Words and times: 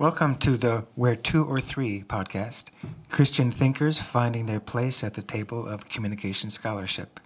Welcome 0.00 0.36
to 0.36 0.56
the 0.56 0.86
Where 0.94 1.14
Two 1.14 1.44
or 1.44 1.60
Three 1.60 2.04
podcast 2.04 2.70
Christian 3.10 3.50
thinkers 3.50 4.00
finding 4.00 4.46
their 4.46 4.58
place 4.58 5.04
at 5.04 5.12
the 5.12 5.20
table 5.20 5.68
of 5.68 5.90
communication 5.90 6.48
scholarship. 6.48 7.20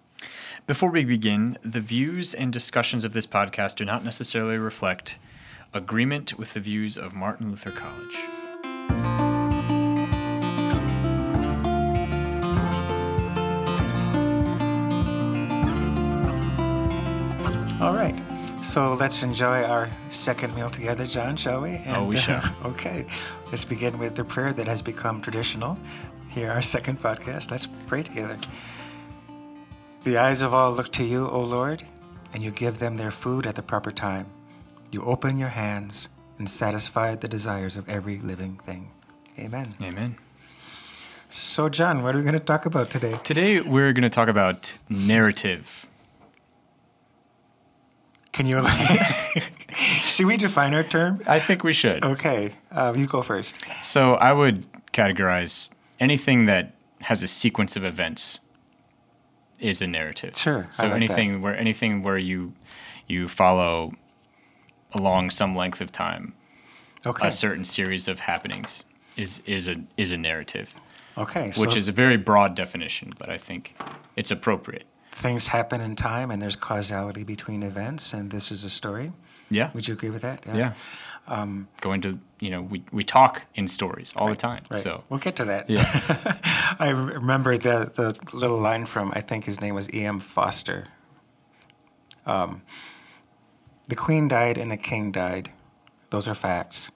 Before 0.67 0.91
we 0.91 1.05
begin, 1.05 1.57
the 1.63 1.79
views 1.79 2.35
and 2.35 2.53
discussions 2.53 3.05
of 3.05 3.13
this 3.13 3.29
podcast 3.29 3.77
do 3.77 3.85
not 3.85 4.05
necessarily 4.05 4.59
reflect 4.59 5.19
agreement 5.73 6.37
with 6.37 6.55
the 6.55 6.59
views 6.59 6.99
of 6.99 7.15
Martin 7.15 7.51
Luther 7.51 7.71
College. 7.71 8.44
So 18.75 18.93
let's 18.95 19.22
enjoy 19.22 19.62
our 19.62 19.88
second 20.09 20.52
meal 20.56 20.68
together, 20.68 21.06
John, 21.06 21.36
shall 21.36 21.61
we? 21.61 21.79
Oh, 21.86 22.06
we 22.09 22.16
uh, 22.16 22.18
shall. 22.18 22.56
okay. 22.64 23.06
Let's 23.46 23.64
begin 23.64 24.01
with 24.01 24.16
the 24.16 24.24
prayer 24.24 24.52
that 24.52 24.66
has 24.66 24.82
become 24.82 25.20
traditional. 25.20 25.78
Here, 26.28 26.51
our 26.51 26.60
second 26.60 26.98
podcast. 26.98 27.52
Let's 27.52 27.68
pray 27.87 28.02
together. 28.02 28.37
The 30.02 30.18
eyes 30.18 30.42
of 30.42 30.52
all 30.52 30.73
look 30.73 30.91
to 30.95 31.05
you, 31.05 31.29
O 31.29 31.38
Lord, 31.38 31.84
and 32.32 32.42
you 32.42 32.51
give 32.51 32.80
them 32.80 32.96
their 32.96 33.12
food 33.12 33.46
at 33.46 33.55
the 33.55 33.62
proper 33.62 33.92
time. 33.92 34.27
You 34.91 35.04
open 35.04 35.38
your 35.38 35.51
hands 35.51 36.09
and 36.38 36.51
satisfy 36.51 37.15
the 37.15 37.29
desires 37.29 37.77
of 37.77 37.88
every 37.88 38.18
living 38.18 38.56
thing. 38.56 38.91
Amen. 39.38 39.68
Amen. 39.80 40.16
So, 41.29 41.68
John, 41.68 42.02
what 42.02 42.16
are 42.16 42.18
we 42.18 42.24
going 42.24 42.34
to 42.34 42.41
talk 42.41 42.66
about 42.66 42.91
today? 42.91 43.20
Today, 43.23 43.60
we're 43.60 43.93
going 43.93 44.02
to 44.02 44.10
talk 44.10 44.27
about 44.27 44.74
narrative. 44.88 45.88
Can 48.34 48.47
you 48.47 48.61
should 50.05 50.27
we 50.27 50.37
define 50.37 50.74
our 50.74 50.83
term? 50.83 51.20
I 51.27 51.38
think 51.38 51.65
we 51.65 51.73
should. 51.73 52.05
Okay, 52.05 52.51
uh, 52.70 52.93
you 52.97 53.07
go 53.07 53.23
first. 53.23 53.65
So, 53.83 54.10
I 54.10 54.33
would 54.33 54.66
categorize 54.93 55.70
anything 56.01 56.46
that 56.46 56.74
has 57.02 57.23
a 57.23 57.29
sequence 57.29 57.77
of 57.77 57.85
events 57.85 58.40
is 59.60 59.80
a 59.80 59.87
narrative. 59.87 60.37
Sure, 60.37 60.66
So 60.71 60.85
like 60.87 60.95
anything 60.95 61.32
that. 61.35 61.38
where 61.40 61.57
anything 61.57 62.02
where 62.02 62.18
you 62.18 62.55
you 63.07 63.29
follow 63.29 63.93
along 64.93 65.31
some 65.31 65.55
length 65.55 65.81
of 65.81 65.93
time 65.93 66.34
Okay, 67.06 67.28
a 67.28 67.32
certain 67.32 67.65
series 67.65 68.09
of 68.09 68.21
happenings 68.21 68.82
is 69.16 69.43
is 69.47 69.69
a 69.69 69.77
is 69.97 70.10
a 70.12 70.16
narrative, 70.16 70.71
okay. 71.16 71.50
So 71.50 71.60
which 71.60 71.77
is 71.77 71.87
a 71.88 71.93
very 71.93 72.16
broad 72.16 72.55
definition, 72.56 73.12
but 73.19 73.28
I 73.31 73.38
think 73.38 73.77
it's 74.16 74.31
appropriate. 74.31 74.87
Things 75.15 75.47
happen 75.48 75.81
in 75.81 75.94
time, 75.94 76.32
and 76.32 76.43
there's 76.43 76.56
causality 76.56 77.22
between 77.22 77.62
events, 77.62 78.12
and 78.12 78.32
this 78.32 78.50
is 78.50 78.65
a 78.65 78.69
story. 78.69 79.12
Yeah. 79.48 79.71
Would 79.72 79.87
you 79.87 79.94
agree 79.94 80.10
with 80.10 80.22
that? 80.22 80.44
Yeah. 80.44 80.72
Um, 81.28 81.69
Going 81.81 82.00
to 82.03 82.19
you 82.41 82.50
know 82.50 82.62
we 82.62 82.82
we 82.93 83.04
talk 83.04 83.43
in 83.54 83.69
stories 83.69 84.12
all 84.16 84.28
the 84.28 84.37
time. 84.37 84.62
Right. 84.69 84.82
So 84.82 85.04
we'll 85.09 85.21
get 85.21 85.37
to 85.37 85.44
that. 85.44 85.71
yeah. 85.71 85.84
I 86.81 86.91
remember 86.91 87.56
the 87.56 87.93
the 87.94 88.37
little 88.37 88.59
line 88.59 88.87
from 88.87 89.12
I 89.15 89.21
think 89.21 89.44
his 89.44 89.60
name 89.60 89.75
was 89.76 89.88
E.M. 89.94 90.19
Forster. 90.21 90.84
Um, 92.26 92.62
the 93.88 93.94
queen 93.97 94.26
died 94.28 94.59
and 94.59 94.71
the 94.71 94.76
king 94.76 95.12
died. 95.12 95.50
Those 96.10 96.26
are 96.26 96.34
facts. 96.34 96.91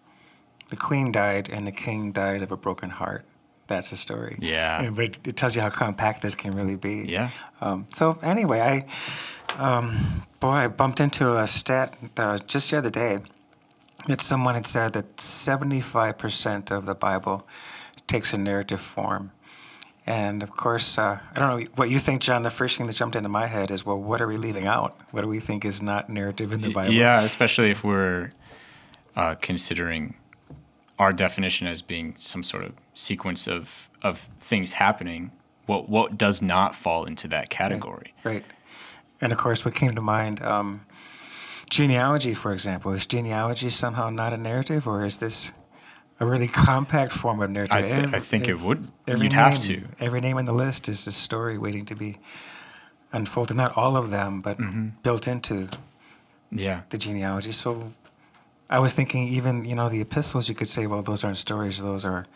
The 0.70 0.76
queen 0.76 1.12
died 1.12 1.48
and 1.48 1.66
the 1.66 1.72
king 1.72 2.12
died 2.12 2.42
of 2.42 2.50
a 2.50 2.56
broken 2.56 2.90
heart. 2.90 3.24
That's 3.68 3.90
the 3.90 3.96
story. 3.96 4.36
Yeah. 4.40 4.90
But 4.90 5.18
it 5.24 5.36
tells 5.36 5.54
you 5.54 5.62
how 5.62 5.70
compact 5.70 6.22
this 6.22 6.34
can 6.34 6.54
really 6.54 6.74
be. 6.74 7.04
Yeah. 7.06 7.30
Um, 7.60 7.86
so 7.90 8.18
anyway, 8.22 8.60
I, 8.60 9.54
um, 9.62 9.94
boy, 10.40 10.48
I 10.48 10.68
bumped 10.68 11.00
into 11.00 11.36
a 11.36 11.46
stat 11.46 11.96
uh, 12.16 12.38
just 12.38 12.70
the 12.70 12.78
other 12.78 12.90
day 12.90 13.18
that 14.06 14.20
someone 14.20 14.54
had 14.54 14.66
said 14.66 14.94
that 14.94 15.16
75% 15.18 16.70
of 16.70 16.86
the 16.86 16.94
Bible 16.94 17.46
takes 18.06 18.32
a 18.32 18.38
narrative 18.38 18.80
form. 18.80 19.32
And 20.06 20.42
of 20.42 20.52
course, 20.52 20.96
uh, 20.96 21.20
I 21.34 21.38
don't 21.38 21.60
know 21.60 21.66
what 21.74 21.90
you 21.90 21.98
think, 21.98 22.22
John. 22.22 22.42
The 22.42 22.48
first 22.48 22.78
thing 22.78 22.86
that 22.86 22.96
jumped 22.96 23.14
into 23.14 23.28
my 23.28 23.46
head 23.46 23.70
is, 23.70 23.84
well, 23.84 24.00
what 24.00 24.22
are 24.22 24.26
we 24.26 24.38
leaving 24.38 24.66
out? 24.66 24.96
What 25.10 25.20
do 25.20 25.28
we 25.28 25.40
think 25.40 25.66
is 25.66 25.82
not 25.82 26.08
narrative 26.08 26.54
in 26.54 26.62
the 26.62 26.72
Bible? 26.72 26.94
Yeah, 26.94 27.20
especially 27.20 27.70
if 27.70 27.84
we're 27.84 28.30
uh, 29.14 29.34
considering 29.34 30.14
our 30.98 31.12
definition 31.12 31.66
as 31.66 31.82
being 31.82 32.14
some 32.18 32.42
sort 32.42 32.64
of 32.64 32.72
sequence 32.94 33.46
of 33.46 33.88
of 34.02 34.28
things 34.40 34.74
happening. 34.74 35.30
What 35.66 35.88
what 35.88 36.16
does 36.18 36.40
not 36.42 36.74
fall 36.74 37.04
into 37.04 37.28
that 37.28 37.50
category? 37.50 38.14
Right. 38.24 38.44
And 39.20 39.32
of 39.32 39.38
course, 39.38 39.64
what 39.64 39.74
came 39.74 39.94
to 39.94 40.00
mind, 40.00 40.40
um, 40.42 40.86
genealogy, 41.70 42.34
for 42.34 42.52
example. 42.52 42.92
Is 42.92 43.06
genealogy 43.06 43.68
somehow 43.68 44.10
not 44.10 44.32
a 44.32 44.36
narrative, 44.36 44.86
or 44.86 45.04
is 45.04 45.18
this 45.18 45.52
a 46.20 46.26
really 46.26 46.48
compact 46.48 47.12
form 47.12 47.40
of 47.42 47.50
narrative? 47.50 47.76
I 47.76 47.80
I 47.80 48.02
Every- 48.02 48.20
think 48.20 48.48
it 48.48 48.60
would. 48.60 48.88
Every 49.06 49.24
You'd 49.26 49.32
have 49.34 49.52
name- 49.68 49.82
to. 49.98 50.04
Every 50.04 50.20
name 50.20 50.36
on 50.38 50.44
the 50.46 50.52
list 50.54 50.88
is 50.88 51.06
a 51.06 51.12
story 51.12 51.58
waiting 51.58 51.84
to 51.86 51.94
be 51.94 52.16
unfolded. 53.12 53.56
Not 53.56 53.76
all 53.76 53.96
of 53.96 54.10
them, 54.10 54.40
but 54.40 54.58
Mm-hmm. 54.58 54.88
built 55.02 55.28
into 55.28 55.68
Yeah, 56.50 56.80
the 56.88 56.96
genealogy. 56.98 57.52
So 57.52 57.92
I 58.70 58.78
was 58.78 58.94
thinking, 58.94 59.28
even 59.28 59.64
you 59.64 59.74
know, 59.74 59.88
the 59.88 60.00
epistles. 60.00 60.48
You 60.48 60.54
could 60.54 60.68
say, 60.68 60.86
well, 60.86 61.02
those 61.02 61.24
aren't 61.24 61.38
stories; 61.38 61.82
those 61.82 62.04
are 62.04 62.26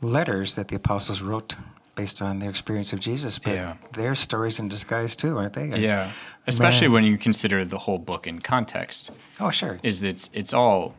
letters 0.00 0.56
that 0.56 0.68
the 0.68 0.76
apostles 0.76 1.22
wrote 1.22 1.56
based 1.94 2.20
on 2.20 2.40
their 2.40 2.50
experience 2.50 2.92
of 2.92 3.00
Jesus. 3.00 3.38
But 3.38 3.54
Yeah. 3.54 3.76
they're 3.92 4.14
stories 4.14 4.58
in 4.58 4.68
disguise 4.68 5.14
too, 5.14 5.38
aren't 5.38 5.52
they? 5.52 5.78
yeah. 5.78 6.10
Especially 6.46 6.88
Man. 6.88 6.92
when 6.94 7.04
you 7.04 7.16
consider 7.16 7.64
the 7.64 7.78
whole 7.78 7.98
book 7.98 8.26
in 8.26 8.40
context. 8.40 9.10
Oh, 9.40 9.50
sure. 9.50 9.78
Is 9.82 10.02
it's 10.02 10.30
it's 10.32 10.52
all 10.52 10.94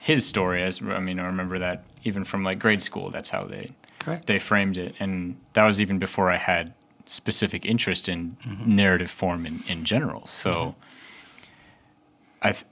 his 0.00 0.26
story. 0.26 0.62
As 0.62 0.80
I 0.82 0.98
mean, 0.98 1.20
I 1.20 1.26
remember 1.26 1.58
that 1.58 1.84
even 2.04 2.24
from 2.24 2.42
like 2.42 2.58
grade 2.58 2.82
school. 2.82 3.10
That's 3.10 3.30
how 3.30 3.44
they 3.44 3.72
Correct. 3.98 4.26
they 4.26 4.38
framed 4.38 4.76
it, 4.76 4.94
and 4.98 5.36
that 5.52 5.64
was 5.64 5.80
even 5.80 5.98
before 5.98 6.30
I 6.30 6.36
had 6.36 6.72
specific 7.06 7.64
interest 7.64 8.08
in 8.08 8.36
mm-hmm. 8.46 8.74
narrative 8.76 9.10
form 9.10 9.46
in, 9.46 9.62
in 9.68 9.84
general. 9.84 10.26
So, 10.26 10.50
mm-hmm. 10.50 10.80
I 12.42 12.52
th- 12.52 12.64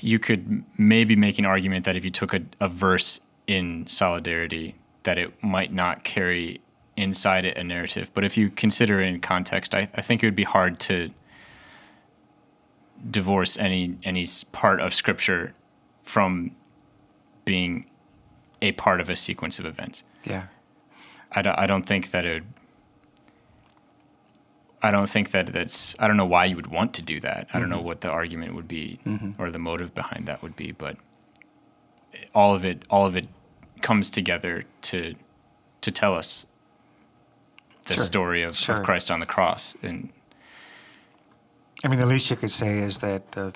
you 0.00 0.18
could 0.18 0.64
maybe 0.78 1.16
make 1.16 1.38
an 1.38 1.44
argument 1.44 1.84
that 1.84 1.96
if 1.96 2.04
you 2.04 2.10
took 2.10 2.34
a, 2.34 2.42
a 2.60 2.68
verse 2.68 3.20
in 3.46 3.86
solidarity, 3.86 4.76
that 5.02 5.18
it 5.18 5.42
might 5.42 5.72
not 5.72 6.04
carry 6.04 6.60
inside 6.96 7.44
it 7.44 7.56
a 7.56 7.64
narrative. 7.64 8.10
But 8.14 8.24
if 8.24 8.36
you 8.36 8.50
consider 8.50 9.00
it 9.00 9.06
in 9.06 9.20
context, 9.20 9.74
I, 9.74 9.88
I 9.94 10.00
think 10.00 10.22
it 10.22 10.26
would 10.26 10.36
be 10.36 10.44
hard 10.44 10.78
to 10.80 11.10
divorce 13.10 13.58
any 13.58 13.98
any 14.02 14.26
part 14.52 14.80
of 14.80 14.94
scripture 14.94 15.54
from 16.02 16.52
being 17.44 17.86
a 18.62 18.72
part 18.72 19.00
of 19.00 19.10
a 19.10 19.16
sequence 19.16 19.58
of 19.58 19.66
events. 19.66 20.02
Yeah. 20.24 20.46
I 21.32 21.42
don't, 21.42 21.58
I 21.58 21.66
don't 21.66 21.84
think 21.84 22.12
that 22.12 22.24
it. 22.24 22.44
I 24.84 24.90
don't 24.90 25.08
think 25.08 25.30
that 25.30 25.46
that's. 25.46 25.96
I 25.98 26.06
don't 26.06 26.18
know 26.18 26.26
why 26.26 26.44
you 26.44 26.56
would 26.56 26.66
want 26.66 26.92
to 26.94 27.02
do 27.02 27.18
that. 27.20 27.48
I 27.54 27.58
don't 27.58 27.70
know 27.70 27.78
mm-hmm. 27.78 27.86
what 27.86 28.02
the 28.02 28.10
argument 28.10 28.54
would 28.54 28.68
be 28.68 28.98
mm-hmm. 29.06 29.40
or 29.40 29.50
the 29.50 29.58
motive 29.58 29.94
behind 29.94 30.26
that 30.26 30.42
would 30.42 30.56
be, 30.56 30.72
but 30.72 30.98
all 32.34 32.54
of 32.54 32.66
it, 32.66 32.82
all 32.90 33.06
of 33.06 33.16
it, 33.16 33.26
comes 33.80 34.10
together 34.10 34.64
to 34.82 35.14
to 35.80 35.90
tell 35.90 36.14
us 36.14 36.46
the 37.84 37.94
Sure. 37.94 38.04
story 38.04 38.42
of, 38.42 38.56
Sure. 38.56 38.76
of 38.76 38.82
Christ 38.82 39.10
on 39.10 39.20
the 39.20 39.26
cross, 39.26 39.74
and 39.82 40.12
I 41.82 41.88
mean, 41.88 41.98
the 41.98 42.06
least 42.06 42.30
you 42.30 42.36
could 42.36 42.50
say 42.50 42.78
is 42.78 42.98
that 42.98 43.32
the 43.32 43.54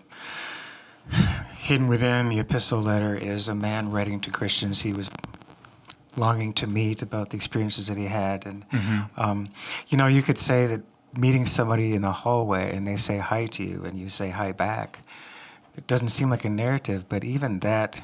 hidden 1.59 1.89
within 1.89 2.31
the 2.31 2.39
epistle 2.39 2.81
letter 2.81 3.15
is 3.15 3.49
a 3.49 3.55
man 3.55 3.91
writing 3.91 4.19
to 4.21 4.31
Christians 4.31 4.81
he 4.81 4.95
was 4.95 5.11
longing 6.17 6.55
to 6.55 6.67
meet 6.67 7.03
about 7.03 7.31
the 7.31 7.37
experiences 7.37 7.89
that 7.89 7.99
he 7.99 8.07
had, 8.07 8.47
and 8.47 8.67
mm-hmm. 8.71 9.21
um, 9.21 9.49
you 9.89 9.99
know, 9.99 10.07
you 10.07 10.23
could 10.23 10.39
say 10.39 10.65
that 10.67 10.81
meeting 11.17 11.47
somebody 11.47 11.95
in 11.95 12.03
the 12.03 12.13
hallway 12.13 12.75
and 12.77 12.87
they 12.87 12.97
say 12.97 13.19
hi 13.19 13.47
to 13.47 13.65
you 13.65 13.85
and 13.85 13.99
you 13.99 14.09
say 14.09 14.31
hi 14.31 14.53
back. 14.53 15.01
It 15.77 15.87
doesn't 15.87 16.09
seem 16.09 16.29
like 16.31 16.45
a 16.45 16.49
narrative, 16.51 17.09
but 17.09 17.25
even 17.25 17.61
that, 17.61 18.01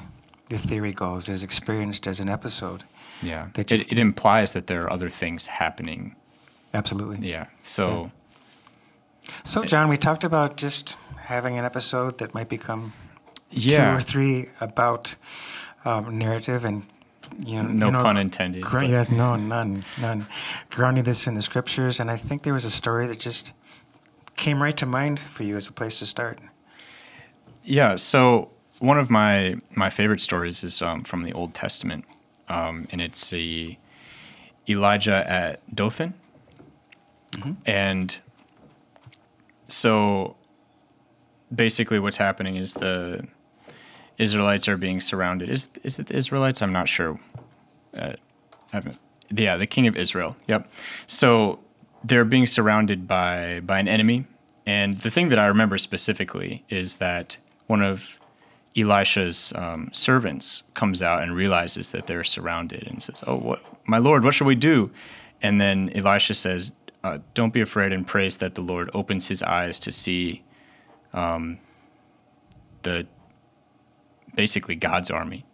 the 0.49 0.57
theory 0.57 0.93
goes, 0.93 1.27
is 1.29 1.43
experienced 1.43 2.07
as 2.07 2.19
an 2.19 2.29
episode. 2.29 2.83
yeah, 3.21 3.47
That 3.53 3.71
it, 3.71 3.79
you- 3.79 3.85
it 3.89 3.99
implies 3.99 4.53
that 4.53 4.67
there 4.67 4.81
are 4.83 4.91
other 4.91 5.09
things 5.09 5.47
happening. 5.47 6.15
Absolutely. 6.73 7.27
Yeah, 7.29 7.45
so. 7.61 8.11
So, 9.43 9.63
John, 9.63 9.89
we 9.89 9.97
talked 9.97 10.23
about 10.23 10.55
just 10.57 10.97
having 11.17 11.57
an 11.57 11.65
episode 11.65 12.17
that 12.19 12.33
might 12.33 12.49
become 12.49 12.93
Yeah. 13.49 13.91
two 13.91 13.97
or 13.97 14.01
three 14.01 14.49
about 14.61 15.15
um, 15.83 16.17
narrative 16.19 16.63
and 16.65 16.83
you 17.39 17.61
know, 17.61 17.69
No 17.69 17.85
you 17.87 17.91
know, 17.91 18.03
pun 18.03 18.17
intended, 18.17 18.63
gr- 18.63 18.83
yeah, 18.83 19.05
no, 19.09 19.35
none, 19.35 19.83
none. 19.99 20.27
Grounding 20.69 21.03
this 21.03 21.27
in 21.27 21.35
the 21.35 21.41
scriptures, 21.41 21.99
and 21.99 22.09
I 22.09 22.17
think 22.17 22.43
there 22.43 22.53
was 22.53 22.65
a 22.65 22.69
story 22.69 23.07
that 23.07 23.19
just 23.19 23.53
came 24.35 24.61
right 24.61 24.75
to 24.77 24.85
mind 24.85 25.19
for 25.19 25.43
you 25.43 25.55
as 25.55 25.67
a 25.67 25.73
place 25.73 25.99
to 25.99 26.05
start. 26.05 26.39
Yeah, 27.63 27.95
so 27.95 28.51
one 28.79 28.97
of 28.97 29.09
my 29.09 29.55
my 29.75 29.89
favorite 29.89 30.21
stories 30.21 30.63
is 30.63 30.81
um, 30.81 31.01
from 31.03 31.23
the 31.23 31.33
Old 31.33 31.53
Testament, 31.53 32.05
um, 32.49 32.87
and 32.91 33.01
it's 33.01 33.29
the 33.29 33.77
Elijah 34.67 35.29
at 35.29 35.61
Dothan, 35.73 36.13
and 37.65 38.19
so 39.67 40.35
basically 41.53 41.99
what's 41.99 42.17
happening 42.17 42.55
is 42.55 42.73
the 42.73 43.27
Israelites 44.17 44.67
are 44.67 44.77
being 44.77 45.01
surrounded. 45.01 45.49
Is 45.49 45.69
is 45.83 45.99
it 45.99 46.07
the 46.07 46.15
Israelites? 46.15 46.61
I'm 46.61 46.73
not 46.73 46.87
sure. 46.87 47.19
Uh. 47.95 48.13
Yeah, 49.31 49.57
the 49.57 49.67
king 49.67 49.87
of 49.87 49.95
Israel. 49.95 50.35
Yep. 50.47 50.71
So 51.07 51.59
they're 52.03 52.25
being 52.25 52.47
surrounded 52.47 53.07
by 53.07 53.61
by 53.61 53.79
an 53.79 53.87
enemy, 53.87 54.25
and 54.65 54.99
the 54.99 55.09
thing 55.09 55.29
that 55.29 55.39
I 55.39 55.47
remember 55.47 55.77
specifically 55.77 56.63
is 56.69 56.95
that 56.97 57.37
one 57.67 57.81
of 57.81 58.19
Elisha's 58.77 59.53
um, 59.55 59.89
servants 59.93 60.63
comes 60.73 61.01
out 61.01 61.23
and 61.23 61.35
realizes 61.35 61.91
that 61.91 62.07
they're 62.07 62.23
surrounded 62.23 62.87
and 62.87 63.01
says, 63.01 63.23
"Oh, 63.25 63.37
what, 63.37 63.63
my 63.87 63.97
lord, 63.97 64.23
what 64.23 64.33
shall 64.33 64.47
we 64.47 64.55
do?" 64.55 64.91
And 65.41 65.59
then 65.59 65.89
Elisha 65.95 66.33
says, 66.33 66.71
uh, 67.03 67.19
"Don't 67.33 67.53
be 67.53 67.61
afraid," 67.61 67.91
and 67.91 68.05
prays 68.05 68.37
that 68.37 68.55
the 68.55 68.61
Lord 68.61 68.89
opens 68.93 69.27
his 69.27 69.41
eyes 69.41 69.79
to 69.79 69.91
see 69.91 70.43
um, 71.13 71.59
the 72.83 73.07
basically 74.35 74.75
God's 74.75 75.09
army 75.11 75.45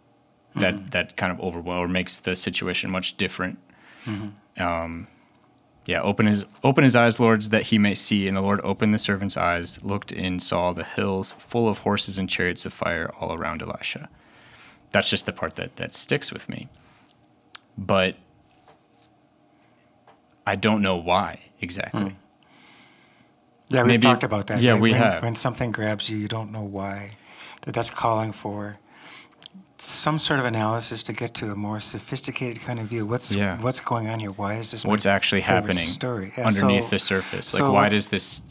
that 0.56 0.74
Mm-hmm. 0.74 0.86
that 0.90 1.16
kind 1.16 1.32
of 1.32 1.40
overwhelms 1.40 1.88
or 1.88 1.88
makes 1.92 2.18
the 2.18 2.34
situation 2.36 2.90
much 2.90 3.16
different. 3.16 3.58
Mm-hmm. 4.04 4.62
Um, 4.62 5.06
yeah, 5.86 6.00
open 6.02 6.26
his 6.26 6.44
open 6.62 6.84
his 6.84 6.94
eyes, 6.94 7.18
lords, 7.18 7.48
that 7.50 7.62
he 7.64 7.78
may 7.78 7.94
see. 7.94 8.28
And 8.28 8.36
the 8.36 8.40
Lord 8.42 8.60
opened 8.62 8.92
the 8.94 8.98
servant's 8.98 9.36
eyes, 9.36 9.82
looked 9.82 10.12
and 10.12 10.42
saw 10.42 10.72
the 10.72 10.84
hills 10.84 11.32
full 11.32 11.68
of 11.68 11.78
horses 11.78 12.18
and 12.18 12.28
chariots 12.28 12.66
of 12.66 12.72
fire 12.72 13.10
all 13.18 13.32
around 13.32 13.62
Elisha. 13.62 14.08
That's 14.90 15.08
just 15.08 15.24
the 15.26 15.32
part 15.32 15.54
that 15.56 15.76
that 15.76 15.94
sticks 15.94 16.32
with 16.32 16.48
me. 16.48 16.68
But 17.78 18.16
I 20.46 20.56
don't 20.56 20.82
know 20.82 20.96
why 20.96 21.40
exactly. 21.60 22.14
Yeah, 23.68 23.82
we've 23.82 23.86
Maybe- 23.92 24.02
talked 24.02 24.24
about 24.24 24.48
that. 24.48 24.60
yeah, 24.60 24.72
right? 24.72 24.80
we 24.80 24.90
when, 24.90 25.00
have. 25.00 25.22
When 25.22 25.34
something 25.34 25.72
grabs 25.72 26.10
you, 26.10 26.18
you 26.18 26.28
don't 26.28 26.52
know 26.52 26.62
why. 26.64 27.12
That 27.62 27.74
that's 27.74 27.90
calling 27.90 28.32
for 28.32 28.78
some 29.76 30.18
sort 30.18 30.38
of 30.40 30.46
analysis 30.46 31.02
to 31.04 31.12
get 31.12 31.34
to 31.34 31.50
a 31.50 31.56
more 31.56 31.80
sophisticated 31.80 32.62
kind 32.62 32.78
of 32.78 32.86
view. 32.86 33.06
What's 33.06 33.34
Yeah. 33.34 33.60
what's 33.60 33.80
going 33.80 34.08
on 34.08 34.20
here? 34.20 34.30
Why 34.30 34.54
is 34.54 34.70
this? 34.70 34.84
What's 34.84 35.06
actually 35.06 35.40
happening 35.42 35.76
Story 35.76 36.32
Yeah, 36.36 36.46
underneath 36.46 36.84
so- 36.84 36.90
the 36.90 36.98
surface? 36.98 37.46
so 37.46 37.64
like, 37.66 37.72
why 37.74 37.88
does 37.88 38.08
this 38.08 38.42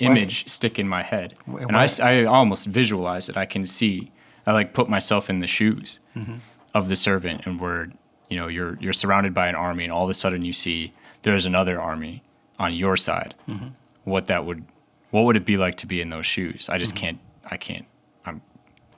image 0.00 0.48
stick 0.48 0.78
in 0.78 0.88
my 0.88 1.02
head? 1.02 1.34
And 1.46 1.76
I, 1.76 1.86
I 2.02 2.24
almost 2.24 2.66
visualize 2.66 3.28
it. 3.28 3.36
I 3.36 3.44
can 3.46 3.66
see. 3.66 4.10
I 4.46 4.52
like 4.52 4.72
put 4.72 4.88
myself 4.88 5.28
in 5.30 5.38
the 5.40 5.46
shoes 5.46 6.00
Mm-hmm. 6.16 6.36
of 6.74 6.88
the 6.88 6.96
servant, 6.96 7.46
and 7.46 7.60
where 7.60 7.88
you 8.28 8.36
know 8.36 8.48
you're 8.48 8.76
you're 8.80 8.92
surrounded 8.92 9.32
by 9.34 9.48
an 9.48 9.54
army, 9.54 9.84
and 9.84 9.92
all 9.92 10.04
of 10.04 10.10
a 10.10 10.14
sudden 10.14 10.44
you 10.44 10.52
see 10.52 10.92
there's 11.22 11.44
another 11.46 11.80
army 11.80 12.22
on 12.58 12.72
your 12.74 12.96
side. 12.96 13.34
Mm-hmm. 13.48 13.68
What 14.04 14.26
that 14.26 14.44
would, 14.46 14.64
what 15.10 15.24
would 15.24 15.36
it 15.36 15.44
be 15.44 15.56
like 15.56 15.76
to 15.78 15.86
be 15.86 16.00
in 16.00 16.08
those 16.10 16.26
shoes? 16.26 16.68
I 16.68 16.72
Mm-hmm. 16.72 16.78
just 16.80 16.96
can't. 16.96 17.18
I 17.50 17.56
can't. 17.56 17.84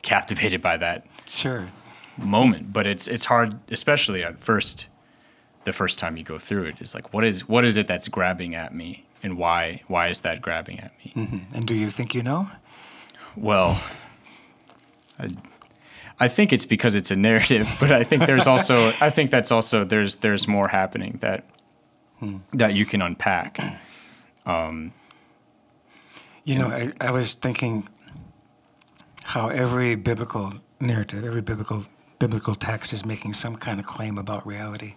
Captivated 0.02 0.60
by 0.60 0.76
that 0.78 1.06
Sure. 1.26 1.66
moment 2.19 2.72
but 2.72 2.87
it's 2.87 3.08
it's 3.08 3.25
hard 3.25 3.58
especially 3.70 4.22
at 4.22 4.38
first 4.40 4.88
the 5.64 5.72
first 5.72 5.99
time 5.99 6.16
you 6.16 6.25
go 6.25 6.37
through 6.38 6.64
it 6.64 6.81
is 6.81 6.94
like 6.94 7.14
what 7.14 7.25
is 7.25 7.49
what 7.49 7.64
is 7.64 7.76
it 7.76 7.87
that's 7.87 8.08
grabbing 8.08 8.54
at 8.54 8.75
me? 8.75 9.04
And 9.22 9.38
why 9.38 9.82
why 9.87 10.08
is 10.08 10.20
that 10.20 10.43
grabbing 10.43 10.81
at 10.81 10.93
me? 11.04 11.12
And 11.54 11.66
do 11.66 11.75
you 11.75 11.88
think 11.90 12.14
you 12.14 12.22
know? 12.22 12.46
well 13.37 13.81
I, 15.19 15.28
I 16.20 16.28
think 16.28 16.52
it's 16.52 16.66
because 16.66 16.94
it's 16.96 17.10
a 17.10 17.16
narrative 17.16 17.69
but 17.81 17.90
i 17.93 18.02
think 18.04 18.26
there's 18.26 18.46
also 18.46 18.75
i 19.00 19.08
think 19.10 19.31
that's 19.31 19.50
also 19.52 19.84
there's 19.84 20.16
there's 20.16 20.46
more 20.49 20.69
happening 20.69 21.19
that 21.20 21.44
that 22.52 22.75
you 22.75 22.84
can 22.87 23.00
unpack. 23.02 23.58
Um, 24.46 24.93
You 26.44 26.58
know, 26.58 26.69
I, 26.69 26.93
I 27.00 27.10
was 27.12 27.34
thinking 27.34 27.88
how 29.25 29.49
every 29.49 29.95
biblical 29.95 30.55
narrative, 30.81 31.25
every 31.25 31.43
biblical 31.43 31.85
biblical 32.23 32.55
text 32.55 32.93
is 32.93 33.05
making 33.05 33.33
some 33.33 33.57
kind 33.57 33.81
of 33.81 33.87
claim 33.87 34.17
about 34.17 34.47
reality, 34.47 34.95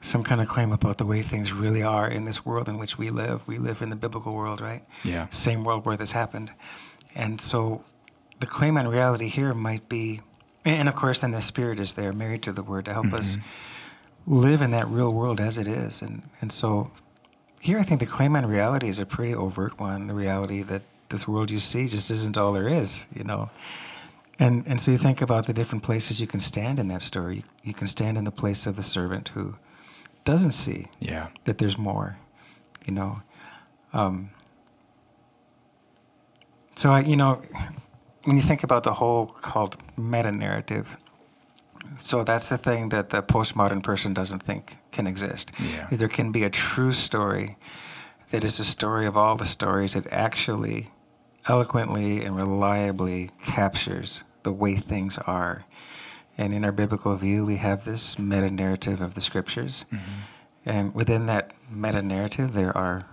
some 0.00 0.24
kind 0.24 0.40
of 0.40 0.48
claim 0.48 0.72
about 0.72 0.96
the 0.96 1.04
way 1.04 1.20
things 1.20 1.52
really 1.52 1.82
are 1.82 2.08
in 2.08 2.24
this 2.24 2.46
world 2.46 2.66
in 2.66 2.78
which 2.78 2.96
we 2.96 3.10
live. 3.10 3.46
We 3.46 3.58
live 3.58 3.82
in 3.82 3.90
the 3.90 3.96
biblical 3.96 4.34
world, 4.34 4.62
right? 4.62 4.80
Yeah. 5.04 5.28
Same 5.28 5.64
world 5.64 5.84
where 5.84 5.98
this 5.98 6.12
happened. 6.12 6.50
And 7.14 7.42
so 7.42 7.84
the 8.40 8.46
claim 8.46 8.78
on 8.78 8.88
reality 8.88 9.28
here 9.28 9.52
might 9.52 9.90
be, 9.90 10.22
and 10.64 10.88
of 10.88 10.96
course, 10.96 11.20
then 11.20 11.32
the 11.32 11.42
Spirit 11.42 11.78
is 11.78 11.92
there, 11.92 12.10
married 12.10 12.42
to 12.44 12.52
the 12.52 12.62
Word, 12.62 12.86
to 12.86 12.94
help 12.94 13.12
us 13.12 13.36
mm-hmm. 13.36 14.38
live 14.38 14.62
in 14.62 14.70
that 14.70 14.88
real 14.88 15.12
world 15.12 15.40
as 15.40 15.58
it 15.58 15.66
is. 15.66 16.00
And, 16.00 16.22
and 16.40 16.50
so 16.50 16.90
here, 17.60 17.78
I 17.78 17.82
think 17.82 18.00
the 18.00 18.06
claim 18.06 18.34
on 18.34 18.46
reality 18.46 18.88
is 18.88 18.98
a 18.98 19.04
pretty 19.04 19.34
overt 19.34 19.78
one. 19.78 20.06
The 20.06 20.14
reality 20.14 20.62
that 20.62 20.82
this 21.12 21.28
world 21.28 21.50
you 21.50 21.58
see 21.58 21.86
just 21.86 22.10
isn't 22.10 22.36
all 22.36 22.52
there 22.52 22.68
is, 22.68 23.06
you 23.14 23.22
know. 23.22 23.50
And 24.38 24.66
and 24.66 24.80
so 24.80 24.90
you 24.90 24.98
think 24.98 25.22
about 25.22 25.46
the 25.46 25.52
different 25.52 25.84
places 25.84 26.20
you 26.20 26.26
can 26.26 26.40
stand 26.40 26.78
in 26.78 26.88
that 26.88 27.02
story. 27.02 27.36
You, 27.36 27.42
you 27.62 27.74
can 27.74 27.86
stand 27.86 28.18
in 28.18 28.24
the 28.24 28.32
place 28.32 28.66
of 28.66 28.74
the 28.74 28.82
servant 28.82 29.28
who 29.28 29.54
doesn't 30.24 30.52
see 30.52 30.86
yeah 30.98 31.28
that 31.44 31.58
there's 31.58 31.78
more, 31.78 32.18
you 32.86 32.92
know. 32.92 33.22
Um, 33.92 34.30
so 36.74 36.90
I, 36.90 37.00
you 37.00 37.16
know, 37.16 37.40
when 38.24 38.36
you 38.36 38.42
think 38.42 38.64
about 38.64 38.82
the 38.82 38.94
whole 38.94 39.26
called 39.26 39.76
meta 39.96 40.32
narrative, 40.32 40.96
so 41.84 42.24
that's 42.24 42.48
the 42.48 42.58
thing 42.58 42.88
that 42.88 43.10
the 43.10 43.22
postmodern 43.22 43.82
person 43.82 44.14
doesn't 44.14 44.42
think 44.42 44.76
can 44.90 45.06
exist. 45.06 45.52
Yeah. 45.60 45.88
Is 45.90 45.98
there 45.98 46.08
can 46.08 46.32
be 46.32 46.44
a 46.44 46.50
true 46.50 46.92
story 46.92 47.56
that 48.30 48.44
is 48.44 48.58
the 48.58 48.64
story 48.64 49.06
of 49.06 49.16
all 49.16 49.36
the 49.36 49.44
stories 49.44 49.92
that 49.94 50.10
actually 50.12 50.88
eloquently 51.48 52.24
and 52.24 52.36
reliably 52.36 53.30
captures 53.44 54.22
the 54.42 54.52
way 54.52 54.76
things 54.76 55.18
are. 55.18 55.64
And 56.38 56.54
in 56.54 56.64
our 56.64 56.72
biblical 56.72 57.14
view, 57.16 57.44
we 57.44 57.56
have 57.56 57.84
this 57.84 58.18
meta 58.18 58.50
narrative 58.50 59.00
of 59.00 59.14
the 59.14 59.20
scriptures. 59.20 59.84
Mm-hmm. 59.92 60.20
And 60.64 60.94
within 60.94 61.26
that 61.26 61.52
meta 61.70 62.02
narrative, 62.02 62.52
there 62.52 62.76
are 62.76 63.06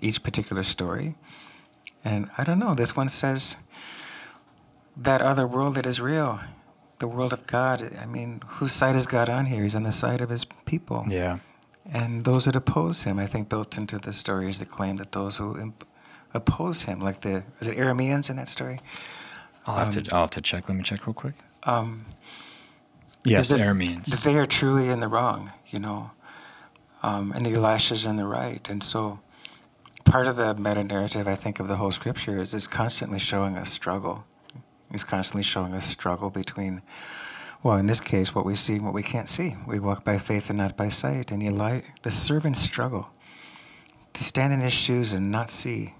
each 0.00 0.22
particular 0.22 0.62
story. 0.62 1.14
And 2.04 2.28
I 2.36 2.44
don't 2.44 2.58
know, 2.58 2.74
this 2.74 2.96
one 2.96 3.08
says 3.08 3.56
that 4.96 5.22
other 5.22 5.46
world 5.46 5.74
that 5.74 5.86
is 5.86 6.00
real, 6.00 6.40
the 6.98 7.08
world 7.08 7.32
of 7.32 7.46
God. 7.46 7.82
I 8.00 8.06
mean, 8.06 8.40
whose 8.46 8.72
side 8.72 8.96
is 8.96 9.06
God 9.06 9.28
on 9.28 9.46
here? 9.46 9.62
He's 9.62 9.74
on 9.74 9.84
the 9.84 9.92
side 9.92 10.20
of 10.20 10.28
his 10.28 10.44
people. 10.44 11.04
yeah 11.08 11.38
And 11.90 12.24
those 12.24 12.44
that 12.44 12.56
oppose 12.56 13.04
him, 13.04 13.18
I 13.18 13.26
think 13.26 13.48
built 13.48 13.78
into 13.78 13.98
the 13.98 14.12
story 14.12 14.50
is 14.50 14.58
the 14.58 14.66
claim 14.66 14.96
that 14.96 15.12
those 15.12 15.38
who 15.38 15.58
imp- 15.58 15.84
oppose 16.34 16.82
him, 16.82 17.00
like 17.00 17.20
the, 17.22 17.44
is 17.60 17.68
it 17.68 17.76
Arameans 17.76 18.30
in 18.30 18.36
that 18.36 18.48
story? 18.48 18.80
i'll 19.66 19.76
have 19.76 19.90
to 19.90 20.14
i'll 20.14 20.20
have 20.22 20.30
to 20.30 20.40
check 20.40 20.66
let 20.68 20.78
me 20.78 20.82
check 20.82 21.06
real 21.06 21.12
quick 21.12 21.34
Um, 21.64 22.06
yes 23.24 23.50
that- 23.50 23.60
arameans 23.60 24.06
That 24.06 24.20
they 24.20 24.36
are 24.38 24.46
truly 24.46 24.88
in 24.88 25.00
the 25.00 25.08
wrong, 25.08 25.50
you 25.68 25.78
know, 25.78 26.12
um, 27.02 27.32
and 27.32 27.44
the 27.44 27.52
Elisha's 27.52 28.04
in 28.06 28.16
the 28.16 28.24
right. 28.26 28.66
And 28.70 28.82
so 28.82 29.20
part 30.04 30.26
of 30.26 30.36
the 30.36 30.54
meta 30.54 30.82
narrative, 30.84 31.28
I 31.28 31.34
think, 31.34 31.60
of 31.60 31.68
the 31.68 31.76
whole 31.76 31.92
scripture 31.92 32.40
is, 32.40 32.54
is 32.54 32.66
constantly 32.66 33.18
showing 33.18 33.56
us 33.58 33.70
struggle. 33.70 34.24
He's 34.90 35.04
constantly 35.04 35.42
showing 35.42 35.74
us 35.74 35.84
struggle 35.84 36.30
between, 36.30 36.80
well, 37.62 37.76
in 37.76 37.86
this 37.86 38.00
case, 38.00 38.34
what 38.34 38.46
we 38.46 38.54
see 38.54 38.76
and 38.76 38.84
what 38.86 38.94
we 38.94 39.02
can't 39.02 39.28
see. 39.28 39.54
We 39.66 39.78
walk 39.80 40.02
by 40.02 40.16
faith 40.18 40.48
and 40.48 40.56
not 40.58 40.76
by 40.78 40.88
sight. 40.88 41.30
And 41.30 41.42
Eli, 41.42 41.80
the 42.02 42.10
servants 42.10 42.60
struggle 42.60 43.12
to 44.14 44.24
stand 44.24 44.52
in 44.54 44.60
his 44.60 44.72
shoes 44.72 45.12
and 45.12 45.30
not 45.30 45.50
see. 45.50 45.94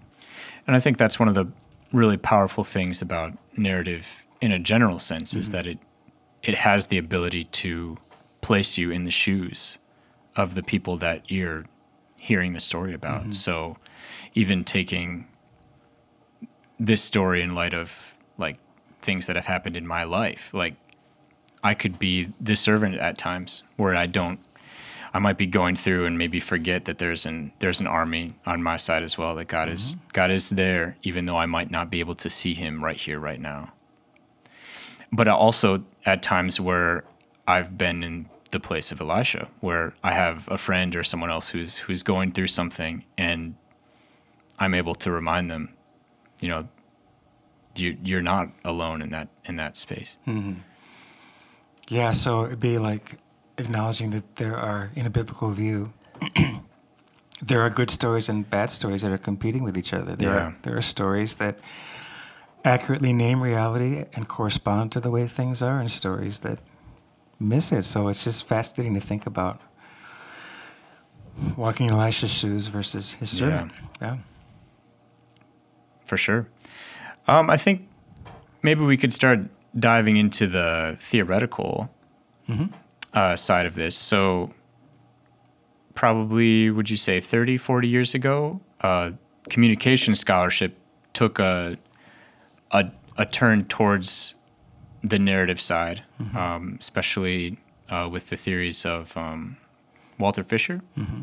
And 0.69 0.77
I 0.77 0.81
think 0.81 0.99
that's 0.99 1.19
one 1.19 1.29
of 1.29 1.35
the 1.35 1.47
really 1.93 2.19
powerful 2.19 2.63
things 2.63 3.01
about 3.01 3.33
narrative 3.57 4.27
in 4.41 4.53
a 4.53 4.59
general 4.59 4.99
sense 4.99 5.35
is 5.35 5.47
mm-hmm. 5.47 5.53
that 5.57 5.67
it 5.67 5.79
it 6.43 6.55
has 6.55 6.87
the 6.87 6.99
ability 6.99 7.45
to 7.45 7.97
place 8.43 8.79
you 8.79 8.93
in 8.93 9.03
the 9.03 9.11
shoes 9.11 9.79
of 10.37 10.55
the 10.55 10.63
people 10.63 10.97
that 10.99 11.29
you're 11.29 11.65
hearing 12.17 12.53
the 12.53 12.61
story 12.61 12.95
about. 12.95 13.23
Mm-hmm. 13.23 13.33
So 13.33 13.77
even 14.35 14.63
taking 14.63 15.27
this 16.79 17.03
story 17.03 17.43
in 17.43 17.55
light 17.55 17.75
of 17.75 18.17
like 18.37 18.59
things 19.01 19.27
that 19.27 19.35
have 19.35 19.47
happened 19.47 19.77
in 19.77 19.87
my 19.87 20.05
life, 20.05 20.55
like 20.55 20.77
I 21.65 21.75
could 21.75 21.99
be 21.99 22.33
the 22.41 22.55
servant 22.55 22.95
at 22.97 23.19
times 23.19 23.65
where 23.77 23.97
I 23.97 24.07
don't 24.07 24.39
I 25.19 25.21
might 25.21 25.37
be 25.37 25.49
going 25.49 25.75
through 25.75 26.07
and 26.07 26.17
maybe 26.17 26.39
forget 26.39 26.85
that 26.85 26.99
there's 26.99 27.27
an 27.27 27.51
there's 27.59 27.81
an 27.81 27.89
army 27.89 28.35
on 28.47 28.63
my 28.63 28.77
side 28.77 29.03
as 29.03 29.19
well. 29.19 29.35
That 29.35 29.49
God 29.49 29.69
is 29.69 29.97
mm-hmm. 29.97 30.09
God 30.13 30.31
is 30.31 30.51
there, 30.51 30.97
even 31.03 31.27
though 31.27 31.37
I 31.37 31.47
might 31.47 31.73
not 31.73 31.91
be 31.91 31.99
able 31.99 32.15
to 32.15 32.31
see 32.31 32.55
Him 32.55 32.85
right 32.85 32.97
here, 32.97 33.19
right 33.19 33.41
now. 33.41 33.73
But 35.11 35.27
also 35.27 35.85
at 36.07 36.23
times 36.23 36.61
where 36.61 37.03
I've 37.49 37.77
been 37.77 38.05
in 38.05 38.29
the 38.53 38.61
place 38.61 38.93
of 38.93 39.01
Elisha, 39.01 39.49
where 39.59 39.93
I 40.05 40.13
have 40.13 40.47
a 40.53 40.57
friend 40.57 40.95
or 40.95 41.03
someone 41.03 41.31
else 41.31 41.49
who's 41.49 41.79
who's 41.79 42.05
going 42.05 42.31
through 42.31 42.47
something, 42.47 43.05
and 43.19 43.57
I'm 44.61 44.73
able 44.73 44.95
to 44.95 45.11
remind 45.11 45.51
them, 45.51 45.75
you 46.41 46.49
know, 46.49 46.69
you, 47.75 47.99
you're 48.05 48.23
not 48.23 48.51
alone 48.65 49.03
in 49.03 49.11
that 49.11 49.31
in 49.47 49.57
that 49.57 49.77
space. 49.77 50.17
Mm-hmm. 50.29 50.61
Yeah, 51.89 52.13
so 52.13 52.45
it'd 52.45 52.61
be 52.61 52.79
like 52.79 53.19
acknowledging 53.59 54.11
that 54.11 54.37
there 54.37 54.57
are, 54.57 54.91
in 54.95 55.07
a 55.07 55.11
biblical 55.11 55.51
view, 55.51 55.93
there 57.43 57.61
are 57.61 57.71
good 57.71 57.91
stories 57.91 58.29
and 58.29 58.49
bad 58.49 58.71
stories 58.71 59.03
that 59.03 59.13
are 59.13 59.19
competing 59.19 59.63
with 59.63 59.77
each 59.77 59.93
other. 59.93 60.17
There 60.17 60.29
Yeah. 60.29 60.47
are 60.47 60.57
there 60.63 60.77
are 60.77 60.83
stories 60.83 61.37
that 61.37 61.59
accurately 62.65 63.13
name 63.13 63.43
reality 63.43 64.05
and 64.15 64.27
correspond 64.29 64.93
to 64.93 65.01
the 65.01 65.11
way 65.11 65.27
things 65.27 65.63
are, 65.63 65.79
and 65.79 65.91
stories 65.91 66.41
that 66.41 66.59
miss 67.39 67.73
it. 67.73 67.85
So 67.85 68.09
it's 68.09 68.25
just 68.25 68.45
fascinating 68.47 68.95
to 68.95 69.01
think 69.01 69.27
about 69.27 69.61
walking 71.57 71.87
in 71.87 71.93
Elisha's 71.93 72.33
shoes 72.33 72.67
versus 72.69 73.13
his 73.15 73.31
servant. 73.31 73.73
Yeah. 74.01 74.15
yeah. 74.15 74.17
For 76.05 76.17
sure. 76.17 76.47
Um, 77.27 77.51
I 77.51 77.57
think 77.57 77.87
maybe 78.63 78.83
we 78.83 78.97
could 78.97 79.13
start 79.13 79.41
diving 79.79 80.17
into 80.17 80.47
the 80.47 80.95
theoretical 80.97 81.91
mm-hmm. 82.49 82.73
Uh, 83.15 83.37
side 83.37 83.67
of 83.67 83.75
this. 83.75 83.97
So, 83.97 84.53
probably, 85.95 86.71
would 86.71 86.91
you 86.91 86.97
say 86.97 87.21
30, 87.21 87.57
40 87.57 87.89
years 87.89 88.15
ago, 88.15 88.61
uh, 88.81 89.13
communication 89.49 90.15
scholarship 90.15 90.77
took 91.13 91.39
a, 91.39 91.77
a, 92.71 92.91
a 93.17 93.27
turn 93.27 93.65
towards 93.65 94.35
the 95.03 95.19
narrative 95.19 95.61
side, 95.61 96.03
mm-hmm. 96.21 96.37
um, 96.37 96.77
especially 96.81 97.59
uh, 97.89 98.09
with 98.11 98.31
the 98.31 98.37
theories 98.37 98.85
of 98.85 99.17
um, 99.17 99.57
Walter 100.19 100.45
Fisher. 100.45 100.81
Mm-hmm. 100.97 101.23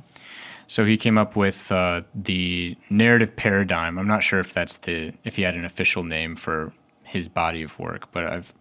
So 0.67 0.83
he 0.85 0.97
came 0.97 1.17
up 1.17 1.35
with 1.35 1.71
uh, 1.71 2.01
the 2.15 2.75
narrative 2.89 3.35
paradigm. 3.35 3.99
I'm 3.99 4.07
not 4.07 4.23
sure 4.23 4.39
if 4.39 4.53
that's 4.53 4.77
the 4.77 5.13
if 5.23 5.35
he 5.35 5.43
had 5.43 5.55
an 5.55 5.63
official 5.63 6.03
name 6.03 6.35
for 6.35 6.73
his 7.03 7.27
body 7.27 7.61
of 7.61 7.77
work, 7.77 8.11
but 8.11 8.25
I've 8.25 8.53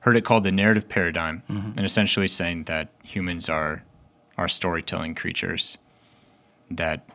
heard 0.00 0.16
it 0.16 0.24
called 0.24 0.44
the 0.44 0.52
narrative 0.52 0.88
paradigm, 0.88 1.42
mm-hmm. 1.48 1.72
and 1.76 1.84
essentially 1.84 2.28
saying 2.28 2.64
that 2.64 2.88
humans 3.02 3.48
are 3.48 3.84
are 4.36 4.48
storytelling 4.48 5.14
creatures, 5.14 5.78
that 6.70 7.08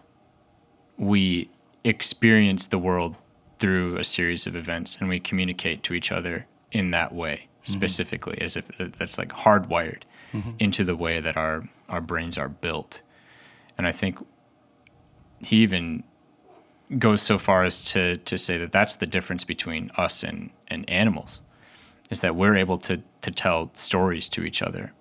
we 0.97 1.49
experience 1.83 2.67
the 2.67 2.77
world 2.77 3.15
through 3.57 3.97
a 3.97 4.03
series 4.03 4.45
of 4.45 4.55
events, 4.55 4.97
and 4.97 5.07
we 5.07 5.19
communicate 5.19 5.83
to 5.83 5.93
each 5.93 6.11
other 6.11 6.45
in 6.71 6.91
that 6.91 7.13
way 7.13 7.35
mm-hmm. 7.35 7.71
specifically, 7.71 8.37
as 8.41 8.57
if 8.57 8.67
that's 8.77 9.17
like 9.17 9.29
hardwired 9.29 10.01
mm-hmm. 10.33 10.51
into 10.59 10.83
the 10.83 10.95
way 10.95 11.19
that 11.19 11.37
our 11.37 11.63
our 11.89 12.01
brains 12.01 12.37
are 12.37 12.49
built. 12.49 13.01
And 13.77 13.87
I 13.87 13.91
think 13.91 14.19
he 15.39 15.57
even 15.57 16.03
goes 16.97 17.21
so 17.21 17.37
far 17.37 17.63
as 17.63 17.81
to, 17.81 18.17
to 18.17 18.37
say 18.37 18.57
that 18.57 18.71
that's 18.71 18.97
the 18.97 19.07
difference 19.07 19.43
between 19.43 19.91
us 19.97 20.23
and, 20.23 20.51
and 20.67 20.87
animals 20.89 21.41
is 22.13 22.21
that 22.21 22.35
we're 22.35 22.55
able 22.55 22.77
to, 22.77 23.01
to 23.21 23.31
tell 23.31 23.69
stories 23.73 24.29
to 24.29 24.43
each 24.43 24.61
other. 24.61 24.93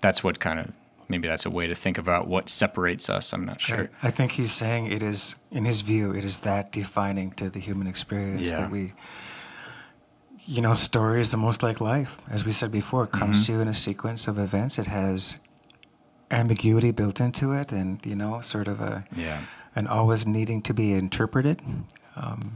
That's 0.00 0.22
what 0.22 0.38
kind 0.38 0.58
of 0.60 0.72
maybe 1.08 1.28
that's 1.28 1.46
a 1.46 1.50
way 1.50 1.66
to 1.66 1.74
think 1.74 1.98
about 1.98 2.28
what 2.28 2.48
separates 2.48 3.10
us. 3.10 3.32
I'm 3.32 3.44
not 3.44 3.60
sure. 3.60 3.90
I, 4.02 4.08
I 4.08 4.10
think 4.10 4.32
he's 4.32 4.52
saying 4.52 4.92
it 4.92 5.02
is, 5.02 5.36
in 5.50 5.64
his 5.64 5.82
view, 5.82 6.14
it 6.14 6.24
is 6.24 6.40
that 6.40 6.72
defining 6.72 7.32
to 7.32 7.50
the 7.50 7.58
human 7.58 7.86
experience 7.86 8.50
yeah. 8.50 8.60
that 8.60 8.70
we, 8.70 8.92
you 10.46 10.62
know, 10.62 10.74
story 10.74 11.20
is 11.20 11.30
the 11.30 11.36
most 11.36 11.62
like 11.62 11.80
life. 11.80 12.18
As 12.30 12.44
we 12.44 12.52
said 12.52 12.70
before, 12.70 13.04
it 13.04 13.12
comes 13.12 13.36
mm-hmm. 13.36 13.46
to 13.46 13.52
you 13.52 13.60
in 13.60 13.68
a 13.68 13.74
sequence 13.74 14.28
of 14.28 14.38
events. 14.38 14.78
It 14.78 14.86
has 14.86 15.40
ambiguity 16.30 16.92
built 16.92 17.20
into 17.20 17.52
it, 17.52 17.72
and 17.72 18.04
you 18.06 18.16
know, 18.16 18.40
sort 18.40 18.68
of 18.68 18.80
a 18.80 19.04
yeah 19.14 19.40
and 19.74 19.88
always 19.88 20.26
needing 20.26 20.62
to 20.62 20.74
be 20.74 20.92
interpreted. 20.92 21.62
Um, 22.16 22.52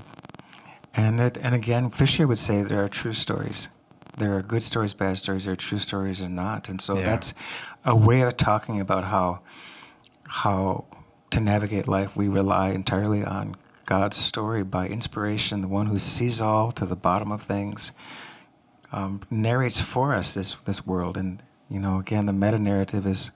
and 0.95 1.19
that, 1.19 1.37
and 1.39 1.55
again, 1.55 1.91
Fisher 1.91 2.27
would 2.27 2.39
say 2.39 2.63
there 2.63 2.83
are 2.83 2.89
true 2.89 3.13
stories. 3.13 3.69
There 4.17 4.37
are 4.37 4.43
good 4.43 4.63
stories, 4.63 4.95
bad 4.95 5.19
stories. 5.19 5.45
There 5.45 5.53
are 5.53 5.57
true 5.57 5.79
stories 5.79 6.21
and 6.21 6.35
not. 6.35 6.69
And 6.69 6.81
so 6.81 6.97
yeah. 6.97 7.05
that's 7.05 7.35
a 7.85 7.95
way 7.95 8.23
of 8.23 8.37
talking 8.37 8.81
about 8.81 9.05
how 9.05 9.43
how 10.25 10.87
to 11.31 11.41
navigate 11.41 11.87
life. 11.87 12.17
We 12.17 12.29
rely 12.29 12.71
entirely 12.71 13.23
on 13.23 13.57
God's 13.85 14.17
story 14.17 14.65
by 14.65 14.89
inspiration, 14.89 15.61
the 15.61 15.69
one 15.69 15.87
who 15.87 15.99
sees 15.99 16.41
all 16.41 16.73
to 16.73 16.85
the 16.85 16.97
bottom 16.97 17.31
of 17.31 17.43
things, 17.43 17.93
um, 18.93 19.21
narrates 19.31 19.81
for 19.81 20.15
us 20.15 20.35
this 20.35 20.55
this 20.55 20.87
world. 20.87 21.17
And 21.17 21.43
you 21.71 21.79
know, 21.79 21.99
again, 22.01 22.27
the 22.27 22.33
meta 22.33 22.59
narrative 22.59 23.07
is 23.07 23.31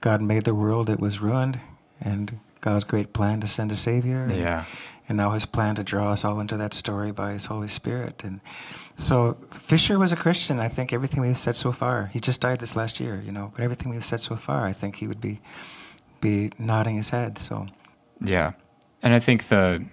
God 0.00 0.20
made 0.20 0.44
the 0.44 0.54
world; 0.54 0.90
it 0.90 1.00
was 1.00 1.20
ruined, 1.20 1.60
and 2.04 2.40
God's 2.60 2.84
great 2.84 3.12
plan 3.12 3.40
to 3.40 3.46
send 3.46 3.72
a 3.72 3.76
Savior. 3.76 4.28
Yeah. 4.30 4.64
And 4.64 4.66
now 5.10 5.30
His 5.32 5.46
plan 5.46 5.74
to 5.74 5.84
draw 5.84 6.12
us 6.12 6.24
all 6.24 6.40
into 6.40 6.56
that 6.56 6.72
story 6.72 7.12
by 7.12 7.32
His 7.32 7.46
Holy 7.46 7.68
Spirit. 7.68 8.24
And 8.24 8.40
so 8.96 9.34
Fisher 9.34 9.98
was 9.98 10.12
a 10.12 10.16
Christian. 10.16 10.58
I 10.58 10.68
think 10.68 10.92
everything 10.92 11.20
we've 11.20 11.36
said 11.36 11.56
so 11.56 11.72
far. 11.72 12.06
He 12.06 12.20
just 12.20 12.40
died 12.40 12.60
this 12.60 12.76
last 12.76 13.00
year, 13.00 13.22
you 13.24 13.32
know. 13.32 13.52
But 13.54 13.62
everything 13.62 13.90
we've 13.90 14.04
said 14.04 14.20
so 14.20 14.36
far, 14.36 14.66
I 14.66 14.72
think 14.72 14.96
he 14.96 15.06
would 15.06 15.20
be 15.20 15.40
be 16.20 16.50
nodding 16.58 16.96
his 16.96 17.10
head. 17.10 17.38
So. 17.38 17.66
Yeah, 18.20 18.52
and 19.02 19.14
I 19.14 19.18
think 19.18 19.44
the. 19.44 19.84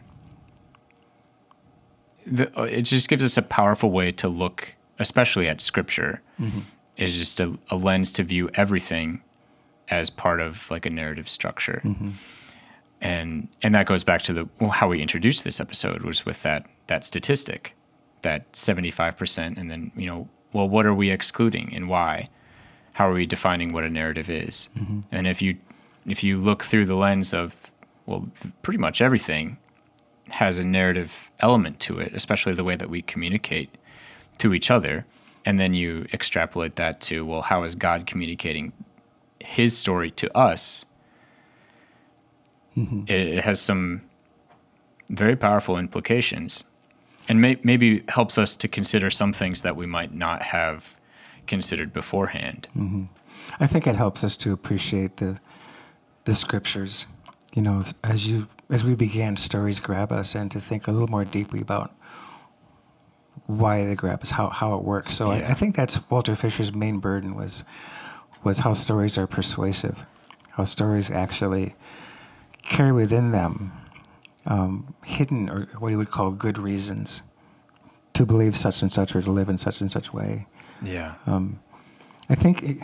The, 2.28 2.52
it 2.66 2.84
just 2.84 3.10
gives 3.10 3.24
us 3.24 3.36
a 3.36 3.42
powerful 3.42 3.90
way 3.90 4.12
to 4.12 4.30
look, 4.30 4.76
especially 5.00 5.48
at 5.48 5.60
Scripture, 5.60 6.22
mm-hmm. 6.40 6.60
is 6.96 7.18
just 7.18 7.40
a, 7.40 7.58
a, 7.72 7.76
lens 7.76 8.12
to 8.12 8.24
view 8.24 8.52
everything 8.54 9.24
as 9.90 10.12
part 10.12 10.40
of 10.40 10.70
like 10.70 10.86
a 10.86 10.92
narrative 10.92 11.28
structure. 11.28 11.82
Mm-hmm 11.84 12.10
and 13.02 13.48
and 13.62 13.74
that 13.74 13.86
goes 13.86 14.04
back 14.04 14.22
to 14.24 14.34
the 14.34 14.48
well, 14.60 14.70
how 14.70 14.88
we 14.88 15.02
introduced 15.02 15.44
this 15.44 15.60
episode 15.60 16.04
was 16.04 16.26
with 16.26 16.44
that 16.44 16.68
that 16.88 17.04
statistic 17.04 17.76
that 18.22 18.52
75% 18.52 19.58
and 19.58 19.72
then 19.72 19.92
you 19.96 20.06
know 20.06 20.30
well 20.54 20.70
what 20.70 20.86
are 20.86 20.94
we 20.94 21.10
excluding 21.10 21.74
and 21.76 21.90
why? 21.90 22.30
How 22.94 23.10
are 23.10 23.14
we 23.14 23.26
defining 23.26 23.74
what 23.74 23.84
a 23.84 23.90
narrative 23.90 24.30
is? 24.30 24.70
Mm-hmm. 24.78 25.00
and 25.12 25.28
if 25.28 25.42
you 25.42 25.58
if 26.06 26.24
you 26.24 26.38
look 26.38 26.64
through 26.64 26.86
the 26.86 26.96
lens 26.96 27.34
of 27.34 27.72
well 28.06 28.30
pretty 28.62 28.80
much 28.80 29.02
everything 29.02 29.58
has 30.30 30.58
a 30.58 30.64
narrative 30.64 31.32
element 31.40 31.80
to 31.82 31.98
it 31.98 32.14
especially 32.14 32.54
the 32.54 32.64
way 32.64 32.76
that 32.76 32.90
we 32.90 33.02
communicate 33.02 33.76
to 34.38 34.54
each 34.54 34.72
other. 34.72 35.06
And 35.44 35.60
then 35.60 35.74
you 35.74 36.06
extrapolate 36.14 36.76
that 36.76 37.02
to 37.02 37.26
well 37.26 37.42
how 37.42 37.64
is 37.64 37.74
god 37.74 38.06
communicating 38.06 38.74
his 39.40 39.76
story 39.76 40.12
to 40.12 40.38
us 40.38 40.86
mm-hmm. 42.76 43.04
it, 43.08 43.20
it, 43.38 43.44
has 43.44 43.62
some 43.62 44.02
very 45.10 45.36
powerful 45.36 45.78
implications 45.78 46.64
and 47.28 47.42
may, 47.42 47.58
maybe 47.64 48.04
helps 48.10 48.38
us 48.38 48.56
to 48.58 48.68
consider 48.68 49.10
some 49.10 49.34
things 49.34 49.62
that 49.62 49.76
we 49.76 49.86
might 49.86 50.14
not 50.14 50.42
have 50.44 50.98
considered 51.48 51.94
beforehand. 51.94 52.68
Mm-hmm. 52.76 53.04
I 53.60 53.68
think 53.68 53.88
it 53.88 53.96
helps 53.96 54.24
us 54.24 54.38
to 54.38 54.54
appreciate 54.54 55.18
the 55.18 55.40
the 56.26 56.36
scriptures. 56.36 57.08
You 57.54 57.62
know, 57.62 57.84
as 58.04 58.30
you 58.30 58.48
as 58.70 58.86
we 58.86 58.96
began, 58.96 59.36
stories 59.36 59.80
grab 59.80 60.12
us, 60.12 60.36
and 60.36 60.50
to 60.52 60.60
think 60.60 60.88
a 60.88 60.92
little 60.92 61.10
more 61.10 61.26
deeply 61.26 61.62
about 61.62 61.92
why 63.48 63.84
they 63.84 63.96
grab 63.96 64.22
us, 64.22 64.32
how 64.32 64.50
how 64.50 64.78
it 64.78 64.84
works. 64.84 65.14
So 65.14 65.32
yeah. 65.32 65.48
I, 65.48 65.52
I, 65.52 65.54
think 65.54 65.76
that's 65.76 66.10
Walter 66.10 66.36
Fisher's 66.36 66.74
main 66.74 67.00
burden 67.00 67.36
was 67.36 67.64
was 68.44 68.60
how 68.60 68.74
stories 68.74 69.18
are 69.18 69.28
persuasive, 69.28 70.06
how 70.52 70.66
stories 70.66 71.12
actually 71.12 71.76
carry 72.72 72.92
within 72.92 73.32
them 73.32 73.72
um, 74.46 74.96
hidden 75.04 75.50
or 75.50 75.68
what 75.80 75.90
he 75.90 75.96
would 75.96 76.10
call 76.10 76.32
good 76.32 76.58
reasons 76.58 77.22
to 78.14 78.26
believe 78.26 78.56
such 78.56 78.82
and 78.82 78.92
such 78.92 79.16
or 79.16 79.22
to 79.22 79.32
live 79.32 79.50
in 79.50 79.58
such 79.58 79.82
and 79.82 79.92
such 79.92 80.14
way. 80.14 80.48
Yeah. 80.82 81.16
Um, 81.28 81.60
I 82.30 82.36
think 82.36 82.64
it, 82.64 82.78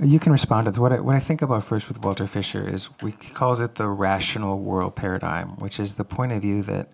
you 0.00 0.18
can 0.18 0.32
respond 0.32 0.66
to 0.66 0.70
this. 0.70 0.78
What 0.78 0.92
I, 0.92 1.00
what 1.00 1.16
I 1.16 1.20
think 1.20 1.42
about 1.42 1.64
first 1.64 1.88
with 1.88 2.02
Walter 2.02 2.26
Fisher 2.26 2.68
is 2.68 2.90
we, 3.02 3.12
he 3.20 3.32
calls 3.32 3.60
it 3.60 3.74
the 3.74 3.88
rational 3.88 4.58
world 4.60 4.94
paradigm, 4.94 5.48
which 5.58 5.80
is 5.80 5.94
the 5.94 6.04
point 6.04 6.32
of 6.32 6.42
view 6.42 6.62
that 6.62 6.88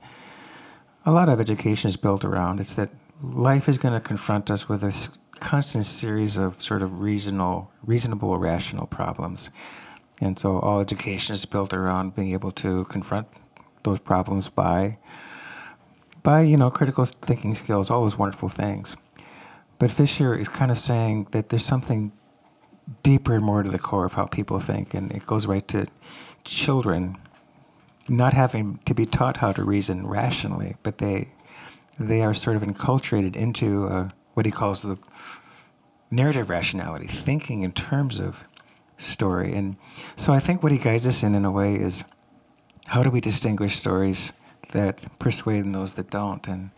a 1.04 1.12
lot 1.12 1.28
of 1.28 1.40
education 1.40 1.88
is 1.88 1.96
built 1.96 2.24
around. 2.24 2.60
It's 2.60 2.74
that 2.76 2.90
life 3.22 3.68
is 3.68 3.78
going 3.78 3.94
to 3.94 4.00
confront 4.00 4.50
us 4.50 4.68
with 4.68 4.82
a 4.82 4.92
constant 5.40 5.84
series 5.84 6.36
of 6.36 6.60
sort 6.60 6.82
of 6.82 7.00
reasonable, 7.00 7.70
reasonable, 7.82 8.36
rational 8.38 8.86
problems. 8.86 9.50
And 10.20 10.38
so 10.38 10.58
all 10.58 10.80
education 10.80 11.34
is 11.34 11.44
built 11.44 11.72
around 11.72 12.16
being 12.16 12.32
able 12.32 12.50
to 12.52 12.84
confront 12.86 13.28
those 13.84 14.00
problems 14.00 14.48
by 14.48 14.98
by 16.22 16.42
you 16.42 16.56
know 16.56 16.70
critical 16.70 17.04
thinking 17.04 17.54
skills, 17.54 17.90
all 17.90 18.02
those 18.02 18.18
wonderful 18.18 18.48
things. 18.48 18.96
But 19.78 19.92
Fisher 19.92 20.34
is 20.34 20.48
kind 20.48 20.70
of 20.70 20.78
saying 20.78 21.28
that 21.30 21.48
there's 21.48 21.64
something 21.64 22.12
deeper 23.02 23.34
and 23.34 23.44
more 23.44 23.62
to 23.62 23.70
the 23.70 23.78
core 23.78 24.04
of 24.04 24.14
how 24.14 24.26
people 24.26 24.58
think, 24.58 24.94
and 24.94 25.12
it 25.12 25.26
goes 25.26 25.46
right 25.46 25.66
to 25.68 25.86
children 26.44 27.16
not 28.08 28.32
having 28.32 28.78
to 28.86 28.94
be 28.94 29.04
taught 29.06 29.36
how 29.36 29.52
to 29.52 29.62
reason 29.62 30.06
rationally, 30.06 30.76
but 30.82 30.98
they 30.98 31.28
they 31.98 32.22
are 32.22 32.34
sort 32.34 32.56
of 32.56 32.62
enculturated 32.62 33.36
into 33.36 33.86
uh, 33.86 34.08
what 34.34 34.46
he 34.46 34.52
calls 34.52 34.82
the 34.82 34.98
narrative 36.10 36.48
rationality, 36.48 37.06
thinking 37.06 37.62
in 37.62 37.72
terms 37.72 38.18
of 38.18 38.44
story. 38.98 39.54
And 39.54 39.76
so 40.16 40.34
I 40.34 40.40
think 40.40 40.62
what 40.62 40.72
he 40.72 40.78
guides 40.78 41.06
us 41.06 41.22
in, 41.22 41.34
in 41.34 41.44
a 41.44 41.52
way, 41.52 41.74
is 41.74 42.04
how 42.88 43.02
do 43.02 43.10
we 43.10 43.20
distinguish 43.20 43.76
stories 43.76 44.32
that 44.72 45.06
persuade 45.18 45.64
and 45.64 45.74
those 45.74 45.94
that 45.94 46.10
don't? 46.10 46.46
And 46.46 46.70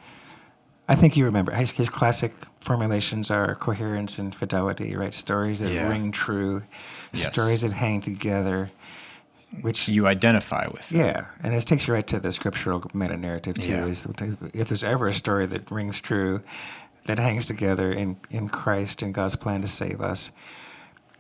I 0.89 0.95
think 0.95 1.17
you 1.17 1.25
remember 1.25 1.53
his, 1.53 1.73
his 1.73 1.89
classic 1.89 2.33
formulations 2.61 3.31
are 3.31 3.55
coherence 3.55 4.19
and 4.19 4.35
fidelity, 4.35 4.95
right? 4.95 5.15
Stories 5.15 5.61
that 5.61 5.73
yeah. 5.73 5.89
ring 5.89 6.13
true, 6.13 6.63
yes. 7.13 7.33
stories 7.33 7.63
that 7.63 7.73
hang 7.73 8.01
together, 8.01 8.71
which 9.63 9.89
you 9.89 10.07
identify 10.07 10.67
with. 10.73 10.93
Yeah, 10.93 11.27
and 11.43 11.53
this 11.55 11.65
takes 11.65 11.89
you 11.89 11.95
right 11.95 12.07
to 12.09 12.21
the 12.21 12.33
scriptural 12.33 12.83
meta 12.93 13.17
narrative 13.17 13.55
too. 13.55 13.71
Yeah. 13.71 13.87
Is 13.87 14.07
if 14.53 14.69
there's 14.69 14.85
ever 14.85 15.09
a 15.09 15.15
story 15.15 15.47
that 15.47 15.71
rings 15.71 16.01
true, 16.01 16.43
that 17.07 17.19
hangs 17.19 17.47
together 17.47 17.93
in 17.93 18.17
in 18.31 18.49
Christ 18.49 19.03
and 19.03 19.15
God's 19.15 19.37
plan 19.37 19.63
to 19.63 19.69
save 19.69 20.01
us. 20.01 20.33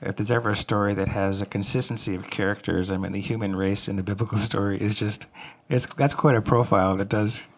If 0.03 0.17
there's 0.17 0.31
ever 0.31 0.51
a 0.51 0.57
story 0.57 0.95
that 0.95 1.09
has 1.09 1.43
a 1.43 1.47
consistency 1.47 2.15
of 2.15 2.31
characters, 2.31 2.91
I 2.91 2.97
mean, 2.97 3.13
the 3.13 3.21
human 3.21 3.55
race 3.55 3.89
in 3.89 3.97
the 3.97 4.03
biblical 4.03 4.39
story 4.51 4.81
is 4.81 4.99
just 4.99 5.29
it's 5.69 5.87
that's 5.87 6.15
quite 6.15 6.37
a 6.37 6.43
profile 6.43 6.97
that 6.97 7.09
does, 7.09 7.49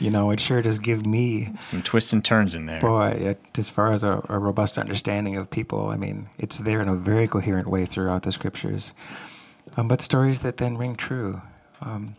you 0.00 0.10
know, 0.10 0.30
it 0.30 0.40
sure 0.40 0.62
does 0.62 0.78
give 0.78 1.06
me 1.06 1.48
Some 1.60 1.82
twists 1.82 2.12
and 2.12 2.24
turns 2.24 2.54
in 2.54 2.66
there. 2.66 2.80
boy 2.80 3.08
it, 3.08 3.58
as 3.58 3.68
far 3.68 3.92
as 3.92 4.02
a, 4.02 4.24
a 4.28 4.38
robust 4.38 4.78
understanding 4.78 5.36
of 5.36 5.50
people. 5.50 5.88
I 5.88 5.96
mean, 5.96 6.26
it's 6.38 6.58
there 6.58 6.80
in 6.80 6.88
a 6.88 6.96
very 6.96 7.28
coherent 7.28 7.68
way 7.68 7.84
throughout 7.84 8.22
the 8.22 8.32
scriptures 8.32 8.92
um, 9.76 9.88
but 9.88 10.00
stories 10.00 10.40
that 10.40 10.56
then 10.58 10.76
ring 10.76 10.96
true. 10.96 11.40
Um, 11.80 12.14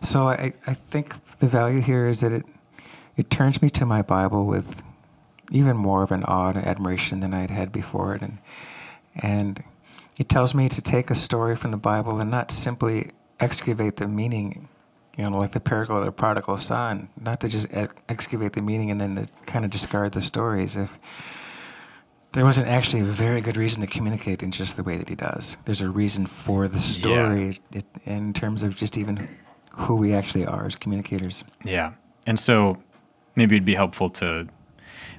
so 0.00 0.28
I, 0.28 0.52
I 0.66 0.74
think 0.74 1.14
the 1.38 1.46
value 1.46 1.80
here 1.80 2.06
is 2.06 2.20
that 2.20 2.32
it 2.32 2.44
it 3.16 3.28
turns 3.30 3.60
me 3.60 3.68
to 3.70 3.84
my 3.84 4.02
Bible 4.02 4.46
with 4.46 4.82
even 5.50 5.76
more 5.76 6.02
of 6.02 6.10
an 6.10 6.24
awe 6.24 6.48
and 6.48 6.58
admiration 6.58 7.20
than 7.20 7.34
I 7.34 7.50
had 7.50 7.72
before 7.72 8.14
it, 8.14 8.22
and 8.22 8.38
and 9.14 9.62
it 10.16 10.28
tells 10.28 10.54
me 10.54 10.68
to 10.68 10.82
take 10.82 11.10
a 11.10 11.14
story 11.14 11.56
from 11.56 11.70
the 11.70 11.76
Bible 11.76 12.20
and 12.20 12.30
not 12.30 12.50
simply 12.50 13.10
excavate 13.40 13.96
the 13.96 14.06
meaning, 14.06 14.68
you 15.16 15.28
know, 15.28 15.38
like 15.38 15.52
the 15.52 15.60
parable 15.60 15.96
of 15.96 16.04
the 16.04 16.12
prodigal 16.12 16.58
son, 16.58 17.08
not 17.20 17.40
to 17.40 17.48
just 17.48 17.66
ex- 17.70 17.94
excavate 18.08 18.52
the 18.52 18.62
meaning 18.62 18.90
and 18.90 19.00
then 19.00 19.16
to 19.16 19.24
kind 19.46 19.64
of 19.64 19.70
discard 19.70 20.12
the 20.12 20.20
stories 20.20 20.76
if 20.76 20.98
there 22.32 22.44
wasn't 22.44 22.68
actually 22.68 23.00
a 23.00 23.04
very 23.04 23.40
good 23.40 23.56
reason 23.56 23.80
to 23.80 23.86
communicate 23.88 24.42
in 24.42 24.50
just 24.50 24.76
the 24.76 24.84
way 24.84 24.96
that 24.96 25.08
he 25.08 25.14
does. 25.14 25.56
There's 25.64 25.80
a 25.80 25.90
reason 25.90 26.26
for 26.26 26.68
the 26.68 26.78
story 26.78 27.58
it, 27.72 27.84
in 28.04 28.32
terms 28.32 28.62
of 28.62 28.76
just 28.76 28.96
even 28.96 29.28
who 29.72 29.96
we 29.96 30.12
actually 30.12 30.46
are 30.46 30.66
as 30.66 30.76
communicators. 30.76 31.44
Yeah. 31.64 31.94
And 32.26 32.38
so 32.38 32.80
maybe 33.34 33.56
it'd 33.56 33.64
be 33.64 33.74
helpful 33.74 34.10
to 34.10 34.48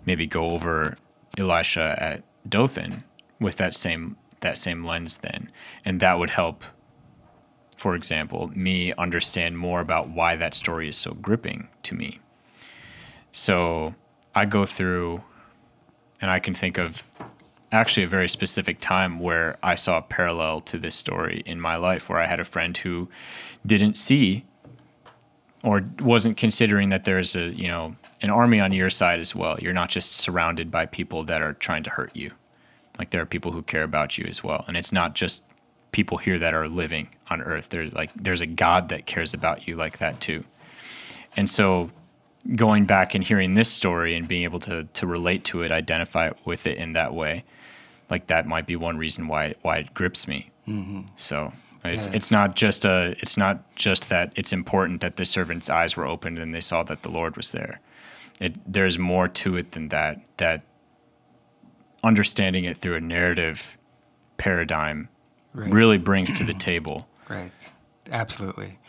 maybe 0.05 0.27
go 0.27 0.50
over 0.50 0.98
Elisha 1.38 1.96
at 2.00 2.24
Dothan 2.48 3.03
with 3.39 3.58
that 3.58 3.74
same 3.74 4.17
that 4.41 4.58
same 4.58 4.84
lens 4.84 5.20
then. 5.20 5.51
And 5.86 6.00
that 6.00 6.17
would 6.17 6.31
help 6.31 6.63
for 7.81 7.96
example, 7.96 8.51
me 8.53 8.93
understand 8.93 9.58
more 9.58 9.81
about 9.81 10.08
why 10.08 10.36
that 10.36 10.53
story 10.53 10.88
is 10.88 10.96
so 10.96 11.15
gripping 11.15 11.67
to 11.81 11.96
me. 11.96 12.20
So 13.31 13.96
I 14.36 14.46
go 14.46 14.67
through 14.67 15.24
and 16.22 16.29
I 16.29 16.38
can 16.38 16.53
think 16.53 16.77
of 16.77 17.12
actually 17.72 18.03
a 18.03 18.08
very 18.08 18.29
specific 18.29 18.79
time 18.79 19.17
where 19.17 19.58
I 19.63 19.74
saw 19.74 19.98
a 19.98 20.03
parallel 20.03 20.62
to 20.62 20.77
this 20.77 20.93
story 20.93 21.41
in 21.48 21.60
my 21.60 21.75
life 21.75 22.08
where 22.08 22.20
I 22.20 22.27
had 22.27 22.39
a 22.39 22.43
friend 22.43 22.77
who 22.77 23.10
didn't 23.65 23.98
see 23.98 24.46
or 25.63 25.84
wasn't 26.00 26.38
considering 26.38 26.89
that 26.89 27.05
there's 27.05 27.36
a 27.36 27.50
you 27.50 27.67
know 27.67 27.96
an 28.22 28.30
army 28.30 28.60
on 28.60 28.72
your 28.72 28.90
side 28.90 29.20
as 29.20 29.36
well. 29.36 29.58
You're 29.60 29.74
not 29.74 29.90
just 29.90 30.13
surrounded 30.13 30.70
by 30.70 30.86
people 30.86 31.24
that 31.24 31.42
are 31.42 31.54
trying 31.54 31.84
to 31.84 31.90
hurt 31.90 32.16
you. 32.16 32.32
Like 33.00 33.10
there 33.10 33.22
are 33.22 33.25
people 33.25 33.51
who 33.51 33.62
care 33.62 33.84
about 33.84 34.18
you 34.18 34.25
as 34.25 34.44
well, 34.44 34.63
and 34.68 34.78
it's 34.78 34.92
not 34.92 35.16
just 35.16 35.44
people 35.92 36.18
here 36.18 36.40
that 36.40 36.54
are 36.54 36.68
living 36.68 37.10
on 37.30 37.42
Earth. 37.42 37.70
There's 37.70 37.94
like 37.94 38.13
there's 38.13 38.42
a 38.42 38.46
God 38.46 38.90
that 38.90 39.06
cares 39.06 39.34
about 39.34 39.68
you 39.68 39.75
like 39.75 39.98
that 40.00 40.20
too. 40.20 40.44
And 41.36 41.50
so, 41.50 41.90
going 42.56 42.86
back 42.86 43.16
and 43.16 43.24
hearing 43.24 43.54
this 43.54 43.72
story 43.72 44.16
and 44.16 44.28
being 44.28 44.44
able 44.44 44.60
to 44.60 44.84
to 44.84 45.08
relate 45.08 45.44
to 45.46 45.63
it, 45.63 45.72
identify 45.72 46.32
with 46.46 46.68
it 46.68 46.78
in 46.78 46.92
that 46.92 47.13
way, 47.13 47.44
like 48.10 48.28
that 48.28 48.46
might 48.46 48.68
be 48.68 48.75
one 48.75 48.98
reason 48.98 49.28
why 49.28 49.56
why 49.62 49.78
it 49.78 49.94
grips 49.94 50.28
me. 50.28 50.51
Mm-hmm. 50.68 51.01
So 51.16 51.54
it's 51.84 52.06
it's 52.08 52.08
it's- 52.08 52.32
not 52.32 52.56
just 52.56 52.86
a 52.86 53.16
it's 53.20 53.38
not 53.38 53.75
just 53.75 54.10
that 54.10 54.34
it's 54.36 54.54
important 54.54 55.01
that 55.01 55.16
the 55.16 55.25
servant's 55.25 55.70
eyes 55.70 55.98
were 55.98 56.06
opened 56.06 56.38
and 56.40 56.54
they 56.54 56.62
saw 56.62 56.84
that 56.84 57.04
the 57.04 57.10
Lord 57.10 57.38
was 57.38 57.51
there. 57.51 57.80
It 58.41 58.55
there's 58.74 58.98
more 59.00 59.27
to 59.29 59.55
it 59.55 59.71
than 59.71 59.88
that. 59.89 60.19
That 60.38 60.63
understanding 62.03 62.63
it 62.65 62.77
through 62.77 62.95
a 62.95 63.01
narrative 63.01 63.77
paradigm 64.38 65.07
Right. 65.53 65.72
really 65.72 65.98
brings 65.98 66.31
to 66.39 66.46
the 66.46 66.53
table. 66.70 67.07
Right. 67.29 67.72
Absolutely. 68.09 68.79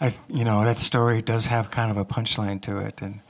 I, 0.00 0.12
you 0.28 0.42
know, 0.44 0.64
that 0.64 0.78
story 0.78 1.20
does 1.22 1.46
have 1.46 1.70
kind 1.70 1.90
of 1.90 1.96
a 1.98 2.04
punchline 2.04 2.60
to 2.62 2.78
it, 2.78 3.02
and 3.02 3.20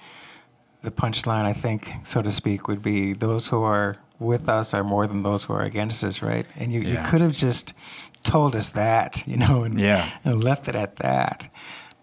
the 0.82 0.90
punchline, 0.92 1.44
I 1.44 1.52
think, 1.52 1.90
so 2.04 2.22
to 2.22 2.30
speak, 2.30 2.68
would 2.68 2.80
be 2.80 3.12
those 3.14 3.48
who 3.48 3.62
are 3.62 3.96
with 4.20 4.48
us 4.48 4.72
are 4.74 4.84
more 4.84 5.06
than 5.08 5.22
those 5.24 5.44
who 5.44 5.52
are 5.54 5.62
against 5.62 6.02
us, 6.04 6.22
right? 6.22 6.46
And 6.56 6.72
you, 6.72 6.80
you 6.80 6.98
could 7.06 7.20
have 7.20 7.32
just 7.32 7.74
told 8.22 8.54
us 8.54 8.70
that, 8.70 9.22
you 9.26 9.36
know, 9.36 9.64
and, 9.64 9.78
Yeah. 9.80 10.08
and 10.24 10.42
left 10.42 10.68
it 10.68 10.76
at 10.76 10.96
that. 10.96 11.52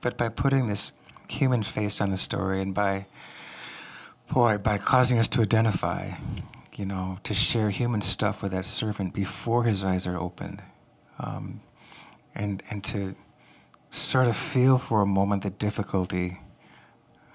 But 0.02 0.18
by 0.18 0.28
putting 0.30 0.68
this 0.68 0.92
human 1.30 1.64
face 1.64 2.02
on 2.02 2.12
the 2.12 2.18
story 2.18 2.62
and 2.62 2.76
by, 2.76 3.08
boy, 4.30 4.58
by 4.58 4.78
causing 4.78 5.20
us 5.20 5.28
to 5.30 5.42
identify, 5.42 6.12
you 6.76 6.86
know, 6.86 7.20
to 7.24 7.34
share 7.34 7.70
human 7.70 8.02
stuff 8.02 8.42
with 8.42 8.52
that 8.52 8.66
servant 8.66 9.14
before 9.14 9.64
his 9.64 9.84
eyes 9.84 10.08
are 10.08 10.18
opened, 10.18 10.62
um, 11.20 11.62
and 12.34 12.64
and 12.70 12.84
to 12.86 13.16
sort 13.90 14.28
of 14.28 14.38
feel 14.38 14.78
for 14.78 15.02
a 15.02 15.06
moment 15.06 15.44
the 15.44 15.50
difficulty 15.50 16.40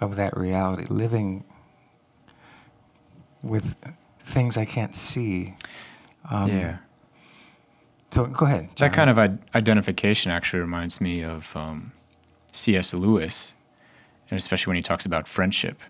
of 0.01 0.17
that 0.17 0.37
reality, 0.37 0.87
living 0.89 1.45
with 3.43 3.75
things 4.19 4.57
I 4.57 4.65
can't 4.65 4.95
see. 4.95 5.55
Um, 6.31 6.51
yeah. 6.51 6.79
So 8.11 8.27
go 8.27 8.47
ahead. 8.47 8.71
That 8.79 8.93
kind 8.93 9.11
of 9.11 9.19
identification 9.55 10.31
actually 10.31 10.61
reminds 10.61 11.01
me 11.01 11.23
of 11.23 11.55
um, 11.57 11.93
C.S. 12.53 12.95
Lewis, 12.95 13.55
and 14.31 14.39
especially 14.39 14.71
when 14.71 14.77
he 14.77 14.83
talks 14.83 15.05
about 15.05 15.27
friendship. 15.27 15.81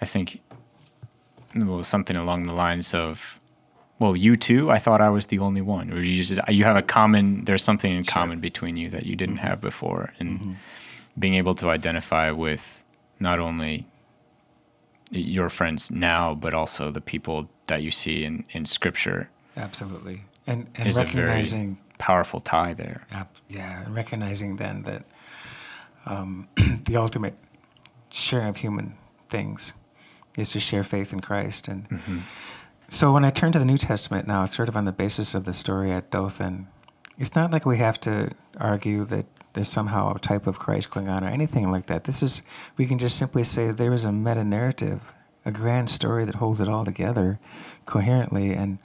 I 0.00 0.04
think 0.04 0.40
well, 1.54 1.84
something 1.84 2.16
along 2.16 2.44
the 2.44 2.52
lines 2.52 2.94
of, 2.94 3.40
"Well, 3.98 4.16
you 4.16 4.36
too. 4.36 4.70
I 4.70 4.78
thought 4.78 5.00
I 5.00 5.10
was 5.10 5.26
the 5.26 5.38
only 5.38 5.62
one." 5.62 5.92
Or 5.92 6.00
you 6.00 6.22
just 6.22 6.40
you 6.48 6.64
have 6.64 6.76
a 6.76 6.82
common. 6.82 7.44
There's 7.44 7.62
something 7.62 7.94
in 7.94 8.04
common 8.04 8.40
between 8.40 8.76
you 8.76 8.90
that 8.90 9.06
you 9.06 9.16
didn't 9.16 9.38
have 9.38 9.60
before, 9.60 10.12
and 10.18 10.56
being 11.18 11.34
able 11.34 11.54
to 11.56 11.70
identify 11.70 12.30
with 12.30 12.84
not 13.18 13.38
only 13.38 13.86
your 15.10 15.48
friends 15.48 15.90
now, 15.90 16.34
but 16.34 16.52
also 16.52 16.90
the 16.90 17.00
people 17.00 17.48
that 17.66 17.82
you 17.82 17.90
see 17.90 18.24
in, 18.24 18.44
in 18.50 18.66
Scripture 18.66 19.30
absolutely, 19.56 20.22
and 20.46 20.66
and 20.74 20.86
is 20.86 20.98
a 20.98 21.04
very 21.04 21.26
recognizing 21.26 21.78
powerful 21.98 22.40
tie 22.40 22.74
there. 22.74 23.06
Yeah, 23.48 23.84
and 23.84 23.94
recognizing 23.94 24.56
then 24.56 24.82
that 24.82 25.04
um, 26.04 26.48
the 26.84 26.96
ultimate 26.96 27.34
sharing 28.10 28.48
of 28.48 28.58
human 28.58 28.94
things 29.28 29.72
is 30.36 30.52
to 30.52 30.60
share 30.60 30.82
faith 30.82 31.12
in 31.12 31.20
Christ. 31.20 31.68
And 31.68 31.86
so 32.88 33.12
when 33.12 33.24
I 33.24 33.30
turn 33.30 33.52
to 33.52 33.58
the 33.58 33.64
New 33.64 33.78
Testament 33.78 34.26
now, 34.26 34.44
it's 34.44 34.54
sort 34.56 34.68
of 34.68 34.76
on 34.76 34.84
the 34.84 34.92
basis 34.92 35.34
of 35.34 35.44
the 35.44 35.52
story 35.52 35.90
at 35.92 36.10
Dothan. 36.10 36.68
It's 37.18 37.34
not 37.34 37.50
like 37.50 37.64
we 37.64 37.78
have 37.78 37.98
to 38.00 38.30
argue 38.58 39.04
that 39.04 39.26
there's 39.54 39.70
somehow 39.70 40.14
a 40.14 40.18
type 40.18 40.46
of 40.46 40.58
Christ 40.58 40.90
going 40.90 41.08
on 41.08 41.24
or 41.24 41.28
anything 41.28 41.70
like 41.70 41.86
that. 41.86 42.04
This 42.04 42.22
is, 42.22 42.42
we 42.76 42.86
can 42.86 42.98
just 42.98 43.16
simply 43.16 43.42
say 43.42 43.70
there 43.70 43.94
is 43.94 44.04
a 44.04 44.12
meta 44.12 44.44
narrative, 44.44 45.00
a 45.46 45.50
grand 45.50 45.88
story 45.88 46.26
that 46.26 46.34
holds 46.34 46.60
it 46.60 46.68
all 46.68 46.84
together 46.84 47.38
coherently. 47.86 48.52
And 48.52 48.78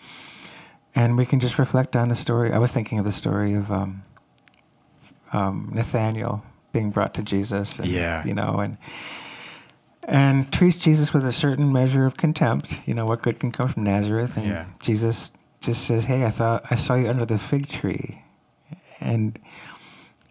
and 0.94 1.18
we 1.18 1.26
can 1.26 1.40
just 1.40 1.58
reflect 1.60 1.96
on 1.96 2.10
the 2.10 2.16
story. 2.16 2.52
I 2.52 2.58
was 2.58 2.72
thinking 2.74 3.00
of 3.00 3.06
the 3.06 3.12
story 3.14 3.54
of 3.54 3.72
um, 3.72 4.04
um, 5.32 5.70
Nathaniel 5.74 6.44
being 6.74 6.92
brought 6.92 7.14
to 7.16 7.24
Jesus, 7.24 7.80
and, 7.80 7.88
Yeah. 7.90 8.26
you 8.26 8.34
know, 8.34 8.60
and 8.60 8.78
and 10.08 10.52
treats 10.52 10.78
Jesus 10.78 11.14
with 11.14 11.26
a 11.26 11.32
certain 11.32 11.72
measure 11.72 12.06
of 12.06 12.18
contempt. 12.18 12.82
You 12.86 12.94
know, 12.94 13.06
what 13.06 13.22
good 13.22 13.40
can 13.40 13.52
come 13.52 13.70
from 13.70 13.84
Nazareth? 13.84 14.38
And 14.38 14.48
Yeah. 14.48 14.66
Jesus 14.82 15.32
just 15.60 15.84
says, 15.84 16.06
"Hey, 16.06 16.26
I 16.26 16.30
thought 16.32 16.66
I 16.72 16.76
saw 16.76 16.96
you 16.96 17.10
under 17.10 17.26
the 17.26 17.38
fig 17.38 17.68
tree," 17.68 18.24
and 19.00 19.38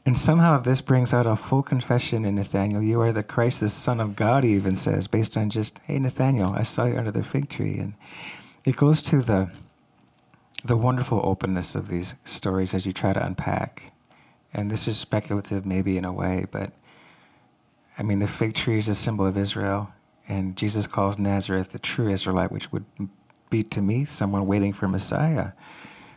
and 0.06 0.18
somehow 0.18 0.59
this 0.59 0.80
brings 0.80 1.12
out 1.12 1.26
a 1.26 1.37
full 1.37 1.62
confession 1.62 2.24
in 2.24 2.35
Nathaniel. 2.35 2.83
You 2.83 3.00
are 3.02 3.12
the 3.12 3.22
Christ, 3.22 3.61
the 3.61 3.68
Son 3.68 4.00
of 4.00 4.16
God. 4.16 4.44
He 4.44 4.54
even 4.54 4.74
says, 4.74 5.06
based 5.06 5.37
on 5.37 5.50
just, 5.50 5.78
"Hey, 5.87 5.98
Nathaniel, 5.98 6.52
I 6.52 6.62
saw 6.62 6.85
you 6.85 6.96
under 6.98 7.11
the 7.12 7.22
fig 7.22 7.48
tree," 7.48 7.78
and 7.78 7.92
it 8.64 8.76
goes 8.76 9.02
to 9.02 9.22
the 9.22 9.50
the 10.62 10.76
wonderful 10.76 11.20
openness 11.24 11.74
of 11.74 11.88
these 11.88 12.16
stories 12.24 12.74
as 12.74 12.85
you 12.85 12.92
try 12.92 13.12
to 13.14 13.24
unpack. 13.24 13.92
And 14.52 14.70
this 14.70 14.87
is 14.88 14.98
speculative, 14.98 15.64
maybe 15.64 15.96
in 15.96 16.04
a 16.04 16.12
way, 16.12 16.44
but 16.50 16.72
I 18.00 18.02
mean, 18.02 18.18
the 18.18 18.26
fig 18.26 18.54
tree 18.54 18.78
is 18.78 18.88
a 18.88 18.94
symbol 18.94 19.26
of 19.26 19.36
Israel, 19.36 19.92
and 20.26 20.56
Jesus 20.56 20.86
calls 20.86 21.18
Nazareth 21.18 21.72
the 21.72 21.78
true 21.78 22.08
Israelite, 22.08 22.50
which 22.50 22.72
would 22.72 22.86
be 23.50 23.62
to 23.64 23.82
me 23.82 24.06
someone 24.06 24.46
waiting 24.46 24.72
for 24.72 24.88
Messiah. 24.88 25.52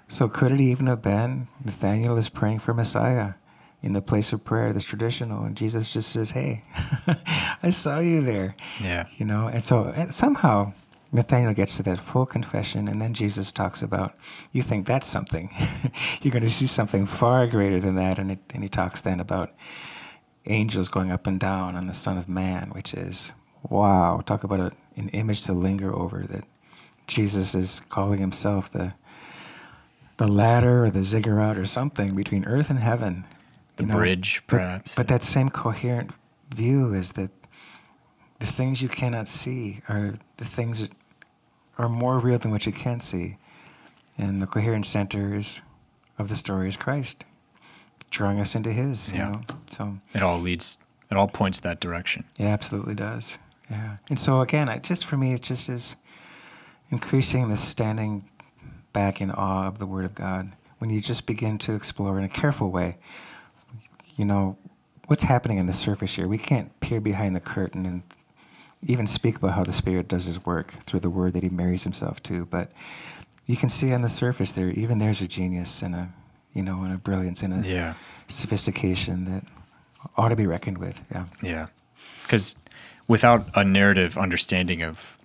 So 0.07 0.29
could 0.29 0.53
it 0.53 0.61
even 0.61 0.87
have 0.87 1.01
been 1.01 1.49
Nathaniel 1.63 2.15
is 2.15 2.29
praying 2.29 2.59
for 2.59 2.73
Messiah 2.73 3.33
in 3.81 3.91
the 3.91 4.01
place 4.01 4.31
of 4.31 4.45
prayer 4.45 4.71
that's 4.71 4.85
traditional, 4.85 5.43
and 5.43 5.57
Jesus 5.57 5.91
just 5.91 6.09
says, 6.09 6.31
"Hey, 6.31 6.63
I 7.61 7.69
saw 7.71 7.99
you 7.99 8.21
there." 8.21 8.55
Yeah. 8.81 9.07
you 9.17 9.25
know 9.25 9.49
and 9.49 9.61
so 9.61 9.91
and 9.93 10.13
somehow 10.13 10.71
Nathaniel 11.11 11.53
gets 11.53 11.75
to 11.77 11.83
that 11.83 11.99
full 11.99 12.25
confession, 12.25 12.87
and 12.87 13.01
then 13.01 13.13
Jesus 13.13 13.51
talks 13.51 13.83
about, 13.83 14.13
you 14.51 14.63
think 14.63 14.87
that's 14.87 15.05
something. 15.05 15.49
You're 16.21 16.31
going 16.31 16.43
to 16.43 16.49
see 16.49 16.65
something 16.65 17.05
far 17.05 17.45
greater 17.45 17.79
than 17.79 17.95
that. 17.95 18.17
And, 18.17 18.31
it, 18.31 18.39
and 18.51 18.63
he 18.63 18.69
talks 18.69 19.01
then 19.01 19.19
about 19.19 19.51
angels 20.45 20.89
going 20.89 21.11
up 21.11 21.27
and 21.27 21.39
down 21.39 21.75
on 21.75 21.87
the 21.87 21.93
Son 21.93 22.17
of 22.17 22.27
Man, 22.27 22.69
which 22.71 22.93
is, 22.93 23.33
wow, 23.69 24.21
talk 24.25 24.43
about 24.43 24.59
a, 24.59 24.71
an 24.95 25.09
image 25.09 25.43
to 25.43 25.53
linger 25.53 25.93
over 25.93 26.23
that 26.27 26.45
Jesus 27.07 27.55
is 27.55 27.79
calling 27.89 28.19
himself 28.19 28.71
the, 28.71 28.93
the 30.17 30.27
ladder 30.27 30.85
or 30.85 30.89
the 30.89 31.03
ziggurat 31.03 31.57
or 31.57 31.65
something 31.65 32.15
between 32.15 32.45
earth 32.45 32.69
and 32.69 32.79
heaven. 32.79 33.23
The 33.77 33.83
bridge, 33.83 34.43
but, 34.47 34.57
perhaps. 34.57 34.95
But 34.95 35.07
that 35.07 35.23
same 35.23 35.49
coherent 35.49 36.11
view 36.53 36.93
is 36.93 37.13
that 37.13 37.31
the 38.39 38.45
things 38.45 38.81
you 38.81 38.89
cannot 38.89 39.27
see 39.27 39.81
are 39.89 40.15
the 40.37 40.45
things 40.45 40.81
that 40.81 40.91
are 41.77 41.89
more 41.89 42.19
real 42.19 42.37
than 42.37 42.51
what 42.51 42.65
you 42.65 42.71
can 42.71 42.99
see. 42.99 43.37
And 44.17 44.41
the 44.41 44.47
coherent 44.47 44.85
center 44.85 45.35
is, 45.35 45.61
of 46.19 46.29
the 46.29 46.35
story 46.35 46.67
is 46.67 46.77
Christ, 46.77 47.25
drawing 48.13 48.39
us 48.39 48.55
into 48.55 48.71
His. 48.71 49.11
You 49.11 49.17
Yeah. 49.19 49.31
know, 49.31 49.41
so 49.65 49.97
it 50.13 50.23
all 50.23 50.39
leads. 50.39 50.79
It 51.11 51.17
all 51.17 51.27
points 51.27 51.59
that 51.61 51.79
direction. 51.81 52.23
it 52.39 52.45
absolutely 52.45 52.95
does. 52.95 53.37
Yeah. 53.69 53.97
And 54.09 54.17
so 54.17 54.41
again, 54.41 54.69
I 54.69 54.77
just 54.79 55.05
for 55.05 55.17
me, 55.17 55.33
it 55.33 55.41
just 55.41 55.67
is 55.69 55.95
increasing 56.89 57.49
the 57.49 57.57
standing 57.57 58.23
back 58.93 59.19
in 59.21 59.31
awe 59.31 59.67
of 59.67 59.79
the 59.79 59.85
Word 59.85 60.05
of 60.05 60.15
God 60.15 60.51
when 60.79 60.89
you 60.89 60.99
just 61.01 61.25
begin 61.25 61.57
to 61.59 61.73
explore 61.75 62.17
in 62.17 62.23
a 62.23 62.29
careful 62.29 62.71
way. 62.71 62.97
You 64.15 64.25
know, 64.25 64.57
what's 65.07 65.23
happening 65.23 65.59
on 65.59 65.65
the 65.65 65.73
surface 65.73 66.15
here? 66.15 66.27
We 66.27 66.37
can't 66.37 66.77
peer 66.79 67.01
behind 67.01 67.35
the 67.35 67.39
curtain 67.39 67.85
and 67.85 68.03
even 68.83 69.07
speak 69.07 69.37
about 69.37 69.53
how 69.53 69.63
the 69.63 69.71
Spirit 69.71 70.07
does 70.07 70.25
His 70.25 70.45
work 70.45 70.71
through 70.71 70.99
the 70.99 71.09
Word 71.09 71.33
that 71.33 71.43
He 71.43 71.49
marries 71.49 71.83
Himself 71.83 72.21
to, 72.23 72.45
but 72.45 72.71
you 73.45 73.55
can 73.55 73.69
see 73.69 73.93
on 73.93 74.01
the 74.01 74.09
surface 74.09 74.51
there, 74.53 74.69
even 74.69 74.99
there's 74.99 75.21
a 75.21 75.27
genius 75.27 75.81
and 75.81 75.95
a, 75.95 76.13
you 76.53 76.63
know, 76.63 76.83
and 76.83 76.93
a 76.93 76.97
brilliance 76.97 77.43
and 77.43 77.53
a 77.65 77.67
Yeah. 77.67 77.93
sophistication 78.27 79.25
that 79.25 79.43
ought 80.17 80.29
to 80.29 80.35
be 80.35 80.47
reckoned 80.47 80.77
with. 80.77 81.05
Yeah. 81.11 81.25
Yeah, 81.41 81.67
because 82.21 82.55
without 83.07 83.45
a 83.55 83.63
narrative 83.63 84.17
understanding 84.17 84.81
of 84.83 85.17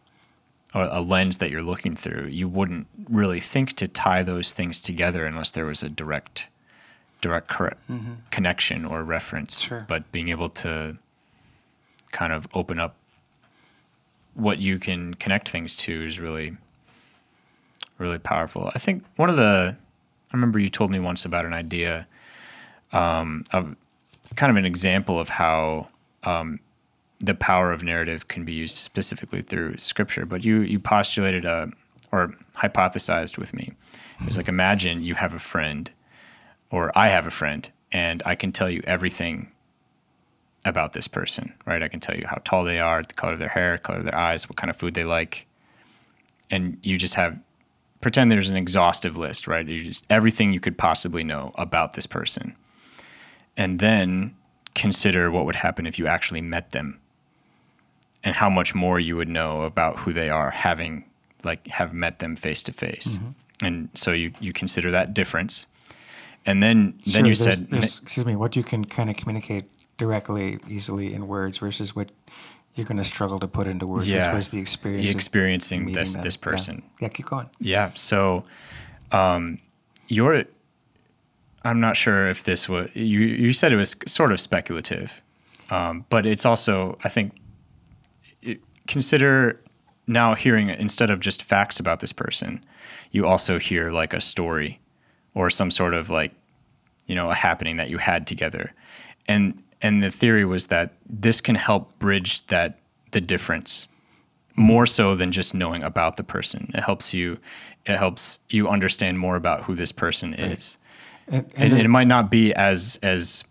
a, 0.75 0.89
a 0.93 1.01
lens 1.01 1.39
that 1.39 1.51
you're 1.51 1.63
looking 1.63 1.95
through, 1.95 2.27
you 2.27 2.49
wouldn't 2.49 2.87
really 3.09 3.41
think 3.41 3.75
to 3.77 3.89
tie 3.89 4.23
those 4.23 4.53
things 4.53 4.81
together 4.81 5.27
unless 5.27 5.51
there 5.51 5.67
was 5.67 5.83
a 5.83 5.89
direct, 5.89 6.49
direct 7.21 7.49
cor- 7.49 7.77
mm-hmm. 7.89 8.15
connection 8.31 8.85
or 8.85 9.03
reference. 9.03 9.61
Sure. 9.61 9.85
But 9.89 10.11
being 10.13 10.29
able 10.29 10.49
to 10.51 10.99
kind 12.11 12.33
of 12.33 12.47
open 12.55 12.79
up 12.79 12.97
what 14.35 14.59
you 14.59 14.79
can 14.79 15.15
connect 15.15 15.49
things 15.49 15.77
to 15.77 16.05
is 16.05 16.21
really, 16.21 16.57
really 17.99 18.19
powerful. 18.19 18.71
I 18.75 18.79
think 18.79 19.05
one 19.17 19.31
of 19.31 19.37
the, 19.37 19.77
I 20.33 20.37
remember 20.37 20.59
you 20.59 20.69
told 20.69 20.91
me 20.91 21.01
once 21.01 21.25
about 21.25 21.47
an 21.47 21.55
idea 21.55 22.07
um, 22.93 23.45
of 23.53 23.77
kind 24.37 24.51
of 24.51 24.57
an 24.57 24.65
example 24.65 25.19
of 25.19 25.29
how 25.29 25.89
um, 26.25 26.61
the 27.21 27.35
power 27.35 27.73
of 27.73 27.83
narrative 27.83 28.29
can 28.29 28.45
be 28.45 28.53
used 28.53 28.77
specifically 28.77 29.43
through 29.43 29.77
scripture. 29.79 30.27
But 30.27 30.45
you 30.45 30.61
you 30.61 30.79
postulated 30.79 31.45
a 31.45 31.71
or 32.13 32.35
hypothesized 32.57 33.39
with 33.39 33.55
me. 33.55 33.73
It 34.21 34.27
was 34.27 34.37
like 34.37 34.49
imagine 34.49 35.03
you 35.03 35.15
have 35.15 35.33
a 35.33 35.39
friend, 35.39 35.91
or 36.71 36.97
I 36.97 37.09
have 37.09 37.27
a 37.27 37.31
friend, 37.31 37.69
and 37.93 38.23
I 38.25 38.35
can 38.35 38.53
tell 38.53 38.71
you 38.71 38.83
everything 38.85 39.51
about 40.65 40.93
this 40.93 41.09
person. 41.09 41.55
Right? 41.67 41.83
I 41.83 41.89
can 41.89 42.01
tell 42.01 42.17
you 42.17 42.27
how 42.27 42.41
tall 42.45 42.65
they 42.65 42.81
are, 42.81 43.03
the 43.03 43.15
color 43.15 43.35
of 43.35 43.39
their 43.39 43.49
hair, 43.49 43.79
color 43.79 43.99
of 43.99 44.05
their 44.05 44.17
eyes, 44.17 44.49
what 44.49 44.57
kind 44.57 44.71
of 44.71 44.77
food 44.77 44.95
they 44.95 45.05
like, 45.05 45.47
and 46.51 46.79
you 46.83 46.97
just 46.97 47.15
have 47.15 47.41
pretend 48.01 48.31
there's 48.31 48.51
an 48.51 48.57
exhaustive 48.57 49.17
list. 49.17 49.47
Right? 49.47 49.67
You 49.67 49.83
just 49.83 50.05
everything 50.11 50.53
you 50.53 50.61
could 50.61 50.79
possibly 50.79 51.25
know 51.25 51.53
about 51.57 51.93
this 51.93 52.07
person 52.07 52.55
and 53.57 53.79
then 53.79 54.35
consider 54.75 55.31
what 55.31 55.45
would 55.45 55.57
happen 55.57 55.87
if 55.87 55.99
you 55.99 56.07
actually 56.07 56.41
met 56.41 56.71
them 56.71 57.01
and 58.23 58.37
how 58.37 58.49
much 58.49 58.75
more 58.75 59.01
you 59.01 59.17
would 59.17 59.29
know 59.29 59.63
about 59.63 59.99
who 59.99 60.13
they 60.13 60.31
are 60.31 60.51
having 60.51 61.05
like 61.45 61.67
have 61.69 61.93
met 61.93 62.19
them 62.21 62.37
face 62.37 62.63
to 62.63 62.73
face 62.73 63.17
mm-hmm. 63.17 63.65
and 63.65 63.89
so 63.95 64.13
you 64.13 64.33
you 64.41 64.53
consider 64.53 64.91
that 64.91 65.15
difference 65.15 65.67
and 66.47 66.63
then 66.63 66.95
then 67.07 67.27
you 67.27 67.35
there's- 67.35 67.59
said 67.59 67.69
there's- 67.69 68.01
excuse 68.01 68.25
me, 68.25 68.35
what 68.37 68.57
you 68.57 68.63
can 68.63 68.85
kind 68.85 69.11
of 69.11 69.17
communicate 69.17 69.65
directly, 69.99 70.59
easily 70.69 71.13
in 71.13 71.27
words 71.27 71.59
versus 71.59 71.95
what 71.95 72.11
you're 72.79 72.87
going 72.87 72.97
to 72.99 73.05
struggle 73.05 73.39
to 73.41 73.49
put 73.49 73.67
into 73.67 73.87
words, 73.87 74.11
Yeah. 74.11 74.29
which 74.29 74.37
was 74.37 74.51
the 74.51 74.61
experience. 74.61 75.11
experiencing 75.11 75.93
this 75.93 76.15
them. 76.15 76.23
this 76.23 76.37
person 76.37 76.83
Yeah. 77.01 77.09
keep 77.09 77.27
going. 77.27 77.51
Yeah. 77.59 77.91
So, 77.95 78.45
um, 79.13 79.59
you're. 80.09 80.45
I'm 81.65 81.81
not 81.81 81.97
sure 81.97 82.31
if 82.31 82.45
this 82.45 82.69
was 82.69 82.95
you. 82.95 83.19
You 83.21 83.53
said 83.53 83.73
it 83.73 83.77
was 83.77 83.97
sort 84.07 84.33
of 84.33 84.41
speculative, 84.41 85.21
um, 85.71 86.07
but 86.09 86.25
it's 86.25 86.47
also 86.47 86.97
I 87.05 87.09
think 87.09 87.33
it, 88.43 88.61
consider 88.87 89.61
now 90.07 90.35
hearing 90.35 90.71
instead 90.71 91.11
of 91.11 91.21
just 91.21 91.43
facts 91.43 91.81
about 91.81 92.01
this 92.01 92.13
person, 92.13 92.65
you 93.11 93.27
also 93.27 93.59
hear 93.59 93.91
like 93.91 94.15
a 94.15 94.21
story, 94.21 94.81
or 95.35 95.51
some 95.51 95.71
sort 95.71 95.95
of 95.95 96.09
like, 96.11 96.33
you 97.07 97.15
know, 97.15 97.29
a 97.31 97.35
happening 97.35 97.77
that 97.77 97.91
you 97.91 97.99
had 97.99 98.27
together, 98.27 98.73
and 99.27 99.61
and 99.83 100.03
the 100.03 100.11
theory 100.11 100.45
was 100.45 100.67
that 100.69 100.95
this 101.07 101.41
can 101.41 101.55
help 101.55 101.99
bridge 101.99 102.47
that 102.47 102.79
the 103.13 103.21
difference 103.21 103.89
more 104.57 104.87
so 104.87 105.15
than 105.15 105.31
just 105.33 105.55
knowing 105.55 105.83
about 105.83 106.17
the 106.17 106.25
person. 106.25 106.71
It 106.75 106.83
helps 106.83 107.15
you 107.15 107.39
it 107.87 107.97
helps 107.97 108.41
you 108.51 108.69
understand 108.69 109.19
more 109.19 109.37
about 109.37 109.63
who 109.63 109.75
this 109.75 109.93
person 109.93 110.35
is. 110.35 110.77
And, 111.29 111.45
And, 111.45 111.53
and 111.57 111.73
then- 111.75 111.85
it 111.85 111.89
might 111.89 112.07
not 112.09 112.31
be 112.31 112.53
as 112.55 112.99
as 113.03 113.45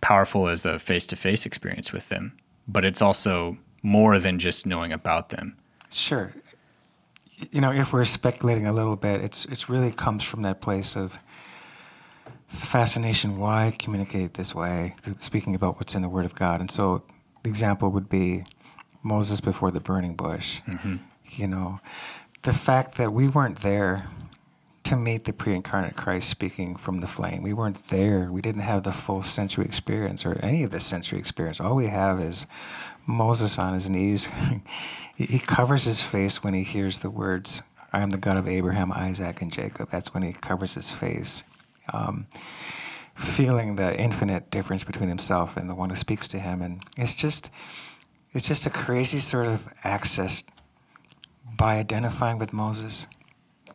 powerful 0.00 0.46
as 0.48 0.64
a 0.64 0.78
face-to-face 0.78 1.44
experience 1.44 1.92
with 1.92 2.08
them, 2.08 2.32
but 2.68 2.84
it's 2.84 3.02
also 3.02 3.58
more 3.82 4.18
than 4.20 4.38
just 4.38 4.66
knowing 4.66 4.92
about 4.92 5.30
them. 5.30 5.56
Sure. 5.90 6.32
You 7.50 7.60
know, 7.60 7.72
if 7.72 7.92
we're 7.92 8.04
speculating 8.04 8.66
a 8.66 8.72
little 8.72 8.96
bit, 8.96 9.20
it's 9.22 9.44
it's 9.46 9.68
really 9.68 9.90
comes 9.90 10.22
from 10.22 10.42
that 10.42 10.60
place 10.60 10.96
of 10.96 11.18
fascination. 12.48 13.38
Why 13.38 13.74
communicate 13.78 14.34
this 14.34 14.54
way? 14.54 14.96
Speaking 15.18 15.54
about 15.54 15.76
what's 15.76 15.94
in 15.94 16.02
the 16.02 16.08
Word 16.08 16.24
of 16.24 16.34
God, 16.34 16.60
and 16.60 16.70
so 16.70 17.04
the 17.42 17.50
example 17.50 17.90
would 17.90 18.08
be 18.08 18.44
Moses 19.02 19.40
before 19.40 19.70
the 19.70 19.80
burning 19.80 20.14
bush. 20.14 20.60
Mm-hmm. 20.62 20.96
You 21.24 21.46
know, 21.46 21.80
the 22.42 22.52
fact 22.52 22.96
that 22.96 23.12
we 23.12 23.28
weren't 23.28 23.60
there 23.60 24.08
to 24.88 24.96
meet 24.96 25.24
the 25.24 25.34
pre-incarnate 25.34 25.96
Christ 25.96 26.30
speaking 26.30 26.74
from 26.74 27.00
the 27.00 27.06
flame. 27.06 27.42
We 27.42 27.52
weren't 27.52 27.88
there. 27.88 28.32
We 28.32 28.40
didn't 28.40 28.62
have 28.62 28.84
the 28.84 28.92
full 28.92 29.20
sensory 29.20 29.66
experience 29.66 30.24
or 30.24 30.38
any 30.42 30.62
of 30.62 30.70
the 30.70 30.80
sensory 30.80 31.18
experience. 31.18 31.60
All 31.60 31.76
we 31.76 31.88
have 31.88 32.20
is 32.20 32.46
Moses 33.06 33.58
on 33.58 33.74
his 33.74 33.90
knees. 33.90 34.30
he 35.14 35.26
he 35.26 35.38
covers 35.40 35.84
his 35.84 36.02
face 36.02 36.42
when 36.42 36.54
he 36.54 36.62
hears 36.62 37.00
the 37.00 37.10
words, 37.10 37.62
I 37.92 38.00
am 38.00 38.10
the 38.10 38.18
God 38.18 38.38
of 38.38 38.48
Abraham, 38.48 38.90
Isaac, 38.90 39.42
and 39.42 39.52
Jacob. 39.52 39.90
That's 39.90 40.14
when 40.14 40.22
he 40.22 40.32
covers 40.32 40.74
his 40.74 40.90
face. 40.90 41.44
Um, 41.92 42.26
feeling 43.14 43.74
the 43.74 43.98
infinite 44.00 44.48
difference 44.48 44.84
between 44.84 45.08
himself 45.08 45.56
and 45.56 45.68
the 45.68 45.74
one 45.74 45.90
who 45.90 45.96
speaks 45.96 46.28
to 46.28 46.38
him. 46.38 46.62
And 46.62 46.84
it's 46.96 47.14
just, 47.14 47.50
it's 48.30 48.46
just 48.46 48.64
a 48.64 48.70
crazy 48.70 49.18
sort 49.18 49.48
of 49.48 49.66
access 49.82 50.44
by 51.56 51.78
identifying 51.78 52.38
with 52.38 52.52
Moses, 52.52 53.08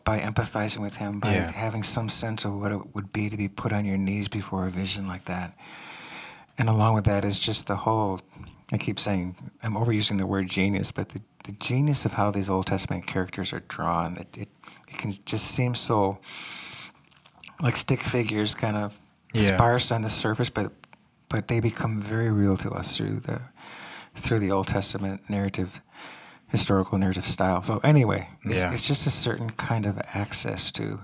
by 0.05 0.19
empathizing 0.19 0.81
with 0.81 0.95
him, 0.95 1.19
by 1.19 1.33
Yeah. 1.33 1.51
having 1.51 1.83
some 1.83 2.07
sense 2.07 2.45
of 2.45 2.57
what 2.57 2.71
it 2.71 2.95
would 2.95 3.11
be 3.11 3.27
to 3.29 3.35
be 3.35 3.49
put 3.49 3.73
on 3.73 3.83
your 3.83 3.97
knees 3.97 4.29
before 4.29 4.65
a 4.65 4.71
vision 4.71 5.07
like 5.07 5.25
that. 5.25 5.53
And 6.57 6.69
along 6.69 6.93
with 6.95 7.03
that 7.05 7.25
is 7.25 7.37
just 7.39 7.67
the 7.67 7.75
whole, 7.75 8.21
I 8.71 8.77
keep 8.77 8.97
saying, 8.97 9.35
I'm 9.61 9.73
overusing 9.73 10.19
the 10.19 10.25
word 10.27 10.47
genius, 10.47 10.93
but 10.93 11.09
the, 11.09 11.21
the 11.43 11.51
genius 11.51 12.05
of 12.05 12.13
how 12.13 12.31
these 12.31 12.49
Old 12.49 12.67
Testament 12.67 13.07
characters 13.07 13.51
are 13.51 13.59
drawn. 13.67 14.15
It, 14.15 14.37
it, 14.37 14.49
it 14.87 14.97
can 14.97 15.11
just 15.25 15.47
seem 15.51 15.75
so 15.75 16.19
like 17.63 17.75
stick 17.77 18.01
figures, 18.01 18.53
kind 18.53 18.77
of 18.77 18.95
Yeah. 19.33 19.55
sparse 19.55 19.91
on 19.91 20.01
the 20.03 20.09
surface, 20.09 20.49
but 20.51 20.71
but 21.29 21.47
they 21.47 21.59
become 21.59 21.99
very 21.99 22.31
real 22.31 22.57
to 22.57 22.69
us 22.69 22.95
through 22.95 23.19
the 23.21 23.41
through 24.15 24.37
the 24.39 24.51
Old 24.51 24.67
Testament 24.67 25.27
narrative, 25.29 25.81
historical 26.51 26.99
narrative 26.99 27.25
style. 27.25 27.63
So 27.63 27.79
anyway, 27.83 28.29
it's, 28.43 28.61
Yeah. 28.61 28.71
it's 28.73 28.87
just 28.87 29.07
a 29.07 29.09
certain 29.09 29.49
kind 29.51 29.87
of 29.87 29.97
access 30.13 30.71
to 30.73 30.99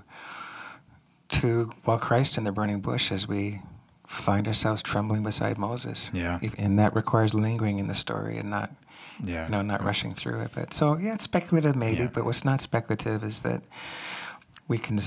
to 1.30 1.70
well 1.86 1.98
Christ 1.98 2.38
in 2.38 2.44
the 2.44 2.52
burning 2.52 2.80
bush 2.80 3.10
as 3.12 3.26
we 3.28 3.60
find 4.06 4.46
ourselves 4.48 4.82
trembling 4.82 5.22
beside 5.22 5.58
Moses. 5.58 6.10
Yeah. 6.12 6.38
And 6.58 6.78
that 6.78 6.94
requires 6.94 7.32
lingering 7.34 7.78
in 7.78 7.86
the 7.86 7.94
story 7.94 8.38
and 8.38 8.50
not 8.50 8.70
Yeah. 9.22 9.44
you 9.46 9.50
know 9.50 9.62
not 9.62 9.82
rushing 9.84 10.12
through 10.14 10.40
it. 10.42 10.50
But 10.54 10.74
so 10.74 10.96
yeah, 10.98 11.14
it's 11.14 11.24
speculative 11.24 11.76
maybe, 11.76 12.02
Yeah. 12.02 12.10
but 12.14 12.24
what's 12.24 12.44
not 12.44 12.60
speculative 12.60 13.22
is 13.24 13.40
that 13.40 13.62
we 14.68 14.78
can 14.78 14.98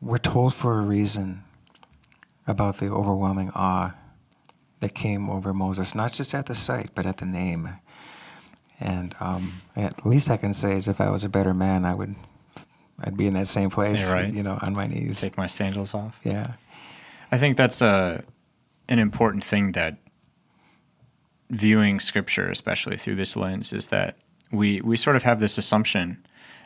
we're 0.00 0.18
told 0.18 0.54
for 0.54 0.78
a 0.78 0.82
reason 0.82 1.44
about 2.46 2.78
the 2.78 2.88
overwhelming 2.88 3.50
awe 3.54 3.94
that 4.80 4.94
came 4.94 5.28
over 5.28 5.52
Moses, 5.52 5.94
not 5.94 6.12
just 6.12 6.34
at 6.34 6.46
the 6.46 6.54
sight, 6.54 6.90
but 6.94 7.06
at 7.06 7.18
the 7.18 7.26
name. 7.26 7.68
And 8.80 9.14
um, 9.20 9.60
at 9.76 10.06
least 10.06 10.30
I 10.30 10.38
can 10.38 10.54
say 10.54 10.74
is 10.76 10.88
if 10.88 11.00
I 11.00 11.10
was 11.10 11.22
a 11.22 11.28
better 11.28 11.52
man, 11.52 11.84
I 11.84 11.94
would, 11.94 12.14
I'd 13.04 13.16
be 13.16 13.26
in 13.26 13.34
that 13.34 13.46
same 13.46 13.68
place, 13.68 14.08
Yeah, 14.08 14.14
right. 14.14 14.32
you 14.32 14.42
know, 14.42 14.58
on 14.62 14.74
my 14.74 14.86
knees. 14.86 15.20
Take 15.20 15.36
my 15.36 15.46
sandals 15.46 15.92
off. 15.94 16.20
Yeah. 16.24 16.54
I 17.30 17.36
think 17.36 17.56
that's 17.56 17.82
a 17.82 18.24
an 18.88 18.98
important 18.98 19.44
thing 19.44 19.72
that 19.72 19.98
viewing 21.50 22.00
scripture, 22.00 22.48
especially 22.48 22.96
through 22.96 23.16
this 23.16 23.36
lens, 23.36 23.72
is 23.72 23.88
that 23.88 24.16
we 24.50 24.80
we 24.80 24.96
sort 24.96 25.14
of 25.16 25.22
have 25.22 25.40
this 25.40 25.58
assumption, 25.58 26.24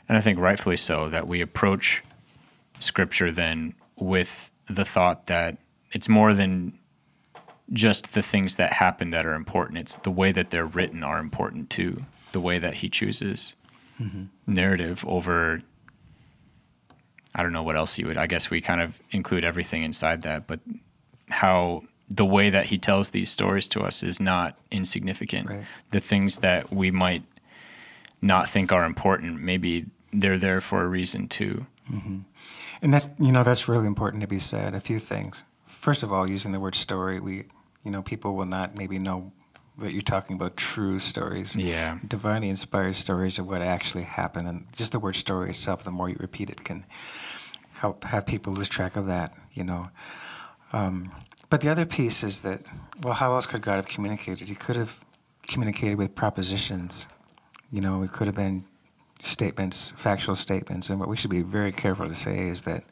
and 0.08 0.16
I 0.16 0.20
think 0.20 0.38
rightfully 0.38 0.76
so, 0.76 1.08
that 1.08 1.26
we 1.28 1.40
approach 1.40 2.02
scripture 2.84 3.32
then 3.32 3.74
with 3.96 4.50
the 4.66 4.84
thought 4.84 5.26
that 5.26 5.58
it's 5.92 6.08
more 6.08 6.32
than 6.32 6.78
just 7.72 8.14
the 8.14 8.22
things 8.22 8.56
that 8.56 8.72
happen 8.72 9.10
that 9.10 9.26
are 9.26 9.34
important. 9.34 9.78
It's 9.78 9.96
the 9.96 10.10
way 10.10 10.32
that 10.32 10.50
they're 10.50 10.66
written 10.66 11.02
are 11.02 11.18
important 11.18 11.70
too. 11.70 12.02
The 12.32 12.40
way 12.40 12.58
that 12.58 12.74
he 12.74 12.88
chooses 12.88 13.56
narrative 14.46 15.04
over 15.06 15.60
I 17.34 17.42
don't 17.42 17.52
know 17.52 17.62
what 17.62 17.76
else 17.76 17.98
you 17.98 18.06
would. 18.06 18.16
I 18.16 18.26
guess 18.26 18.50
we 18.50 18.60
kind 18.60 18.80
of 18.80 19.02
include 19.10 19.44
everything 19.44 19.82
inside 19.82 20.22
that, 20.22 20.46
but 20.46 20.60
how 21.28 21.82
the 22.08 22.24
way 22.24 22.50
that 22.50 22.66
he 22.66 22.78
tells 22.78 23.10
these 23.10 23.30
stories 23.30 23.66
to 23.68 23.80
us 23.80 24.02
is 24.02 24.20
not 24.20 24.56
insignificant. 24.70 25.48
Right. 25.48 25.64
The 25.90 26.00
things 26.00 26.38
that 26.38 26.72
we 26.72 26.90
might 26.90 27.24
not 28.22 28.48
think 28.48 28.72
are 28.72 28.84
important, 28.84 29.40
maybe 29.40 29.86
they're 30.12 30.38
there 30.38 30.60
for 30.60 30.82
a 30.82 30.86
reason 30.86 31.26
too. 31.26 31.66
Mm-hmm. 31.90 32.18
And 32.82 32.92
that 32.94 33.10
you 33.18 33.32
know 33.32 33.42
that's 33.42 33.68
really 33.68 33.86
important 33.86 34.22
to 34.22 34.28
be 34.28 34.38
said. 34.38 34.74
A 34.74 34.80
few 34.80 34.98
things. 34.98 35.44
First 35.66 36.02
of 36.02 36.12
all, 36.12 36.28
using 36.28 36.52
the 36.52 36.60
word 36.60 36.74
story, 36.74 37.20
we 37.20 37.44
you 37.84 37.90
know 37.90 38.02
people 38.02 38.34
will 38.34 38.46
not 38.46 38.76
maybe 38.76 38.98
know 38.98 39.32
that 39.78 39.92
you're 39.92 40.02
talking 40.02 40.36
about 40.36 40.56
true 40.56 40.98
stories. 40.98 41.56
Yeah. 41.56 41.98
Divinely 42.06 42.48
inspired 42.48 42.94
stories 42.96 43.38
of 43.38 43.48
what 43.48 43.62
actually 43.62 44.04
happened, 44.04 44.48
and 44.48 44.66
just 44.74 44.92
the 44.92 45.00
word 45.00 45.16
story 45.16 45.50
itself. 45.50 45.84
The 45.84 45.90
more 45.90 46.08
you 46.08 46.16
repeat 46.18 46.50
it, 46.50 46.64
can 46.64 46.84
help 47.78 48.04
have 48.04 48.26
people 48.26 48.52
lose 48.52 48.68
track 48.68 48.96
of 48.96 49.06
that. 49.06 49.34
You 49.52 49.64
know. 49.64 49.90
Um, 50.72 51.12
but 51.50 51.60
the 51.60 51.68
other 51.68 51.86
piece 51.86 52.24
is 52.24 52.40
that 52.40 52.60
well, 53.02 53.14
how 53.14 53.34
else 53.34 53.46
could 53.46 53.62
God 53.62 53.76
have 53.76 53.88
communicated? 53.88 54.48
He 54.48 54.54
could 54.54 54.76
have 54.76 55.04
communicated 55.46 55.98
with 55.98 56.14
propositions. 56.14 57.08
You 57.70 57.80
know, 57.80 58.02
it 58.02 58.12
could 58.12 58.26
have 58.26 58.36
been 58.36 58.64
statements, 59.18 59.92
factual 59.92 60.36
statements. 60.36 60.90
And 60.90 61.00
what 61.00 61.08
we 61.08 61.16
should 61.16 61.30
be 61.30 61.42
very 61.42 61.72
careful 61.72 62.08
to 62.08 62.14
say 62.14 62.48
is 62.48 62.62
that 62.62 62.84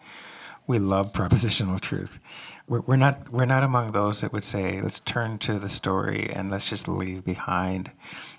we 0.66 0.78
love 0.78 1.12
propositional 1.20 1.80
truth. 1.80 2.18
We're, 2.68 2.80
we're 2.80 2.96
not 2.96 3.30
we're 3.30 3.44
not 3.44 3.64
among 3.64 3.92
those 3.92 4.20
that 4.20 4.32
would 4.32 4.44
say 4.44 4.80
let's 4.80 5.00
turn 5.00 5.38
to 5.38 5.58
the 5.58 5.68
story 5.68 6.30
and 6.30 6.50
let's 6.50 6.68
just 6.68 6.86
leave 6.88 7.24
behind 7.24 7.90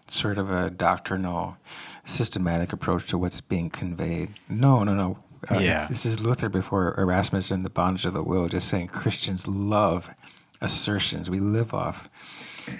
sort 0.07 0.37
of 0.37 0.49
a 0.51 0.69
doctrinal, 0.69 1.57
systematic 2.05 2.71
approach 2.73 3.07
to 3.07 3.17
what's 3.17 3.41
being 3.41 3.69
conveyed. 3.69 4.29
No, 4.49 4.83
no, 4.83 4.93
no. 4.93 5.17
Uh, 5.51 5.59
Yeah. 5.59 5.85
This 5.87 6.05
is 6.05 6.23
Luther 6.23 6.49
before 6.49 6.95
Erasmus 6.97 7.51
and 7.51 7.65
the 7.65 7.69
bondage 7.69 8.05
of 8.05 8.13
the 8.13 8.23
will, 8.23 8.47
just 8.47 8.69
saying 8.69 8.87
Christians 8.87 9.47
love 9.47 10.13
assertions. 10.61 11.29
We 11.29 11.39
live 11.39 11.73
off 11.73 12.09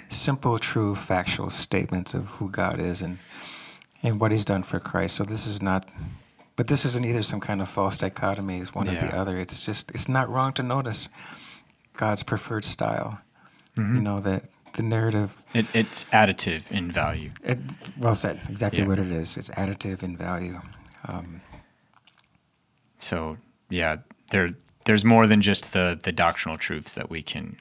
simple, 0.08 0.58
true, 0.58 0.94
factual 0.94 1.50
statements 1.50 2.14
of 2.14 2.26
who 2.28 2.48
God 2.50 2.80
is 2.80 3.02
and 3.02 3.18
and 4.04 4.20
what 4.20 4.30
He's 4.30 4.44
done 4.44 4.62
for 4.62 4.78
Christ. 4.78 5.16
So 5.16 5.24
this 5.24 5.46
is 5.48 5.60
not, 5.60 5.90
but 6.54 6.68
this 6.68 6.84
isn't 6.84 7.04
either 7.04 7.22
some 7.22 7.40
kind 7.40 7.60
of 7.60 7.68
false 7.68 7.98
dichotomy. 7.98 8.58
It's 8.58 8.72
one 8.74 8.88
or 8.88 8.92
the 8.94 9.16
other. 9.16 9.36
It's 9.40 9.66
just 9.66 9.90
it's 9.90 10.08
not 10.08 10.28
wrong 10.28 10.52
to 10.52 10.62
notice 10.62 11.08
God's 11.96 12.22
preferred 12.22 12.64
style. 12.64 13.20
Mm-hmm. 13.76 13.96
You 13.96 14.02
know 14.02 14.20
that 14.20 14.44
the 14.74 14.82
narrative. 14.82 15.36
It, 15.54 15.66
it's 15.74 16.04
additive 16.06 16.70
in 16.70 16.92
value. 16.92 17.30
It, 17.42 17.58
well 17.98 18.14
said. 18.14 18.40
Exactly 18.48 18.80
Yeah. 18.82 18.88
what 18.88 18.98
it 19.00 19.10
is. 19.10 19.36
It's 19.36 19.50
additive 19.50 20.02
in 20.04 20.16
value. 20.16 20.60
Um, 21.08 21.40
So 22.96 23.36
yeah, 23.70 23.96
there 24.30 24.54
there's 24.84 25.04
more 25.04 25.26
than 25.26 25.40
just 25.40 25.72
the 25.72 25.98
the 26.02 26.12
doctrinal 26.12 26.58
truths 26.58 26.94
that 26.94 27.10
we 27.10 27.22
can 27.22 27.56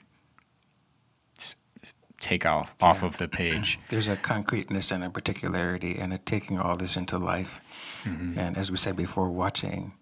take 2.32 2.46
off 2.46 2.70
off 2.82 3.02
Yeah. 3.02 3.08
of 3.10 3.18
the 3.18 3.28
page. 3.28 3.80
there's 3.90 4.08
a 4.08 4.16
concreteness 4.16 4.92
and 4.92 5.04
a 5.04 5.10
particularity 5.10 5.94
and 6.02 6.14
a 6.14 6.18
taking 6.18 6.58
all 6.60 6.76
this 6.78 6.96
into 6.98 7.18
life. 7.18 7.62
Mm-hmm. 8.06 8.40
And 8.40 8.58
as 8.58 8.70
we 8.72 8.78
said 8.78 8.96
before, 8.96 9.30
watching 9.30 9.94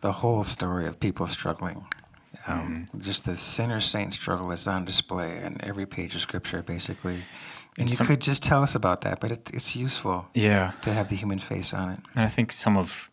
the 0.00 0.12
whole 0.20 0.44
story 0.44 0.86
of 0.86 0.98
people 1.00 1.26
struggling. 1.28 1.78
Um, 2.46 2.86
Mm-hmm. 2.92 3.00
Just 3.00 3.24
the 3.24 3.36
sinner 3.36 3.80
saint 3.80 4.12
struggle 4.12 4.52
is 4.52 4.66
on 4.66 4.84
display 4.84 5.30
in 5.46 5.52
every 5.70 5.86
page 5.86 6.14
of 6.14 6.20
scripture, 6.20 6.62
basically. 6.62 7.18
And 7.78 7.88
you 7.90 7.96
some- 7.96 8.06
could 8.06 8.20
just 8.20 8.42
tell 8.42 8.62
us 8.62 8.74
about 8.74 9.00
that, 9.00 9.18
but 9.20 9.30
it, 9.32 9.50
it's 9.54 9.74
useful 9.76 10.28
Yeah, 10.34 10.72
to 10.82 10.90
have 10.92 11.08
the 11.08 11.16
human 11.16 11.38
face 11.38 11.72
on 11.74 11.88
it. 11.94 11.98
and 12.16 12.24
I 12.26 12.30
think 12.36 12.52
some 12.52 12.76
of 12.80 13.10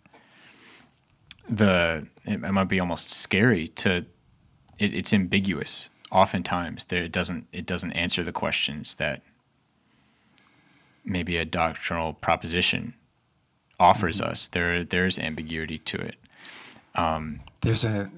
the 1.48 2.08
it, 2.26 2.44
it 2.44 2.52
might 2.52 2.68
be 2.70 2.80
almost 2.80 3.10
scary 3.12 3.68
to 3.68 4.06
it, 4.80 4.94
it's 4.94 5.14
ambiguous. 5.14 5.90
Oftentimes, 6.12 6.86
there 6.86 7.04
it 7.04 7.12
doesn't 7.12 7.48
it 7.54 7.66
doesn't 7.66 7.94
answer 7.94 8.24
the 8.24 8.32
questions 8.34 8.96
that 8.96 9.22
maybe 11.06 11.38
a 11.38 11.46
doctrinal 11.46 12.14
proposition 12.14 12.94
offers 13.80 14.22
Mm-hmm. 14.22 14.32
us. 14.32 14.48
There 14.50 14.84
there's 14.84 15.18
ambiguity 15.20 15.78
to 15.80 15.98
it. 15.98 16.16
There's 17.62 17.86
a 17.86 18.10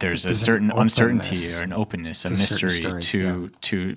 there's 0.00 0.24
a 0.24 0.28
There's 0.28 0.40
an 0.40 0.44
certain 0.46 0.70
uncertainty 0.70 1.36
or 1.58 1.62
an 1.62 1.72
openness, 1.72 2.24
a 2.24 2.30
mystery 2.30 2.70
stories, 2.70 3.10
to 3.10 3.42
yeah. 3.42 3.48
to 3.60 3.96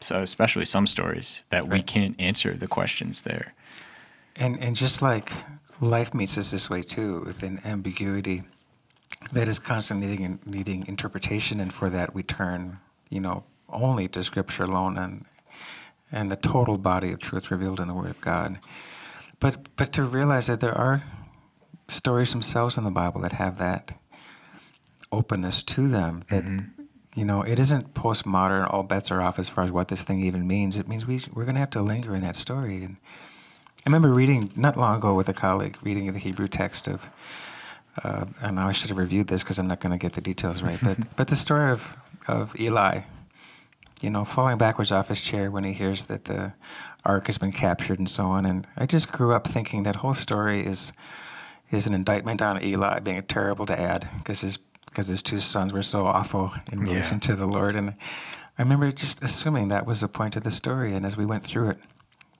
so 0.00 0.20
especially 0.20 0.64
some 0.64 0.86
stories 0.86 1.44
that 1.50 1.68
we 1.68 1.82
can't 1.82 2.18
answer 2.20 2.54
the 2.54 2.68
questions 2.68 3.22
there. 3.22 3.54
And 4.36 4.58
and 4.62 4.76
just 4.76 5.02
like 5.02 5.30
life 5.80 6.14
meets 6.14 6.38
us 6.38 6.52
this 6.52 6.70
way 6.70 6.82
too, 6.82 7.22
with 7.26 7.42
an 7.42 7.60
ambiguity 7.64 8.44
that 9.32 9.48
is 9.48 9.58
constantly 9.58 10.06
needing 10.06 10.40
needing 10.46 10.86
interpretation, 10.86 11.60
and 11.60 11.72
for 11.72 11.90
that 11.90 12.14
we 12.14 12.22
turn, 12.22 12.78
you 13.10 13.20
know, 13.20 13.44
only 13.68 14.08
to 14.08 14.22
Scripture 14.22 14.64
alone 14.64 14.96
and 14.98 15.24
and 16.12 16.30
the 16.30 16.36
total 16.36 16.76
body 16.76 17.12
of 17.12 17.18
truth 17.20 17.50
revealed 17.50 17.80
in 17.80 17.88
the 17.88 17.94
Word 17.94 18.10
of 18.10 18.20
God. 18.20 18.58
But 19.38 19.76
but 19.76 19.92
to 19.92 20.04
realize 20.04 20.46
that 20.48 20.60
there 20.60 20.76
are 20.76 21.02
stories 21.88 22.32
themselves 22.32 22.78
in 22.78 22.84
the 22.84 22.90
Bible 22.90 23.20
that 23.22 23.32
have 23.32 23.58
that 23.58 23.98
openness 25.12 25.62
to 25.62 25.88
them 25.88 26.22
that 26.28 26.44
mm-hmm. 26.44 26.82
you 27.14 27.24
know 27.24 27.42
it 27.42 27.58
isn't 27.58 27.94
postmodern 27.94 28.72
all 28.72 28.82
bets 28.82 29.10
are 29.10 29.20
off 29.20 29.38
as 29.38 29.48
far 29.48 29.64
as 29.64 29.72
what 29.72 29.88
this 29.88 30.04
thing 30.04 30.20
even 30.20 30.46
means. 30.46 30.76
It 30.76 30.88
means 30.88 31.06
we, 31.06 31.20
we're 31.34 31.44
going 31.44 31.56
to 31.56 31.60
have 31.60 31.70
to 31.70 31.82
linger 31.82 32.14
in 32.14 32.22
that 32.22 32.36
story. 32.36 32.82
And 32.82 32.96
I 33.86 33.88
remember 33.88 34.12
reading 34.12 34.52
not 34.56 34.76
long 34.76 34.98
ago 34.98 35.14
with 35.14 35.28
a 35.28 35.34
colleague 35.34 35.78
reading 35.82 36.12
the 36.12 36.18
Hebrew 36.18 36.48
text 36.48 36.86
of, 36.86 37.08
uh, 38.04 38.26
and 38.42 38.58
I 38.60 38.72
should 38.72 38.88
have 38.90 38.98
reviewed 38.98 39.26
this 39.28 39.42
because 39.42 39.58
I'm 39.58 39.66
not 39.68 39.80
going 39.80 39.92
to 39.92 39.98
get 39.98 40.12
the 40.14 40.20
details 40.20 40.62
right, 40.62 40.78
but 40.82 40.98
but 41.16 41.28
the 41.28 41.36
story 41.36 41.70
of 41.70 41.96
of 42.28 42.58
Eli, 42.60 43.00
you 44.00 44.10
know, 44.10 44.24
falling 44.24 44.58
backwards 44.58 44.92
off 44.92 45.08
his 45.08 45.20
chair 45.20 45.50
when 45.50 45.64
he 45.64 45.72
hears 45.72 46.04
that 46.04 46.24
the 46.24 46.54
ark 47.04 47.26
has 47.26 47.38
been 47.38 47.52
captured 47.52 47.98
and 47.98 48.08
so 48.08 48.24
on, 48.24 48.46
and 48.46 48.66
I 48.76 48.86
just 48.86 49.10
grew 49.12 49.34
up 49.34 49.46
thinking 49.46 49.82
that 49.84 49.96
whole 49.96 50.14
story 50.14 50.60
is 50.66 50.92
is 51.70 51.86
an 51.86 51.94
indictment 51.94 52.42
on 52.42 52.62
Eli 52.62 52.98
being 53.00 53.18
a 53.18 53.22
terrible 53.22 53.64
dad 53.64 54.08
because 54.18 54.40
his 54.40 54.58
because 54.86 55.06
his 55.08 55.22
two 55.22 55.38
sons 55.38 55.72
were 55.72 55.82
so 55.82 56.04
awful 56.06 56.50
in 56.72 56.80
Yeah. 56.80 56.86
relation 56.86 57.20
to 57.20 57.36
the 57.36 57.46
Lord, 57.46 57.76
and 57.76 57.90
I 58.58 58.62
remember 58.62 58.90
just 58.90 59.22
assuming 59.22 59.68
that 59.68 59.86
was 59.86 60.00
the 60.00 60.08
point 60.08 60.36
of 60.36 60.42
the 60.42 60.50
story, 60.50 60.94
and 60.94 61.06
as 61.06 61.16
we 61.16 61.24
went 61.24 61.44
through 61.44 61.70
it, 61.70 61.78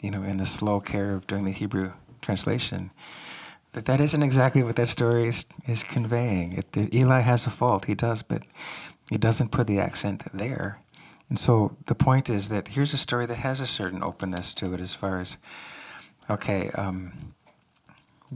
you 0.03 0.11
know, 0.11 0.23
in 0.25 0.37
the 0.39 0.47
slow 0.47 0.81
care 0.81 1.15
of 1.15 1.27
doing 1.27 1.45
the 1.45 1.53
Hebrew 1.53 1.93
translation, 2.23 2.91
that 3.73 3.87
that 3.87 4.01
isn't 4.01 4.23
exactly 4.23 4.63
what 4.63 4.77
that 4.77 4.89
story 4.89 5.29
is, 5.29 5.47
is 5.67 5.85
conveying. 5.85 6.53
It, 6.55 6.73
the, 6.73 6.95
Eli 6.97 7.21
has 7.21 7.47
a 7.47 7.51
fault, 7.51 7.85
he 7.85 7.95
does, 7.95 8.23
but 8.23 8.43
he 9.09 9.19
doesn't 9.19 9.53
put 9.53 9.67
the 9.67 9.79
accent 9.79 10.25
there. 10.33 10.81
And 11.29 11.39
so 11.39 11.77
the 11.87 11.95
point 11.95 12.29
is 12.29 12.49
that 12.49 12.69
here's 12.69 12.93
a 12.93 12.99
story 12.99 13.27
that 13.27 13.39
has 13.39 13.61
a 13.61 13.67
certain 13.67 14.03
openness 14.03 14.53
to 14.55 14.75
it 14.75 14.81
as 14.81 14.95
far 14.95 15.21
as, 15.21 15.37
okay, 16.29 16.71
um, 16.71 17.35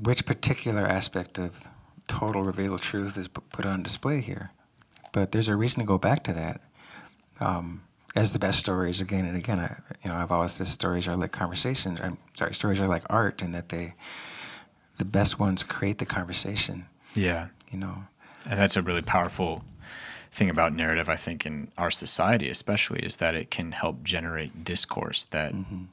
which 0.01 0.25
particular 0.25 0.87
aspect 0.87 1.39
of 1.39 1.67
total 2.07 2.43
revealed 2.43 2.83
truth 2.83 3.17
is 3.17 3.27
put 3.29 3.67
on 3.67 3.83
display 3.83 4.21
here? 4.21 4.53
But 5.13 5.33
there's 5.33 5.49
a 5.49 5.57
reason 5.57 5.81
to 5.81 5.87
go 5.87 5.99
back 5.99 6.23
to 6.25 6.33
that 6.33 6.61
um, 7.41 7.83
as 8.15 8.33
the 8.33 8.39
best 8.39 8.61
stories 8.61 9.01
again 9.01 9.25
and 9.25 9.37
again. 9.37 9.59
I, 9.59 9.77
you 10.05 10.11
know, 10.11 10.17
I've 10.17 10.31
always 10.31 10.53
said 10.53 10.69
stories 10.69 11.09
are 11.09 11.17
like 11.17 11.33
conversations. 11.33 12.01
I'm 12.01 12.19
sorry, 12.35 12.55
stories 12.55 12.81
are 12.81 12.89
like 12.89 13.05
art, 13.11 13.43
in 13.43 13.53
that 13.53 13.69
they, 13.71 13.95
the 14.99 15.05
best 15.05 15.39
ones 15.39 15.63
create 15.63 15.99
the 15.99 16.07
conversation. 16.07 16.87
Yeah. 17.15 17.49
You 17.71 17.79
know, 17.79 18.05
And 18.49 18.59
that's 18.59 18.77
a 18.77 18.83
really 18.83 19.03
powerful 19.03 19.65
thing 20.31 20.51
about 20.51 20.75
narrative, 20.75 21.09
I 21.09 21.17
think, 21.17 21.47
in 21.47 21.71
our 21.79 21.91
society, 21.91 22.49
especially, 22.49 23.01
is 23.01 23.17
that 23.17 23.35
it 23.35 23.51
can 23.51 23.73
help 23.73 24.03
generate 24.03 24.65
discourse 24.65 25.25
that 25.27 25.53
mm-hmm. 25.53 25.85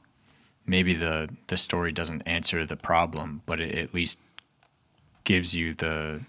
maybe 0.66 0.94
the, 0.94 1.28
the 1.46 1.56
story 1.56 1.92
doesn't 1.92 2.22
answer 2.22 2.64
the 2.66 2.76
problem, 2.76 3.42
but 3.46 3.60
it 3.60 3.74
at 3.76 3.94
least 3.94 4.18
gives 5.24 5.54
you 5.54 5.74
the 5.74 6.22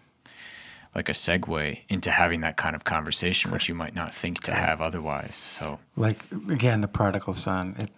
like 0.95 1.09
a 1.09 1.13
segue 1.13 1.79
into 1.89 2.11
having 2.11 2.41
that 2.41 2.55
kind 2.55 2.75
of 2.75 2.83
conversation, 2.83 3.51
which 3.51 3.67
you 3.67 3.73
might 3.73 3.95
not 3.95 4.13
think 4.13 4.41
to 4.43 4.53
have 4.53 4.79
otherwise. 4.79 5.35
So 5.35 5.79
like 5.95 6.19
again, 6.51 6.81
the 6.81 6.87
prodigal 6.87 7.33
son. 7.33 7.75
It, 7.79 7.89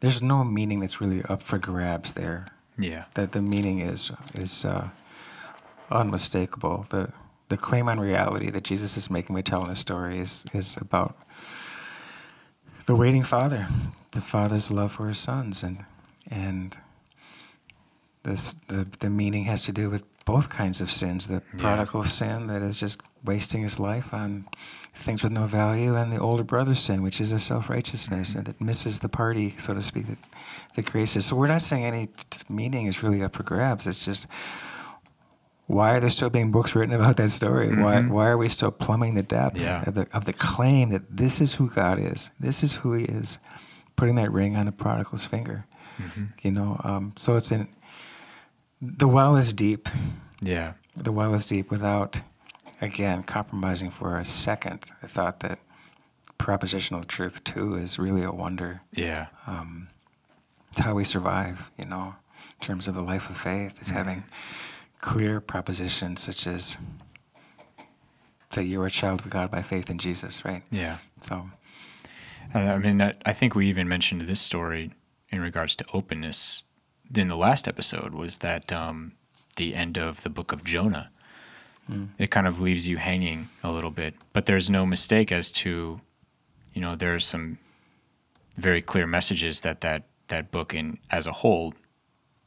there's 0.00 0.20
no 0.20 0.44
meaning 0.44 0.80
that's 0.80 1.00
really 1.00 1.22
up 1.22 1.42
for 1.42 1.58
grabs 1.58 2.14
there. 2.14 2.48
Yeah. 2.78 3.04
That 3.14 3.32
the 3.32 3.42
meaning 3.42 3.80
is 3.80 4.10
is 4.34 4.64
uh, 4.64 4.88
unmistakable. 5.90 6.86
The 6.90 7.12
the 7.48 7.56
claim 7.56 7.88
on 7.88 8.00
reality 8.00 8.50
that 8.50 8.64
Jesus 8.64 8.96
is 8.96 9.10
making 9.10 9.34
by 9.36 9.42
telling 9.42 9.68
the 9.68 9.74
story 9.74 10.18
is 10.18 10.44
is 10.52 10.76
about 10.76 11.14
the 12.86 12.94
waiting 12.96 13.22
father, 13.24 13.66
the 14.12 14.20
father's 14.20 14.70
love 14.70 14.92
for 14.92 15.08
his 15.08 15.18
sons, 15.18 15.62
and 15.62 15.84
and 16.30 16.76
this 18.22 18.54
the 18.68 18.86
the 19.00 19.10
meaning 19.10 19.44
has 19.44 19.62
to 19.64 19.72
do 19.72 19.90
with 19.90 20.02
both 20.24 20.48
kinds 20.48 20.80
of 20.80 20.90
sins: 20.90 21.26
the 21.28 21.34
Yeah. 21.54 21.60
prodigal 21.60 22.04
sin 22.04 22.46
that 22.48 22.62
is 22.62 22.80
just 22.80 23.00
wasting 23.24 23.62
his 23.62 23.78
life 23.78 24.12
on 24.14 24.46
things 24.94 25.22
with 25.22 25.32
no 25.32 25.46
value, 25.46 25.94
and 25.94 26.12
the 26.12 26.18
older 26.18 26.44
brother 26.44 26.74
sin, 26.74 27.02
which 27.02 27.20
is 27.20 27.32
a 27.32 27.40
self 27.40 27.68
righteousness 27.68 28.34
and 28.34 28.46
that 28.46 28.60
misses 28.60 29.00
the 29.00 29.08
party, 29.08 29.50
so 29.58 29.74
to 29.74 29.82
speak, 29.82 30.06
that, 30.06 30.18
that 30.76 30.86
grace 30.86 31.16
is. 31.16 31.26
So 31.26 31.36
we're 31.36 31.48
not 31.48 31.62
saying 31.62 31.84
any 31.84 32.06
t- 32.06 32.42
meaning 32.48 32.86
is 32.86 33.02
really 33.02 33.22
up 33.22 33.34
for 33.36 33.42
grabs. 33.42 33.86
It's 33.86 34.04
just 34.04 34.26
why 35.66 35.96
are 35.96 36.00
there 36.00 36.10
still 36.10 36.28
being 36.30 36.50
books 36.50 36.76
written 36.76 36.94
about 36.94 37.16
that 37.16 37.30
story? 37.30 37.74
Why 37.74 38.02
why 38.02 38.28
are 38.28 38.36
we 38.38 38.48
still 38.48 38.70
plumbing 38.70 39.14
the 39.14 39.22
depth 39.22 39.60
Yeah. 39.60 39.82
of 39.86 39.94
the 39.94 40.06
of 40.12 40.24
the 40.26 40.32
claim 40.34 40.90
that 40.90 41.16
this 41.16 41.40
is 41.40 41.54
who 41.54 41.70
God 41.70 41.98
is, 41.98 42.30
this 42.38 42.62
is 42.62 42.76
who 42.76 42.92
He 42.94 43.04
is, 43.04 43.38
putting 43.96 44.14
that 44.16 44.30
ring 44.30 44.56
on 44.56 44.66
the 44.66 44.72
prodigal's 44.72 45.24
finger? 45.26 45.66
You 46.42 46.50
know, 46.50 46.80
um, 46.84 47.12
so 47.16 47.36
it's 47.36 47.50
in 47.52 47.68
the 48.80 49.08
well 49.08 49.36
is 49.36 49.52
deep. 49.52 49.88
Yeah. 50.42 50.74
The 50.96 51.12
well 51.12 51.32
is 51.34 51.46
deep 51.46 51.70
without, 51.70 52.20
again, 52.80 53.22
compromising 53.22 53.90
for 53.90 54.18
a 54.18 54.24
second. 54.24 54.86
The 55.00 55.08
thought 55.08 55.40
that 55.40 55.58
propositional 56.38 57.06
truth 57.06 57.44
too 57.44 57.74
is 57.74 57.98
really 57.98 58.22
a 58.22 58.32
wonder. 58.32 58.82
Yeah. 58.92 59.26
It's 60.70 60.80
how 60.80 60.94
we 60.94 61.04
survive, 61.04 61.70
you 61.78 61.86
know, 61.86 62.16
in 62.60 62.66
terms 62.66 62.88
of 62.88 62.94
the 62.94 63.02
life 63.02 63.30
of 63.30 63.36
faith, 63.36 63.80
is 63.80 63.90
having 63.90 64.24
clear 65.00 65.40
propositions 65.40 66.20
such 66.22 66.46
as 66.46 66.78
that 68.52 68.64
you're 68.64 68.86
a 68.86 68.90
child 68.90 69.20
of 69.20 69.30
God 69.30 69.50
by 69.50 69.62
faith 69.62 69.88
in 69.88 69.98
Jesus, 69.98 70.44
right? 70.44 70.62
Yeah. 70.70 70.98
So, 71.20 71.48
Uh, 72.54 72.58
I 72.58 72.78
mean, 72.78 73.02
I, 73.02 73.14
I 73.24 73.32
think 73.32 73.54
we 73.54 73.68
even 73.68 73.88
mentioned 73.88 74.22
this 74.22 74.40
story 74.40 74.92
in 75.30 75.40
regards 75.40 75.74
to 75.76 75.84
openness 75.92 76.64
in 77.16 77.28
the 77.28 77.36
last 77.36 77.66
episode 77.68 78.14
was 78.14 78.38
that 78.38 78.72
um, 78.72 79.12
the 79.56 79.74
end 79.74 79.98
of 79.98 80.22
the 80.22 80.30
book 80.30 80.52
of 80.52 80.64
Jonah. 80.64 81.10
Mm. 81.90 82.08
It 82.18 82.30
kind 82.30 82.46
of 82.46 82.60
leaves 82.60 82.88
you 82.88 82.96
hanging 82.96 83.48
a 83.62 83.70
little 83.70 83.90
bit, 83.90 84.14
but 84.32 84.46
there's 84.46 84.70
no 84.70 84.86
mistake 84.86 85.30
as 85.30 85.50
to, 85.50 86.00
you 86.72 86.80
know, 86.80 86.96
there's 86.96 87.24
some 87.24 87.58
very 88.56 88.80
clear 88.80 89.06
messages 89.06 89.60
that 89.60 89.80
that 89.82 90.04
that 90.28 90.50
book 90.50 90.74
in 90.74 90.98
as 91.10 91.26
a 91.26 91.32
whole 91.32 91.74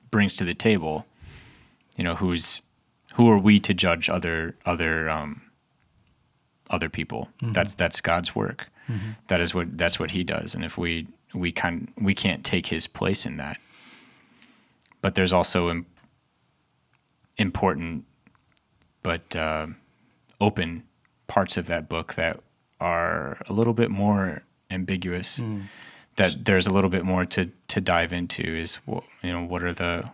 brings 0.10 0.36
to 0.38 0.46
the 0.46 0.54
table. 0.54 1.06
You 1.98 2.04
know, 2.04 2.16
who's 2.16 2.62
who 3.16 3.30
are 3.30 3.40
we 3.40 3.60
to 3.60 3.74
judge 3.74 4.10
other 4.10 4.56
other 4.66 5.10
um, 5.10 5.42
other 6.70 6.90
people? 6.90 7.30
Mm-hmm. 7.42 7.54
That's 7.54 7.76
that's 7.76 8.02
God's 8.02 8.36
work. 8.36 8.70
Mm-hmm. 8.90 9.12
That 9.28 9.42
is 9.42 9.54
what 9.54 9.78
that's 9.78 10.00
what 10.00 10.12
He 10.12 10.24
does, 10.24 10.56
and 10.56 10.64
if 10.64 10.78
we 10.78 11.08
we 11.34 11.52
can 11.52 11.90
we 12.00 12.14
can't 12.14 12.44
take 12.44 12.68
His 12.68 12.88
place 12.88 13.26
in 13.26 13.38
that. 13.38 13.60
But 15.02 15.16
there's 15.16 15.34
also 15.34 15.70
Im- 15.70 15.86
important, 17.38 18.06
but 19.08 19.38
uh, 19.38 19.68
open 20.42 20.84
parts 21.28 21.56
of 21.56 21.68
that 21.68 21.88
book 21.88 22.16
that 22.16 22.42
are 22.82 23.38
a 23.48 23.54
little 23.54 23.72
bit 23.74 23.90
more 23.90 24.44
ambiguous. 24.70 25.38
That 26.18 26.44
there's 26.44 26.68
a 26.68 26.74
little 26.74 26.90
bit 26.90 27.06
more 27.06 27.24
to 27.24 27.50
to 27.70 27.80
dive 27.80 28.12
into. 28.12 28.44
Is 28.44 28.80
you 29.24 29.32
know 29.32 29.46
what 29.46 29.64
are 29.64 29.72
the 29.72 30.12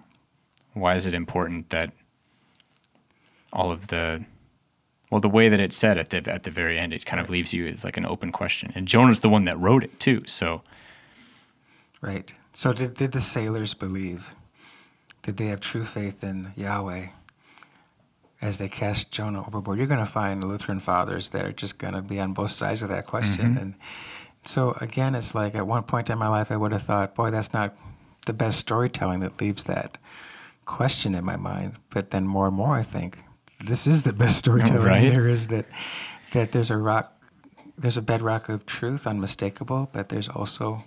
why 0.74 0.94
is 0.94 1.08
it 1.08 1.16
important 1.16 1.72
that 1.72 1.92
all 3.52 3.72
of 3.72 3.88
the 3.88 4.26
well 5.10 5.22
the 5.22 5.28
way 5.28 5.50
that 5.50 5.60
it's 5.60 5.76
said 5.76 5.98
at 5.98 6.12
the 6.12 6.32
at 6.32 6.44
the 6.44 6.52
very 6.52 6.78
end 6.78 6.94
it 6.94 7.04
kind 7.04 7.20
of 7.20 7.32
leaves 7.32 7.52
you 7.52 7.66
as 7.66 7.84
like 7.84 7.98
an 7.98 8.06
open 8.06 8.32
question 8.32 8.72
and 8.76 8.88
jonah's 8.88 9.20
the 9.22 9.30
one 9.30 9.46
that 9.46 9.60
wrote 9.60 9.84
it 9.84 10.00
too 10.00 10.24
so 10.26 10.64
right. 12.02 12.34
So, 12.56 12.74
did, 12.74 12.94
did 12.94 13.14
the 13.14 13.22
sailors 13.22 13.74
believe? 13.74 14.36
Did 15.24 15.38
they 15.38 15.48
have 15.48 15.60
true 15.60 15.84
faith 15.84 16.24
in 16.24 16.54
Yahweh 16.56 17.08
as 18.44 18.58
they 18.58 18.68
cast 18.68 19.12
Jonah 19.12 19.40
overboard? 19.48 19.78
You're 19.78 19.88
going 19.88 20.00
to 20.00 20.06
find 20.06 20.44
Lutheran 20.44 20.80
fathers 20.80 21.30
that 21.30 21.46
are 21.46 21.52
just 21.54 21.80
going 21.80 21.94
to 21.94 22.02
be 22.02 22.20
on 22.20 22.34
both 22.34 22.52
sides 22.52 22.82
of 22.82 22.90
that 22.90 23.06
question. 23.06 23.52
Mm-hmm. 23.52 23.58
And 23.62 23.74
so, 24.44 24.76
again, 24.82 25.16
it's 25.16 25.34
like 25.34 25.56
at 25.56 25.66
one 25.66 25.84
point 25.84 26.10
in 26.10 26.18
my 26.18 26.28
life, 26.28 26.52
I 26.52 26.58
would 26.58 26.74
have 26.74 26.84
thought, 26.84 27.16
boy, 27.16 27.32
that's 27.32 27.54
not 27.54 27.74
the 28.26 28.34
best 28.34 28.60
storytelling 28.60 29.22
that 29.22 29.40
leaves 29.40 29.64
that 29.64 29.98
question 30.66 31.16
in 31.16 31.24
my 31.24 31.38
mind. 31.38 31.76
But 31.90 32.12
then 32.12 32.28
more 32.28 32.48
and 32.48 32.56
more, 32.56 32.76
I 32.76 32.84
think 32.84 33.18
this 33.66 33.88
is 33.88 34.04
the 34.04 34.14
best 34.14 34.38
storytelling 34.44 34.86
Right. 34.86 35.10
there 35.10 35.28
is 35.28 35.48
that 35.48 35.66
that 36.34 36.52
there's 36.52 36.72
a 36.72 36.78
rock, 36.78 37.14
there's 37.78 37.98
a 37.98 38.02
bedrock 38.02 38.50
of 38.50 38.66
truth, 38.66 39.06
unmistakable, 39.06 39.90
but 39.94 40.10
there's 40.10 40.28
also 40.28 40.84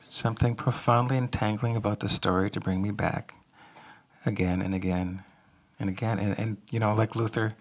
something 0.00 0.54
profoundly 0.54 1.16
entangling 1.16 1.76
about 1.76 2.00
the 2.00 2.08
story 2.08 2.50
to 2.50 2.60
bring 2.60 2.82
me 2.82 2.90
back 2.90 3.34
again 4.26 4.60
and 4.62 4.74
again 4.74 5.24
and 5.82 5.90
again. 5.90 6.18
And, 6.18 6.38
and 6.38 6.56
you 6.70 6.80
know, 6.80 6.94
like 6.94 7.14
Luther, 7.14 7.54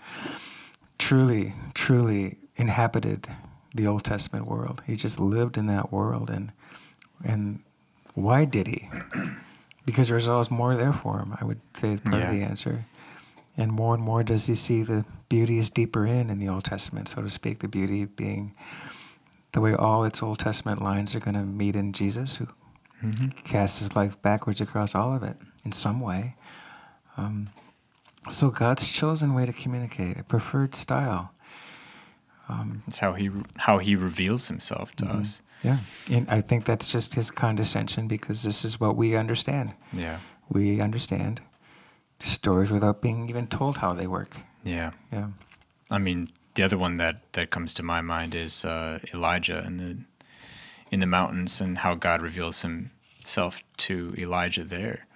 truly, 0.98 1.54
truly 1.74 2.38
inhabited 2.56 3.28
the 3.76 3.88
Old 3.88 4.06
Testament 4.06 4.48
world. 4.48 4.82
He 4.88 4.96
just 4.96 5.20
lived 5.20 5.58
in 5.58 5.68
that 5.68 5.92
world. 5.92 6.30
And, 6.30 6.54
and 7.28 7.60
why 8.14 8.46
did 8.46 8.68
he? 8.68 8.90
Because 9.86 10.08
there's 10.08 10.28
always 10.28 10.52
more 10.52 10.76
there 10.76 10.94
for 10.94 11.20
him, 11.20 11.34
I 11.42 11.44
would 11.44 11.60
say 11.76 11.94
is 11.94 12.00
part 12.00 12.22
of 12.22 12.30
the 12.30 12.44
answer. 12.44 12.86
And 13.58 13.72
more 13.74 13.94
and 13.94 14.04
more 14.04 14.24
does 14.24 14.46
he 14.46 14.56
see 14.56 14.84
the 14.84 15.04
beauty 15.28 15.58
is 15.58 15.70
deeper 15.70 16.06
in 16.06 16.30
in 16.30 16.40
the 16.40 16.48
Old 16.48 16.64
Testament, 16.64 17.10
so 17.10 17.22
to 17.22 17.30
speak, 17.30 17.60
the 17.60 17.68
beauty 17.68 18.06
being 18.06 18.54
the 19.52 19.60
way 19.60 19.74
all 19.74 20.06
its 20.06 20.24
Old 20.24 20.40
Testament 20.40 20.82
lines 20.82 21.16
are 21.16 21.20
going 21.20 21.36
to 21.36 21.44
meet 21.44 21.76
in 21.76 21.92
Jesus, 21.92 22.38
who 22.38 22.48
casts 23.44 23.80
his 23.80 23.96
life 23.96 24.22
backwards 24.22 24.62
across 24.62 24.96
all 24.96 25.14
of 25.16 25.24
it 25.24 25.36
in 25.66 25.72
some 25.74 26.00
way. 26.00 26.36
Um, 27.18 27.50
so 28.30 28.50
God's 28.50 28.92
chosen 28.92 29.34
way 29.34 29.46
to 29.46 29.54
communicate, 29.54 30.18
a 30.18 30.24
preferred 30.24 30.76
style. 30.76 31.34
that's 32.86 33.00
how 33.00 33.14
he 33.14 33.30
how 33.58 33.78
he 33.80 33.96
reveals 33.96 34.48
himself 34.48 34.92
to 34.98 35.06
us 35.06 35.42
Yeah, 35.64 35.78
and 36.12 36.28
I 36.30 36.42
think 36.42 36.66
that's 36.66 36.92
just 36.92 37.14
his 37.16 37.32
condescension 37.32 38.08
because 38.08 38.44
this 38.44 38.66
is 38.66 38.80
what 38.80 38.96
we 38.98 39.16
understand. 39.16 39.74
yeah 39.94 40.20
We 40.50 40.82
understand 40.82 41.40
stories 42.20 42.72
without 42.72 43.02
being 43.02 43.30
even 43.30 43.48
told 43.48 43.78
how 43.78 43.94
they 43.94 44.08
work. 44.08 44.36
yeah 44.64 44.92
Yeah, 45.12 45.28
i 45.90 45.98
mean 45.98 46.28
the 46.56 46.64
other 46.64 46.78
one 46.78 46.96
that 46.98 47.16
that 47.34 47.50
comes 47.50 47.74
to 47.74 47.84
my 47.84 48.02
mind 48.02 48.36
is 48.36 48.66
uh, 48.66 49.00
elijah 49.14 49.64
in 49.66 49.78
the 49.78 49.98
in 50.92 51.00
the 51.00 51.08
mountains 51.08 51.62
and 51.62 51.78
how 51.78 51.96
god 51.96 52.22
reveals 52.22 52.62
himself 52.62 53.64
to 53.78 54.14
elijah 54.18 54.64
there 54.64 55.08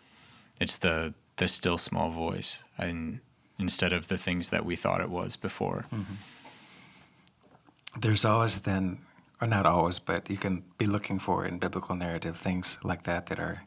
it's 0.61 0.77
the 0.77 1.13
the 1.37 1.47
still 1.47 1.77
small 1.77 2.09
voice 2.09 2.63
and 2.77 3.19
instead 3.59 3.93
of 3.93 4.07
the 4.07 4.17
things 4.17 4.49
that 4.49 4.65
we 4.65 4.75
thought 4.75 5.01
it 5.01 5.09
was 5.09 5.35
before 5.35 5.85
mm-hmm. 5.91 6.15
there's 7.99 8.25
always 8.25 8.59
then, 8.59 8.99
or 9.41 9.47
not 9.47 9.65
always, 9.65 9.99
but 9.99 10.29
you 10.29 10.37
can 10.37 10.63
be 10.77 10.85
looking 10.85 11.19
for 11.19 11.45
in 11.45 11.57
biblical 11.59 11.95
narrative 11.95 12.37
things 12.37 12.77
like 12.83 13.03
that 13.03 13.27
that 13.27 13.39
are 13.39 13.63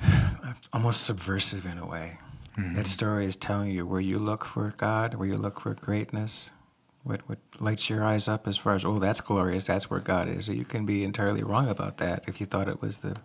almost 0.72 1.04
subversive 1.04 1.64
in 1.64 1.78
a 1.78 1.86
way. 1.88 2.18
Mm-hmm. 2.56 2.74
That 2.74 2.86
story 2.86 3.26
is 3.26 3.36
telling 3.36 3.70
you 3.70 3.86
where 3.86 4.00
you 4.00 4.18
look 4.18 4.44
for 4.44 4.74
God, 4.76 5.14
where 5.14 5.28
you 5.28 5.36
look 5.36 5.60
for 5.60 5.74
greatness, 5.74 6.50
what 7.04 7.20
what 7.28 7.38
lights 7.60 7.88
your 7.88 8.04
eyes 8.04 8.26
up 8.28 8.48
as 8.48 8.58
far 8.58 8.74
as 8.74 8.84
oh 8.84 8.98
that's 8.98 9.20
glorious, 9.20 9.66
that's 9.66 9.88
where 9.88 10.00
God 10.00 10.28
is. 10.28 10.48
You 10.48 10.64
can 10.64 10.84
be 10.84 11.04
entirely 11.04 11.42
wrong 11.44 11.68
about 11.68 11.98
that 11.98 12.24
if 12.26 12.40
you 12.40 12.46
thought 12.46 12.68
it 12.68 12.82
was 12.82 12.98
the, 12.98 13.16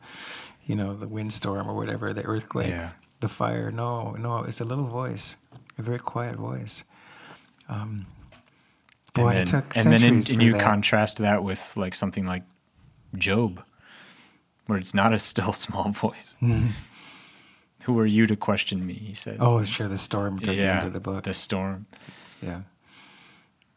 you 0.66 0.76
know, 0.76 0.96
the 0.96 1.08
windstorm 1.08 1.70
or 1.70 1.76
whatever, 1.76 2.14
the 2.14 2.24
earthquake, 2.24 2.70
Yeah. 2.70 2.92
the 3.20 3.28
fire. 3.28 3.72
No, 3.72 4.12
no, 4.12 4.44
it's 4.44 4.62
a 4.62 4.66
little 4.66 4.86
voice, 4.88 5.38
a 5.78 5.82
very 5.82 6.00
quiet 6.00 6.36
voice. 6.38 6.84
Um, 7.70 8.06
boy, 9.14 9.30
and 9.30 9.48
then, 9.48 9.64
and 9.76 9.86
then 9.94 10.04
in, 10.04 10.14
and 10.16 10.42
you 10.42 10.54
that. 10.54 10.62
contrast 10.62 11.18
that 11.20 11.44
with 11.44 11.76
like 11.78 11.96
something 11.96 12.26
like 12.26 12.44
Job, 13.18 13.64
where 14.68 14.78
it's 14.80 14.94
not 14.94 15.14
a 15.14 15.20
still 15.20 15.54
small 15.66 15.90
voice. 15.92 16.36
Who 17.84 18.00
are 18.00 18.06
you 18.06 18.26
to 18.28 18.36
question 18.36 18.86
me? 18.86 18.94
He 18.94 19.14
says. 19.14 19.38
Oh, 19.42 19.62
sure, 19.64 19.88
the 19.88 19.98
storm 19.98 20.40
toward 20.40 20.58
the 20.58 20.62
yeah, 20.62 20.78
end 20.78 20.88
of 20.88 20.94
the 20.94 21.00
book. 21.00 21.24
the 21.26 21.34
storm. 21.34 21.86
yeah. 22.42 22.62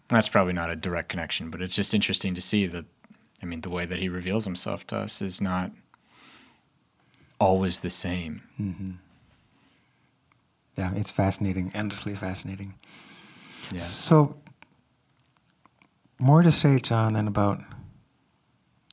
That's 0.09 0.29
probably 0.29 0.53
not 0.53 0.71
a 0.71 0.77
direct 0.77 1.09
connection, 1.09 1.51
but 1.51 1.61
it's 1.61 1.75
just 1.75 1.93
interesting 1.93 2.35
to 2.35 2.41
see 2.41 2.67
that. 2.67 2.85
I 3.43 3.47
mean, 3.47 3.61
the 3.63 3.71
way 3.71 3.85
that 3.85 3.99
he 3.99 4.09
reveals 4.09 4.45
himself 4.45 4.87
to 4.89 4.97
us 4.99 5.21
is 5.21 5.41
not 5.41 5.73
always 7.39 7.81
the 7.81 7.91
same. 7.91 8.43
Yeah, 10.77 10.93
it's 10.95 11.11
fascinating, 11.11 11.71
endlessly 11.75 12.15
fascinating. 12.15 12.75
Yeah. 13.71 13.79
So, 13.79 14.37
more 16.19 16.43
to 16.43 16.53
say, 16.53 16.79
John, 16.79 17.15
than 17.15 17.27
about 17.27 17.59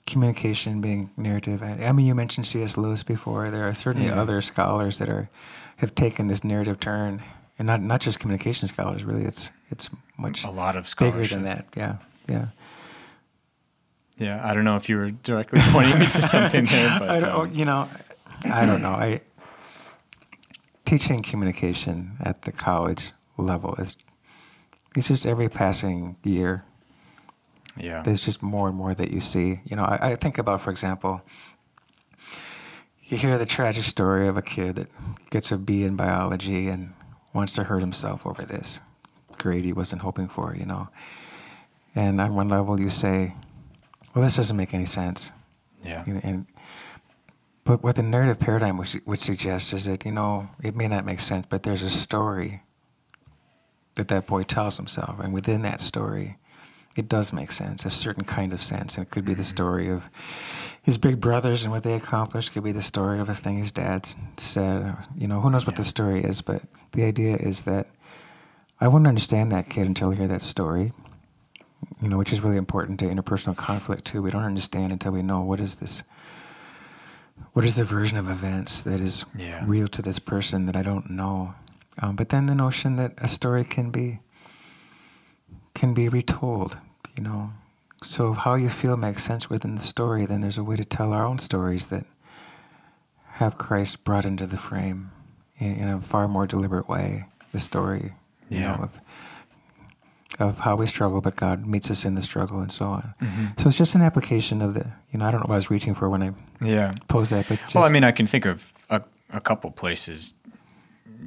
communication 0.08 0.82
being 0.82 1.10
narrative. 1.18 1.62
I 1.64 1.92
mean, 1.92 2.06
you 2.06 2.16
mentioned 2.16 2.46
C.S. 2.46 2.78
Lewis 2.78 3.04
before. 3.04 3.50
There 3.52 3.68
are 3.68 3.74
certainly 3.74 4.08
Yeah. 4.08 4.22
other 4.22 4.42
scholars 4.42 4.98
that 5.00 5.10
are 5.10 5.30
have 5.78 5.96
taken 5.96 6.28
this 6.28 6.44
narrative 6.44 6.80
turn, 6.80 7.22
and 7.58 7.66
not 7.68 7.82
not 7.82 8.00
just 8.02 8.20
communication 8.20 8.68
scholars. 8.68 9.04
Really, 9.04 9.24
it's 9.24 9.52
it's 9.70 9.90
much 10.18 10.46
A 10.46 10.52
lot 10.52 10.76
of 10.76 10.94
bigger 11.00 11.24
than 11.26 11.44
that. 11.44 11.66
Yeah, 11.76 11.98
yeah. 12.30 12.48
Yeah, 14.18 14.40
I 14.48 14.54
don't 14.54 14.64
know 14.64 14.76
if 14.78 14.88
you 14.90 14.98
were 14.98 15.10
directly 15.12 15.60
pointing 15.72 16.00
me 16.00 16.06
to 16.06 16.12
something 16.36 16.66
there, 16.66 17.00
but 17.00 17.10
I 17.10 17.20
don't. 17.20 17.34
um, 17.50 17.54
you 17.54 17.66
know, 17.66 17.90
I 18.46 18.66
don't 18.66 18.82
know. 18.82 18.90
I 18.90 19.22
teaching 20.86 21.22
communication 21.22 22.18
at 22.20 22.44
the 22.44 22.52
college 22.52 23.12
level 23.38 23.76
is 23.76 23.98
it's 24.96 25.08
just 25.08 25.26
every 25.26 25.50
passing 25.50 26.18
year 26.24 26.66
yeah, 27.78 28.04
there's 28.04 28.24
just 28.24 28.44
more 28.44 28.68
and 28.68 28.78
more 28.78 28.94
that 28.94 29.12
you 29.12 29.20
see. 29.20 29.60
You 29.66 29.76
know, 29.76 29.84
I, 29.84 30.12
I 30.12 30.16
think 30.16 30.38
about, 30.38 30.62
for 30.62 30.70
example, 30.70 31.24
you 33.04 33.18
hear 33.18 33.38
the 33.38 33.46
tragic 33.46 33.84
story 33.84 34.28
of 34.28 34.38
a 34.38 34.42
kid 34.42 34.76
that 34.76 34.90
gets 35.32 35.52
a 35.52 35.58
B 35.58 35.84
in 35.84 35.96
biology 35.96 36.68
and 36.68 36.94
wants 37.34 37.54
to 37.54 37.64
hurt 37.64 37.82
himself 37.82 38.28
over 38.28 38.44
this 38.44 38.80
grade 39.38 39.66
he 39.66 39.74
wasn't 39.74 40.02
hoping 40.02 40.28
for, 40.28 40.56
you 40.56 40.66
know. 40.66 40.88
And 41.96 42.22
on 42.22 42.36
one 42.36 42.50
level, 42.50 42.80
you 42.80 42.90
say, 42.90 43.36
well, 44.16 44.24
this 44.24 44.36
doesn't 44.36 44.56
make 44.56 44.74
any 44.74 44.86
sense. 44.86 45.32
yeah, 45.84 46.04
know, 46.08 46.20
And 46.24 46.48
but 47.64 47.84
what 47.84 47.96
the 47.96 48.04
narrative 48.04 48.40
paradigm 48.40 48.78
would, 48.78 48.90
would 49.06 49.20
suggest 49.20 49.74
is 49.74 49.86
that 49.86 50.06
you 50.06 50.12
know 50.12 50.50
it 50.64 50.76
may 50.76 50.88
not 50.88 51.06
make 51.06 51.20
sense, 51.20 51.46
but 51.50 51.64
there's 51.64 51.84
a 51.84 51.90
story 51.90 52.62
that 53.96 54.08
that 54.08 54.28
boy 54.28 54.44
tells 54.44 54.78
himself, 54.78 55.20
and 55.20 55.34
within 55.34 55.62
that 55.62 55.80
story, 55.80 56.38
it 56.96 57.08
does 57.08 57.34
make 57.34 57.52
sense, 57.52 57.86
a 57.86 57.90
certain 57.90 58.24
kind 58.24 58.54
of 58.54 58.62
sense, 58.62 58.98
and 58.98 59.06
it 59.06 59.12
could 59.12 59.26
be 59.26 59.34
the 59.34 59.42
mm-hmm. 59.42 59.56
story 59.56 59.90
of 59.90 60.10
his 60.82 60.98
big 60.98 61.20
brothers 61.20 61.64
and 61.64 61.72
what 61.72 61.84
they 61.84 61.94
accomplished. 61.94 62.50
It 62.50 62.54
could 62.54 62.64
be 62.64 62.72
the 62.72 62.82
story 62.82 63.20
of 63.20 63.30
a 63.30 63.36
thing 63.36 63.58
his 63.58 63.72
dad 63.72 64.08
said. 64.38 64.96
You 65.18 65.28
know, 65.28 65.40
who 65.40 65.50
knows 65.50 65.66
what 65.66 65.76
Yeah. 65.76 65.82
the 65.82 65.88
story 65.88 66.24
is, 66.24 66.42
but 66.42 66.64
the 66.92 67.04
idea 67.04 67.38
is 67.38 67.64
that 67.64 67.88
I 68.82 68.88
wouldn't 68.88 69.08
understand 69.08 69.52
that 69.52 69.70
kid 69.70 69.88
until 69.88 70.12
I 70.12 70.16
hear 70.16 70.28
that 70.28 70.42
story. 70.42 70.92
You 72.02 72.10
know, 72.10 72.18
which 72.18 72.32
is 72.34 72.42
really 72.42 72.58
important 72.58 73.00
to 73.00 73.06
interpersonal 73.06 73.56
conflict 73.56 74.06
too. 74.06 74.22
We 74.22 74.32
don't 74.32 74.44
understand 74.44 74.92
until 74.92 75.14
we 75.14 75.22
know 75.22 75.44
what 75.44 75.60
is 75.60 75.76
this 75.76 76.04
what 77.54 77.64
is 77.66 77.76
the 77.76 77.84
version 77.84 78.18
of 78.18 78.30
events 78.30 78.82
that 78.82 79.00
is 79.00 79.26
Yeah. 79.36 79.64
real 79.66 79.88
to 79.90 80.02
this 80.02 80.20
person 80.20 80.66
that 80.66 80.76
I 80.76 80.84
don't 80.84 81.10
know. 81.10 81.56
Um, 82.02 82.16
but 82.16 82.30
then 82.30 82.48
the 82.48 82.56
notion 82.56 82.96
that 82.98 83.14
a 83.18 83.28
story 83.28 83.64
can 83.64 83.92
be 83.92 84.20
can 85.76 85.94
be 85.94 86.08
retold, 86.08 86.78
you 87.16 87.24
know. 87.24 87.52
So 88.04 88.32
if 88.34 88.40
how 88.40 88.56
you 88.56 88.70
feel 88.70 88.96
makes 88.98 89.24
sense 89.24 89.50
within 89.50 89.76
the 89.76 89.82
story. 89.82 90.26
Then 90.26 90.42
there's 90.42 90.58
a 90.58 90.64
way 90.64 90.76
to 90.76 90.84
tell 90.86 91.14
our 91.14 91.26
own 91.26 91.40
stories 91.40 91.88
that 91.88 92.06
have 93.40 93.58
Christ 93.58 94.04
brought 94.04 94.26
into 94.26 94.46
the 94.46 94.58
frame 94.58 95.12
in, 95.58 95.76
in 95.76 95.88
a 95.88 96.00
far 96.02 96.28
more 96.28 96.46
deliberate 96.48 96.88
way. 96.88 97.26
The 97.52 97.60
story, 97.60 98.14
you 98.50 98.60
Yeah. 98.60 98.76
know, 98.78 98.84
of 98.84 99.02
of 100.40 100.60
how 100.60 100.76
we 100.76 100.88
struggle, 100.88 101.22
but 101.22 101.36
God 101.36 101.66
meets 101.66 101.92
us 101.92 102.06
in 102.06 102.16
the 102.16 102.22
struggle, 102.22 102.60
and 102.60 102.72
so 102.72 102.86
on. 102.86 103.14
Mm-hmm. 103.22 103.46
So 103.58 103.68
it's 103.68 103.78
just 103.78 103.96
an 103.96 104.02
application 104.02 104.62
of 104.62 104.74
the, 104.74 104.92
you 105.12 105.20
know, 105.20 105.26
I 105.26 105.32
don't 105.32 105.42
know 105.42 105.48
what 105.48 105.56
I 105.56 105.58
was 105.58 105.70
reaching 105.70 105.94
for 105.94 106.10
when 106.10 106.24
I 106.24 106.32
yeah. 106.62 106.94
posed 107.08 107.32
that, 107.32 107.48
but 107.48 107.60
just, 107.60 107.76
Well, 107.76 107.84
I 107.84 107.92
mean, 107.92 108.04
I 108.04 108.12
can 108.12 108.28
think 108.28 108.46
of 108.46 108.72
a, 108.90 109.02
a 109.32 109.40
couple 109.40 109.72
places 109.72 110.34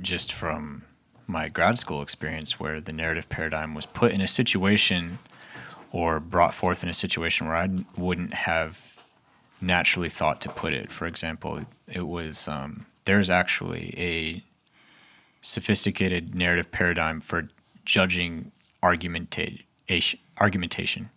just 0.02 0.32
from 0.32 0.82
my 1.26 1.48
grad 1.48 1.78
school 1.78 2.02
experience 2.02 2.60
where 2.60 2.80
the 2.80 2.92
narrative 2.92 3.28
paradigm 3.28 3.74
was 3.74 3.86
put 3.86 4.12
in 4.12 4.20
a 4.20 4.28
situation 4.28 5.18
or 5.92 6.20
brought 6.20 6.54
forth 6.54 6.82
in 6.82 6.88
a 6.88 6.94
situation 6.94 7.46
where 7.46 7.56
I 7.56 7.68
wouldn't 7.96 8.34
have 8.34 8.92
naturally 9.60 10.08
thought 10.08 10.40
to 10.42 10.48
put 10.48 10.72
it. 10.72 10.92
For 10.92 11.06
example, 11.06 11.60
it 11.88 12.06
was 12.06 12.48
um, 12.48 12.86
there's 13.04 13.30
actually 13.30 13.94
a 13.96 14.44
sophisticated 15.40 16.34
narrative 16.34 16.70
paradigm 16.70 17.20
for 17.20 17.48
judging 17.84 18.52
argumentation, 18.86 20.20
argumentation 20.40 21.10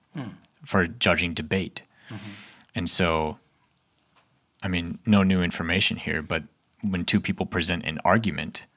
for 0.65 0.87
judging 0.87 1.33
debate. 1.33 1.83
Mm-hmm. 2.09 2.31
And 2.75 2.89
so 2.89 3.37
I 4.61 4.67
mean, 4.67 4.99
no 5.05 5.23
new 5.23 5.41
information 5.41 5.97
here, 5.97 6.21
but 6.21 6.43
when 6.81 7.05
two 7.05 7.19
people 7.19 7.45
present 7.45 7.85
an 7.85 7.99
argument, 8.03 8.67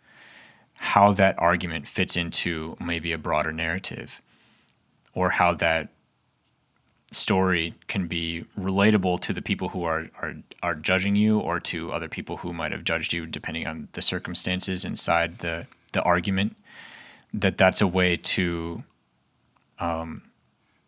how 0.74 1.12
that 1.12 1.38
argument 1.38 1.88
fits 1.88 2.16
into 2.16 2.76
maybe 2.80 3.12
a 3.12 3.18
broader 3.18 3.52
narrative 3.52 4.22
or 5.14 5.30
how 5.30 5.54
that 5.54 5.88
story 7.12 7.74
can 7.88 8.06
be 8.06 8.44
relatable 8.58 9.20
to 9.20 9.32
the 9.32 9.42
people 9.42 9.68
who 9.68 9.84
are, 9.84 10.08
are, 10.20 10.34
are 10.62 10.74
judging 10.74 11.14
you 11.14 11.38
or 11.38 11.60
to 11.60 11.92
other 11.92 12.08
people 12.08 12.38
who 12.38 12.52
might 12.52 12.72
have 12.72 12.84
judged 12.84 13.12
you 13.12 13.26
depending 13.26 13.66
on 13.66 13.88
the 13.92 14.02
circumstances 14.02 14.84
inside 14.84 15.38
the, 15.38 15.66
the 15.92 16.02
argument 16.02 16.56
that 17.34 17.58
that's 17.58 17.80
a 17.80 17.86
way 17.86 18.16
to 18.16 18.82
um, 19.78 20.22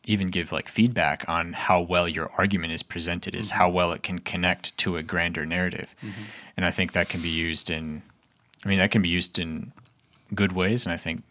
even 0.07 0.28
give 0.28 0.53
like 0.53 0.68
feedback 0.68 1.28
on 1.28 1.53
how 1.53 1.80
well 1.80 2.09
your 2.09 2.30
argument 2.36 2.72
is 2.72 2.82
presented 2.82 3.34
is 3.34 3.49
mm-hmm. 3.49 3.59
how 3.59 3.70
well 3.70 3.92
it 3.92 4.03
can 4.03 4.18
connect 4.18 4.76
to 4.78 4.97
a 4.97 5.03
grander 5.03 5.47
narrative. 5.47 5.95
Mm-hmm. 6.03 6.22
And 6.57 6.66
i 6.66 6.70
think 6.70 6.92
that 6.92 7.09
can 7.09 7.20
be 7.20 7.30
used 7.30 7.70
in 7.70 8.03
i 8.64 8.68
mean 8.68 8.78
that 8.78 8.90
can 8.90 9.03
be 9.03 9.09
used 9.09 9.38
in 9.38 9.72
good 10.34 10.53
ways 10.53 10.86
and 10.86 10.92
i 10.92 10.97
think 10.97 11.22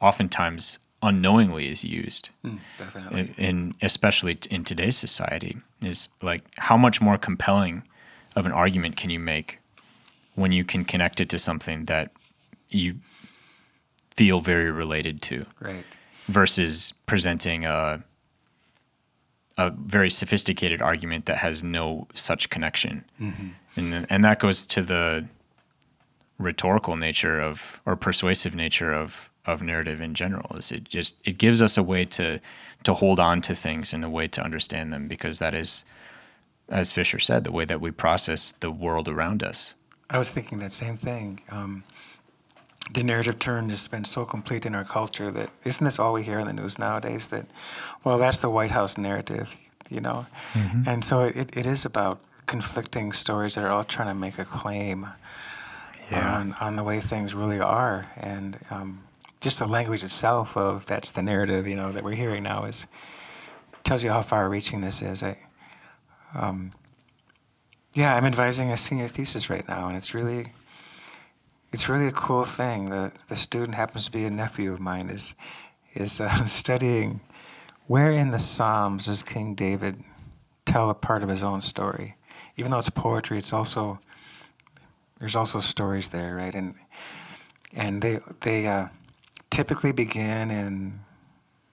oftentimes 0.00 0.78
unknowingly 1.02 1.70
is 1.70 1.84
used. 1.84 2.30
Mm, 2.44 2.58
definitely. 2.78 3.34
in, 3.38 3.44
in 3.44 3.74
especially 3.82 4.34
t- 4.34 4.54
in 4.54 4.64
today's 4.64 4.96
society 4.96 5.56
is 5.82 6.08
like 6.22 6.42
how 6.58 6.76
much 6.76 7.00
more 7.00 7.16
compelling 7.16 7.82
of 8.36 8.46
an 8.46 8.52
argument 8.52 8.96
can 8.96 9.10
you 9.10 9.18
make 9.18 9.58
when 10.34 10.52
you 10.52 10.64
can 10.64 10.84
connect 10.84 11.20
it 11.20 11.28
to 11.30 11.38
something 11.38 11.86
that 11.86 12.10
you 12.68 12.96
feel 14.16 14.40
very 14.40 14.70
related 14.70 15.22
to 15.22 15.46
right. 15.60 15.84
versus 16.26 16.92
presenting 17.06 17.64
a 17.64 18.02
a 19.58 19.70
very 19.70 20.08
sophisticated 20.08 20.80
argument 20.80 21.26
that 21.26 21.36
has 21.36 21.62
no 21.62 22.06
such 22.14 22.48
connection, 22.48 23.04
and 23.76 24.06
and 24.08 24.24
that 24.24 24.38
goes 24.38 24.64
to 24.66 24.82
the 24.82 25.28
rhetorical 26.38 26.96
nature 26.96 27.40
of 27.40 27.82
or 27.84 27.94
persuasive 27.96 28.54
nature 28.54 28.92
of 28.92 29.30
of 29.46 29.62
narrative 29.62 30.00
in 30.00 30.14
general. 30.14 30.56
Is 30.56 30.72
it 30.72 30.84
just 30.84 31.16
it 31.24 31.38
gives 31.38 31.60
us 31.60 31.76
a 31.76 31.82
way 31.82 32.04
to 32.06 32.40
to 32.84 32.94
hold 32.94 33.20
on 33.20 33.42
to 33.42 33.54
things 33.54 33.92
and 33.92 34.04
a 34.04 34.10
way 34.10 34.26
to 34.28 34.42
understand 34.42 34.92
them 34.92 35.08
because 35.08 35.38
that 35.38 35.54
is, 35.54 35.84
as 36.68 36.92
Fisher 36.92 37.18
said, 37.18 37.44
the 37.44 37.52
way 37.52 37.64
that 37.64 37.80
we 37.80 37.90
process 37.90 38.52
the 38.52 38.70
world 38.70 39.08
around 39.08 39.42
us. 39.42 39.74
I 40.08 40.18
was 40.18 40.30
thinking 40.30 40.58
that 40.60 40.72
same 40.72 40.96
thing. 40.96 41.42
Um, 41.50 41.84
the 42.92 43.02
narrative 43.02 43.38
turn 43.38 43.68
has 43.68 43.88
been 43.88 44.04
so 44.04 44.24
complete 44.24 44.66
in 44.66 44.74
our 44.74 44.84
culture 44.84 45.30
that 45.30 45.50
isn't 45.64 45.84
this 45.84 45.98
all 45.98 46.12
we 46.12 46.22
hear 46.22 46.38
in 46.38 46.46
the 46.46 46.52
news 46.52 46.78
nowadays? 46.78 47.28
That 47.28 47.46
well, 48.04 48.18
that's 48.18 48.40
the 48.40 48.50
White 48.50 48.72
House 48.72 48.98
narrative, 48.98 49.56
you 49.88 50.00
know, 50.00 50.26
and 50.86 51.04
so 51.04 51.20
it, 51.22 51.56
it 51.56 51.66
is 51.66 51.84
about 51.84 52.20
conflicting 52.46 53.12
stories 53.12 53.54
that 53.54 53.64
are 53.64 53.70
all 53.70 53.84
trying 53.84 54.08
to 54.08 54.14
make 54.14 54.38
a 54.38 54.44
claim 54.44 55.06
on 56.12 56.54
on 56.60 56.76
the 56.76 56.84
way 56.84 57.00
things 57.00 57.34
really 57.34 57.60
are, 57.60 58.06
and 58.20 58.58
um, 58.70 59.04
just 59.40 59.58
the 59.58 59.66
language 59.66 60.02
itself 60.04 60.56
of 60.56 60.84
that's 60.86 61.12
the 61.12 61.22
narrative, 61.22 61.66
you 61.66 61.76
know, 61.76 61.92
that 61.92 62.02
we're 62.02 62.16
hearing 62.16 62.42
now 62.42 62.64
is 62.64 62.86
tells 63.84 64.04
you 64.04 64.10
how 64.10 64.22
far-reaching 64.22 64.80
this 64.82 65.00
is. 65.02 65.22
I, 65.22 65.36
um, 66.34 66.72
yeah, 67.94 68.14
I'm 68.14 68.24
advising 68.24 68.70
a 68.70 68.76
senior 68.76 69.08
thesis 69.08 69.48
right 69.48 69.66
now, 69.68 69.88
and 69.88 69.96
it's 69.96 70.14
really, 70.14 70.46
it's 71.72 71.88
really 71.88 72.06
a 72.06 72.12
cool 72.12 72.44
thing. 72.44 72.90
The 72.90 73.12
the 73.28 73.36
student 73.36 73.74
happens 73.74 74.06
to 74.06 74.12
be 74.12 74.24
a 74.24 74.30
nephew 74.30 74.72
of 74.72 74.80
mine. 74.80 75.08
is 75.08 75.34
is 75.94 76.20
uh, 76.20 76.44
studying 76.46 77.20
where 77.86 78.10
in 78.10 78.30
the 78.30 78.38
Psalms 78.38 79.06
does 79.06 79.22
King 79.22 79.54
David 79.54 79.96
tell 80.64 80.90
a 80.90 80.94
part 80.94 81.22
of 81.22 81.28
his 81.28 81.42
own 81.42 81.60
story. 81.60 82.14
Even 82.56 82.70
though 82.70 82.78
it's 82.78 82.90
poetry, 82.90 83.38
it's 83.38 83.52
also 83.52 84.00
there's 85.18 85.36
also 85.36 85.60
stories 85.60 86.08
there, 86.08 86.36
right? 86.36 86.54
And 86.54 86.74
and 87.74 88.02
they 88.02 88.18
they 88.40 88.66
uh, 88.66 88.88
typically 89.50 89.92
begin 89.92 90.50
in 90.50 91.00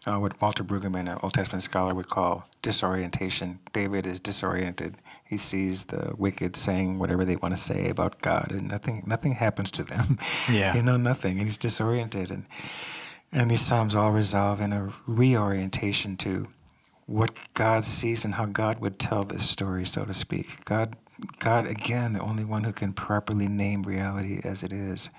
uh, 0.05 0.17
what 0.19 0.39
Walter 0.41 0.63
Brueggemann, 0.63 1.11
an 1.11 1.17
Old 1.21 1.33
Testament 1.33 1.63
scholar, 1.63 1.93
would 1.93 2.09
call 2.09 2.47
disorientation. 2.61 3.59
David 3.73 4.05
is 4.05 4.19
disoriented. 4.19 4.95
He 5.27 5.37
sees 5.37 5.85
the 5.85 6.13
wicked 6.17 6.55
saying 6.55 6.99
whatever 6.99 7.25
they 7.25 7.35
want 7.35 7.53
to 7.53 7.61
say 7.61 7.89
about 7.89 8.21
God, 8.21 8.51
and 8.51 8.67
nothing 8.69 9.03
nothing 9.05 9.33
happens 9.33 9.71
to 9.71 9.83
them. 9.83 10.17
Yeah. 10.51 10.75
you 10.75 10.81
know 10.81 10.97
nothing, 10.97 11.37
and 11.37 11.47
he's 11.47 11.57
disoriented. 11.57 12.31
And 12.31 12.45
and 13.31 13.51
these 13.51 13.61
psalms 13.61 13.95
all 13.95 14.11
resolve 14.11 14.61
in 14.61 14.71
a 14.71 14.93
reorientation 15.05 16.15
to 16.17 16.45
what 17.05 17.37
God 17.53 17.83
sees 17.85 18.25
and 18.25 18.35
how 18.35 18.45
God 18.45 18.79
would 18.79 18.99
tell 18.99 19.23
this 19.23 19.49
story, 19.49 19.85
so 19.85 20.05
to 20.05 20.13
speak. 20.13 20.63
God, 20.65 20.95
God 21.39 21.67
again, 21.67 22.13
the 22.13 22.21
only 22.21 22.45
one 22.45 22.63
who 22.63 22.71
can 22.73 22.93
properly 22.93 23.47
name 23.47 23.83
reality 23.83 24.39
as 24.43 24.63
it 24.63 24.71
is. 24.71 25.09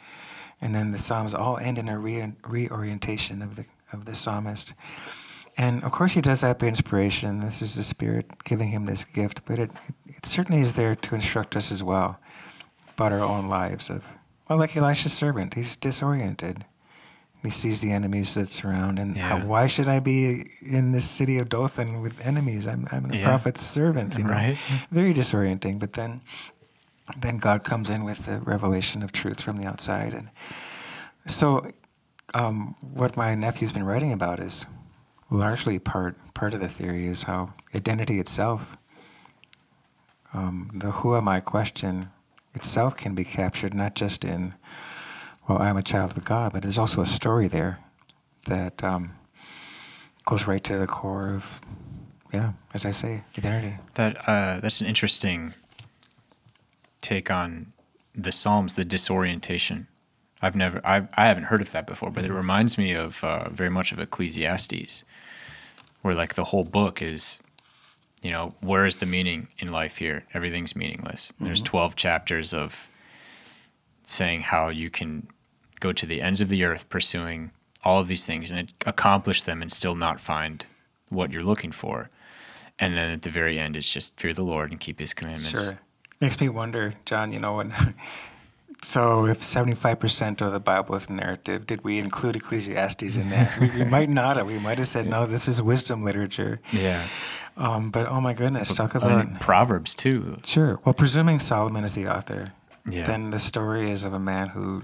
And 0.61 0.75
then 0.75 0.91
the 0.91 0.99
psalms 0.99 1.35
all 1.35 1.59
end 1.59 1.79
in 1.79 1.89
a 1.89 1.99
re- 1.99 2.33
reorientation 2.47 3.43
of 3.43 3.57
the 3.57 3.67
of 3.93 4.05
the 4.05 4.15
psalmist. 4.15 4.75
And 5.61 5.83
of 5.83 5.91
course, 5.91 6.13
he 6.15 6.21
does 6.21 6.43
that 6.43 6.61
by 6.61 6.69
inspiration. 6.69 7.41
This 7.41 7.61
is 7.61 7.75
the 7.75 7.83
Spirit 7.83 8.45
giving 8.45 8.69
him 8.69 8.85
this 8.87 9.05
gift, 9.05 9.45
but 9.45 9.59
it, 9.59 9.71
it 10.07 10.25
certainly 10.25 10.63
is 10.63 10.75
there 10.75 10.95
to 10.95 11.15
instruct 11.17 11.57
us 11.57 11.73
as 11.73 11.83
well 11.83 12.21
about 12.95 13.13
our 13.13 13.21
own 13.21 13.49
lives. 13.49 13.91
Of 13.91 14.15
well, 14.49 14.59
like 14.59 14.77
Elisha's 14.77 15.13
servant, 15.13 15.55
he's 15.55 15.75
disoriented. 15.75 16.65
He 17.43 17.51
sees 17.51 17.81
the 17.81 17.93
enemies 17.93 18.35
that 18.35 18.47
surround, 18.47 18.99
and 18.99 19.17
Yeah. 19.17 19.29
how, 19.29 19.39
why 19.47 19.67
should 19.69 19.89
I 19.89 19.99
be 20.01 20.51
in 20.61 20.93
this 20.93 21.09
city 21.09 21.39
of 21.39 21.49
Dothan 21.49 22.03
with 22.03 22.25
enemies? 22.27 22.67
I'm, 22.67 22.87
I'm 22.91 23.05
the 23.09 23.17
Yeah. 23.19 23.27
prophet's 23.27 23.61
servant. 23.61 24.17
You 24.17 24.25
know? 24.25 24.31
Right. 24.31 24.57
Very 24.91 25.13
disorienting. 25.15 25.79
But 25.79 25.93
then, 25.93 26.21
then 27.21 27.39
God 27.39 27.63
comes 27.65 27.91
in 27.91 28.05
with 28.05 28.27
the 28.27 28.41
revelation 28.41 29.03
of 29.05 29.11
truth 29.13 29.41
from 29.41 29.57
the 29.59 29.67
outside, 29.67 30.15
and 30.15 30.31
so 31.27 31.63
um, 32.35 32.75
what 32.81 33.17
my 33.17 33.35
nephew's 33.35 33.73
been 33.73 33.85
writing 33.87 34.13
about 34.13 34.39
is 34.41 34.67
largely 35.31 35.79
part 35.79 36.17
part 36.35 36.55
of 36.55 36.61
the 36.61 36.69
theory 36.69 37.07
is 37.07 37.25
how 37.25 37.55
identity 37.75 38.19
itself, 38.19 38.77
um, 40.33 40.71
the 40.75 40.91
who 40.91 41.17
am 41.17 41.29
I 41.29 41.41
question 41.41 42.11
itself, 42.55 42.97
can 42.97 43.15
be 43.15 43.25
captured 43.25 43.75
not 43.75 43.95
just 43.95 44.25
in 44.25 44.55
well 45.49 45.61
I'm 45.61 45.77
a 45.77 45.83
child 45.83 46.17
of 46.17 46.25
God, 46.25 46.53
but 46.53 46.63
there's 46.63 46.79
also 46.79 47.01
a 47.01 47.07
story 47.07 47.49
there 47.49 47.79
that 48.47 48.83
um, 48.83 49.13
goes 50.25 50.47
right 50.47 50.63
to 50.65 50.79
the 50.79 50.87
core 50.87 51.35
of 51.35 51.61
yeah, 52.33 52.53
as 52.75 52.85
I 52.85 52.91
say, 52.91 53.25
identity. 53.37 53.77
That 53.95 54.29
uh, 54.29 54.61
that's 54.61 54.81
an 54.81 54.87
interesting 54.87 55.55
take 57.01 57.31
on 57.31 57.73
the 58.15 58.33
Psalms, 58.33 58.75
the 58.75 58.85
disorientation. 58.85 59.87
I've 60.41 60.57
never, 60.57 60.81
I've, 60.85 61.09
I 61.17 61.27
haven't 61.27 61.45
heard 61.45 61.61
of 61.61 61.73
that 61.73 61.87
before, 61.87 62.11
but 62.11 62.25
it 62.25 62.33
reminds 62.33 62.79
me 62.79 62.93
of 62.93 63.23
uh, 63.25 63.49
very 63.51 63.71
much 63.71 63.93
of 63.93 63.99
Ecclesiastes, 63.99 65.05
where 66.03 66.15
like 66.15 66.35
the 66.35 66.45
whole 66.45 66.65
book 66.65 67.03
is, 67.03 67.41
you 68.23 68.31
know, 68.31 68.55
where 68.61 68.87
is 68.87 68.97
the 68.97 69.07
meaning 69.07 69.49
in 69.59 69.73
life 69.73 69.97
here? 69.97 70.25
Everything's 70.35 70.77
meaningless. 70.77 71.33
There's 71.41 71.63
12 71.63 71.97
chapters 71.97 72.55
of 72.55 72.89
saying 74.05 74.43
how 74.43 74.69
you 74.69 74.91
can 74.91 75.27
go 75.81 75.93
to 75.93 76.07
the 76.07 76.23
ends 76.23 76.41
of 76.41 76.49
the 76.49 76.65
earth 76.65 76.89
pursuing 76.89 77.51
all 77.85 78.01
of 78.01 78.09
these 78.09 78.27
things 78.27 78.51
and 78.51 78.73
accomplish 78.87 79.43
them 79.43 79.63
and 79.63 79.71
still 79.71 79.95
not 79.95 80.21
find 80.21 80.67
what 81.09 81.31
you're 81.31 81.43
looking 81.43 81.73
for. 81.73 82.11
And 82.79 82.95
then 82.95 83.11
at 83.11 83.23
the 83.23 83.31
very 83.31 83.59
end, 83.59 83.77
it's 83.77 83.93
just 83.93 84.19
fear 84.19 84.33
the 84.33 84.43
Lord 84.43 84.71
and 84.71 84.79
keep 84.79 85.01
His 85.01 85.15
commandments. 85.15 85.65
Sure. 85.65 85.79
Makes 86.21 86.41
me 86.41 86.49
wonder, 86.49 86.95
John, 87.05 87.33
you 87.33 87.41
know, 87.41 87.57
when. 87.57 87.73
So, 88.81 89.27
if 89.27 89.39
75% 89.41 90.41
of 90.41 90.53
the 90.53 90.61
Bible 90.61 90.95
is 90.95 91.11
narrative, 91.11 91.67
did 91.67 91.83
we 91.83 91.99
include 91.99 92.37
Ecclesiastes 92.37 93.17
in 93.17 93.31
that? 93.31 93.59
we, 93.59 93.71
we 93.71 93.85
might 93.91 94.09
not 94.09 94.37
have. 94.37 94.47
We 94.47 94.59
might 94.61 94.79
have 94.79 94.87
said, 94.87 95.09
no, 95.09 95.27
this 95.27 95.49
is 95.49 95.61
wisdom 95.61 96.05
literature. 96.05 96.61
Yeah. 96.73 97.05
Um, 97.57 97.91
but 97.91 98.07
oh 98.07 98.21
my 98.21 98.35
goodness, 98.35 98.73
talk 98.77 98.95
I 98.95 98.99
about. 98.99 99.27
mean, 99.27 99.37
Proverbs 99.41 99.97
too. 99.97 100.37
Sure. 100.45 100.79
Well, 100.85 100.95
presuming 100.95 101.41
Solomon 101.41 101.83
is 101.83 101.97
the 101.97 102.07
author, 102.07 102.53
Yeah. 102.89 103.03
then 103.05 103.31
the 103.31 103.41
story 103.41 103.91
is 103.91 104.05
of 104.05 104.13
a 104.13 104.21
man 104.21 104.51
who, 104.51 104.83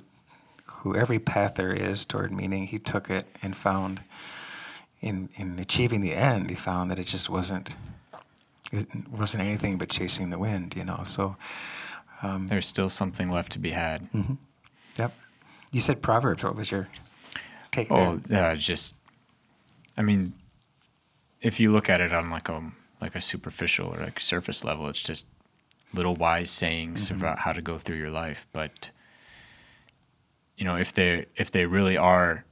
who 0.66 0.96
every 0.96 1.20
path 1.20 1.54
there 1.54 1.72
is 1.72 2.04
toward 2.04 2.32
meaning, 2.32 2.66
he 2.66 2.80
took 2.80 3.08
it 3.10 3.26
and 3.42 3.56
found, 3.56 4.00
in 5.00 5.28
in 5.36 5.56
achieving 5.60 6.00
the 6.00 6.14
end, 6.14 6.50
he 6.50 6.56
found 6.56 6.90
that 6.90 6.98
it 6.98 7.06
just 7.06 7.30
wasn't, 7.30 7.76
it 8.72 8.88
wasn't 9.08 9.44
anything 9.44 9.78
but 9.78 9.88
chasing 9.88 10.30
the 10.30 10.38
wind, 10.40 10.74
you 10.74 10.84
know. 10.84 11.02
So, 11.04 11.36
There's 12.22 12.66
still 12.66 12.88
something 12.88 13.30
left 13.30 13.52
to 13.52 13.58
be 13.58 13.70
had. 13.70 14.10
Mm-hmm. 14.12 14.34
yep. 14.98 15.12
You 15.72 15.80
said 15.80 16.00
Proverbs. 16.02 16.42
What 16.44 16.56
was 16.56 16.70
your 16.70 16.88
take 17.70 17.90
Oh, 17.90 18.16
there? 18.16 18.52
uh, 18.52 18.54
just, 18.54 18.96
I 19.96 20.02
mean, 20.02 20.32
if 21.42 21.60
you 21.60 21.70
look 21.72 21.90
at 21.90 22.00
it 22.00 22.12
on 22.12 22.30
like 22.30 22.48
a 22.48 22.62
like 23.00 23.14
a 23.14 23.20
superficial 23.20 23.94
or 23.94 23.98
like 24.00 24.20
surface 24.20 24.64
level, 24.64 24.88
it's 24.88 25.02
just 25.02 25.26
little 25.92 26.14
wise 26.14 26.50
sayings 26.50 27.10
about 27.10 27.38
how 27.40 27.52
to 27.52 27.60
go 27.60 27.76
through 27.78 27.96
your 27.98 28.10
life. 28.10 28.46
But 28.52 28.90
you 30.56 30.64
know, 30.64 30.76
if 30.76 30.92
they 30.94 31.26
if 31.36 31.50
they 31.50 31.66
really 31.66 31.98
are 31.98 32.44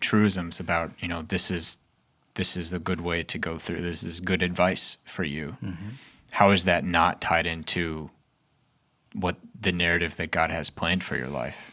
truisms 0.00 0.60
about 0.60 0.90
you 1.00 1.08
know 1.08 1.22
this 1.22 1.50
is 1.50 1.80
this 2.34 2.56
is 2.56 2.72
a 2.72 2.78
good 2.78 3.00
way 3.00 3.22
to 3.22 3.38
go 3.38 3.56
through 3.58 3.80
this 3.80 4.02
is 4.02 4.20
good 4.20 4.42
advice 4.42 4.98
for 5.06 5.24
you 5.24 5.56
how 6.32 6.50
is 6.50 6.64
that 6.64 6.84
not 6.84 7.20
tied 7.20 7.46
into 7.46 8.10
what 9.14 9.36
the 9.58 9.72
narrative 9.72 10.16
that 10.16 10.30
god 10.30 10.50
has 10.50 10.70
planned 10.70 11.02
for 11.04 11.16
your 11.16 11.28
life 11.28 11.72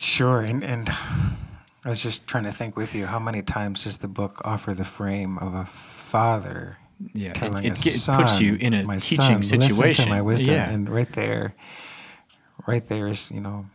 Sure, 0.00 0.40
and 0.40 0.64
and 0.64 0.88
I 0.90 1.88
was 1.90 2.02
just 2.02 2.26
trying 2.26 2.42
to 2.42 2.50
think 2.50 2.76
with 2.76 2.92
you. 2.92 3.06
How 3.06 3.20
many 3.20 3.40
times 3.40 3.84
does 3.84 3.98
the 3.98 4.08
book 4.08 4.40
offer 4.44 4.74
the 4.74 4.84
frame 4.84 5.38
of 5.38 5.54
a 5.54 5.64
father 5.64 6.76
yeah 7.14 7.32
telling 7.34 7.64
it, 7.64 7.78
it, 7.78 7.84
get- 7.84 7.92
son, 7.92 8.20
puts 8.22 8.40
you 8.40 8.56
in 8.56 8.74
a 8.74 8.82
my 8.84 8.96
teaching 8.96 9.42
son, 9.42 9.42
situation 9.44 9.86
Listen 9.86 10.04
to 10.06 10.10
my 10.10 10.22
wisdom, 10.22 10.54
yeah 10.56 10.68
and 10.70 10.88
right 10.88 11.08
there, 11.12 11.54
right 12.66 12.84
there 12.88 13.06
is 13.06 13.30
you 13.30 13.40
know 13.40 13.66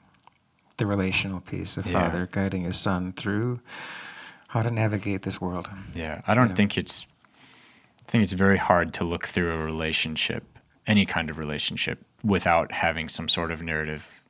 the 0.75 0.85
relational 0.85 1.39
piece 1.39 1.77
of 1.77 1.85
Yeah. 1.87 1.93
father 2.01 2.27
guiding 2.29 2.63
his 2.63 2.75
son 2.77 3.13
through 3.13 3.61
how 4.49 4.61
to 4.63 4.71
navigate 4.71 5.21
this 5.21 5.39
world. 5.39 5.69
Yeah, 5.93 6.21
I 6.27 6.33
don't 6.33 6.49
know. 6.49 6.55
think 6.55 6.77
it's. 6.77 7.07
I 8.07 8.11
think 8.11 8.23
it's 8.23 8.33
very 8.33 8.57
hard 8.57 8.93
to 8.95 9.03
look 9.03 9.25
through 9.25 9.51
a 9.51 9.57
relationship, 9.57 10.43
any 10.85 11.05
kind 11.05 11.29
of 11.29 11.39
relationship, 11.39 12.05
without 12.23 12.71
having 12.71 13.09
some 13.09 13.27
sort 13.27 13.51
of 13.51 13.63
narrative 13.63 14.23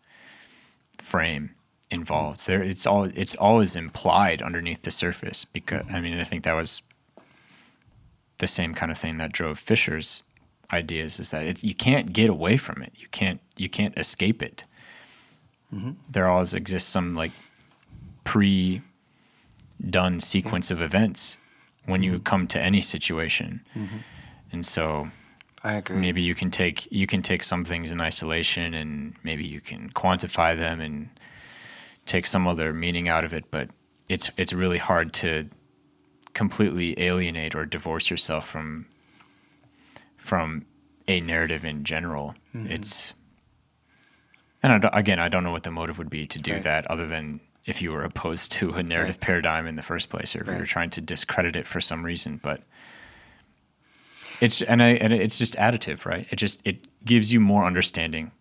frame 0.98 1.52
involved. 1.92 2.48
There, 2.48 2.64
it's 2.64 2.88
all. 2.88 3.04
It's 3.04 3.36
always 3.36 3.76
implied 3.76 4.42
underneath 4.42 4.84
the 4.84 4.92
surface. 4.92 5.44
Because 5.44 5.86
I 5.92 6.00
mean, 6.00 6.18
I 6.18 6.24
think 6.24 6.46
that 6.46 6.56
was 6.56 6.82
the 8.38 8.48
same 8.48 8.74
kind 8.74 8.92
of 8.92 8.98
thing 8.98 9.18
that 9.18 9.34
drove 9.34 9.60
Fisher's 9.60 10.24
ideas. 10.72 11.20
Is 11.20 11.32
that 11.32 11.46
it, 11.46 11.64
you 11.64 11.76
can't 11.76 12.14
get 12.14 12.30
away 12.30 12.56
from 12.56 12.82
it. 12.82 12.94
You 12.96 13.08
can't. 13.10 13.42
You 13.58 13.68
can't 13.68 13.98
escape 14.00 14.42
it. 14.42 14.64
Mm-hmm. 15.74 15.92
There 16.10 16.30
always 16.30 16.54
exists 16.54 16.90
some 16.90 17.14
like 17.14 17.32
pre 18.24 18.82
done 19.90 20.22
sequence 20.22 20.72
of 20.72 20.82
events 20.82 21.38
when 21.86 22.04
you 22.04 22.14
mm-hmm. 22.14 22.24
come 22.24 22.48
to 22.48 22.60
any 22.60 22.82
situation. 22.82 23.62
Mm-hmm. 23.76 23.98
And 24.52 24.66
so 24.66 25.10
I 25.64 25.76
agree. 25.76 25.98
maybe 25.98 26.22
you 26.22 26.36
can 26.36 26.52
take 26.52 26.92
you 26.92 27.08
can 27.08 27.22
take 27.22 27.44
some 27.44 27.66
things 27.66 27.92
in 27.92 28.00
isolation 28.02 28.74
and 28.74 29.16
maybe 29.24 29.46
you 29.46 29.62
can 29.62 29.90
quantify 29.90 30.56
them 30.58 30.80
and 30.80 31.10
take 32.06 32.26
some 32.26 32.48
other 32.48 32.72
meaning 32.72 33.10
out 33.10 33.24
of 33.24 33.34
it, 33.34 33.46
but 33.52 33.70
it's 34.08 34.30
it's 34.38 34.54
really 34.54 34.78
hard 34.78 35.14
to 35.14 35.48
completely 36.34 37.00
alienate 37.00 37.56
or 37.56 37.66
divorce 37.66 38.10
yourself 38.10 38.48
from 38.48 38.86
from 40.18 40.66
a 41.08 41.22
narrative 41.22 41.66
in 41.66 41.84
general. 41.84 42.36
Mm-hmm. 42.54 42.72
It's 42.72 43.14
and 44.62 44.86
I 44.86 44.90
again, 44.94 45.20
I 45.20 45.30
don't 45.30 45.44
know 45.44 45.52
what 45.52 45.64
the 45.64 45.72
motive 45.72 45.98
would 45.98 46.10
be 46.10 46.26
to 46.28 46.40
do 46.40 46.54
Right. 46.54 46.64
that, 46.64 46.88
other 46.88 47.08
than 47.08 47.40
if 47.66 47.82
you 47.82 47.92
were 47.92 48.04
opposed 48.04 48.52
to 48.54 48.72
a 48.74 48.84
narrative 48.84 49.16
Right. 49.16 49.22
paradigm 49.22 49.66
in 49.68 49.76
the 49.76 49.84
first 49.84 50.10
place, 50.10 50.36
or 50.36 50.42
if 50.42 50.48
you 50.48 50.54
were 50.54 50.66
trying 50.66 50.92
to 50.92 51.02
discredit 51.02 51.56
it 51.56 51.66
for 51.68 51.82
some 51.82 52.04
reason. 52.06 52.40
But 52.42 52.62
it's 54.42 54.62
and 54.62 54.82
I 54.84 54.90
and 54.90 55.14
it's 55.14 55.38
just 55.40 55.56
additive, 55.56 56.06
right? 56.06 56.28
It 56.30 56.36
just 56.38 56.62
it 56.66 56.82
gives 57.04 57.32
you 57.34 57.40
more 57.40 57.66
understanding 57.66 58.32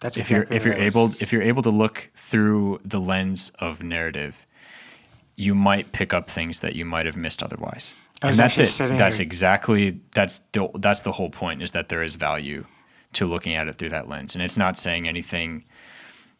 That's 0.00 0.16
if 0.16 0.30
you're 0.30 0.46
if 0.50 0.64
you're 0.64 0.74
able 0.74 1.06
if 1.20 1.32
you're 1.32 1.42
able 1.42 1.62
to 1.62 1.70
look 1.70 2.10
through 2.14 2.80
the 2.84 2.98
lens 3.00 3.50
of 3.60 3.82
narrative, 3.82 4.46
you 5.36 5.54
might 5.54 5.92
pick 5.92 6.12
up 6.14 6.28
things 6.30 6.60
that 6.60 6.74
you 6.74 6.84
might 6.84 7.06
have 7.06 7.16
missed 7.16 7.42
otherwise. 7.42 7.94
And 8.22 8.34
that's 8.34 8.58
it. 8.58 8.88
That's 8.96 9.18
exactly 9.18 10.00
that's 10.14 10.38
the 10.52 10.68
that's 10.74 11.02
the 11.02 11.12
whole 11.12 11.30
point 11.30 11.62
is 11.62 11.72
that 11.72 11.88
there 11.88 12.02
is 12.02 12.16
value 12.16 12.64
to 13.12 13.26
looking 13.26 13.54
at 13.54 13.68
it 13.68 13.74
through 13.76 13.90
that 13.90 14.08
lens, 14.08 14.34
and 14.34 14.42
it's 14.42 14.58
not 14.58 14.76
saying 14.78 15.06
anything 15.06 15.64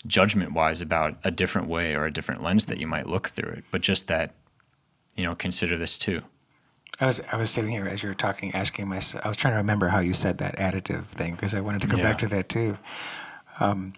judgment 0.07 0.53
wise 0.53 0.81
about 0.81 1.17
a 1.25 1.31
different 1.31 1.69
way 1.69 1.95
or 1.95 2.05
a 2.05 2.13
different 2.13 2.43
lens 2.43 2.67
that 2.67 2.79
you 2.79 2.87
might 2.87 3.07
look 3.07 3.29
through 3.29 3.51
it, 3.51 3.65
but 3.71 3.83
just 3.83 4.09
that 4.09 4.35
you 5.17 5.25
know 5.25 5.35
consider 5.35 5.77
this 5.77 5.99
too. 5.99 6.23
I 7.01 7.07
was 7.07 7.21
I 7.33 7.37
was 7.37 7.51
sitting 7.51 7.71
here 7.71 7.87
as 7.87 8.03
you 8.03 8.09
were 8.09 8.15
talking, 8.15 8.55
asking 8.55 8.89
myself. 8.89 9.25
I 9.25 9.29
was 9.29 9.37
trying 9.37 9.55
to 9.55 9.59
remember 9.59 9.89
how 9.89 10.01
you 10.01 10.13
said 10.13 10.39
that 10.39 10.57
additive 10.57 11.05
thing 11.05 11.35
because 11.35 11.55
I 11.55 11.61
wanted 11.61 11.83
to 11.83 11.89
come 11.89 12.01
back 12.01 12.19
to 12.19 12.29
that 12.29 12.49
too. 12.49 12.79
Um, 13.61 13.95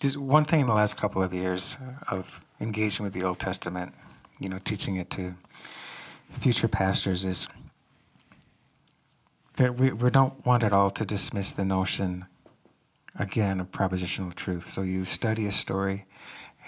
just 0.00 0.18
one 0.18 0.44
thing 0.44 0.60
in 0.60 0.66
the 0.66 0.74
last 0.74 0.96
couple 0.96 1.22
of 1.22 1.32
years 1.32 1.78
of 2.10 2.44
engaging 2.60 3.04
with 3.04 3.14
the 3.14 3.22
Old 3.22 3.38
Testament, 3.38 3.94
you 4.38 4.48
know, 4.48 4.58
teaching 4.62 4.96
it 4.96 5.08
to 5.10 5.34
future 6.32 6.68
pastors 6.68 7.24
is 7.24 7.48
that 9.56 9.76
we, 9.76 9.92
we 9.92 10.10
don't 10.10 10.44
want 10.44 10.62
at 10.62 10.72
all 10.72 10.90
to 10.90 11.04
dismiss 11.04 11.54
the 11.54 11.64
notion 11.64 12.26
again 13.18 13.60
a 13.60 13.64
propositional 13.64 14.34
truth. 14.34 14.64
So 14.64 14.82
you 14.82 15.04
study 15.04 15.46
a 15.46 15.50
story 15.50 16.06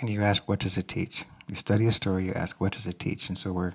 and 0.01 0.09
you 0.11 0.23
ask, 0.23 0.49
what 0.49 0.61
does 0.61 0.79
it 0.79 0.89
teach? 0.89 1.25
You 1.49 1.55
study 1.55 1.87
a 1.87 1.93
story, 1.93 2.27
you 2.27 2.33
ask, 2.33 2.61
what 2.61 2.73
does 2.73 2.87
it 2.87 2.99
teach? 2.99 3.29
And 3.29 3.39
so 3.39 3.53
we're 3.53 3.73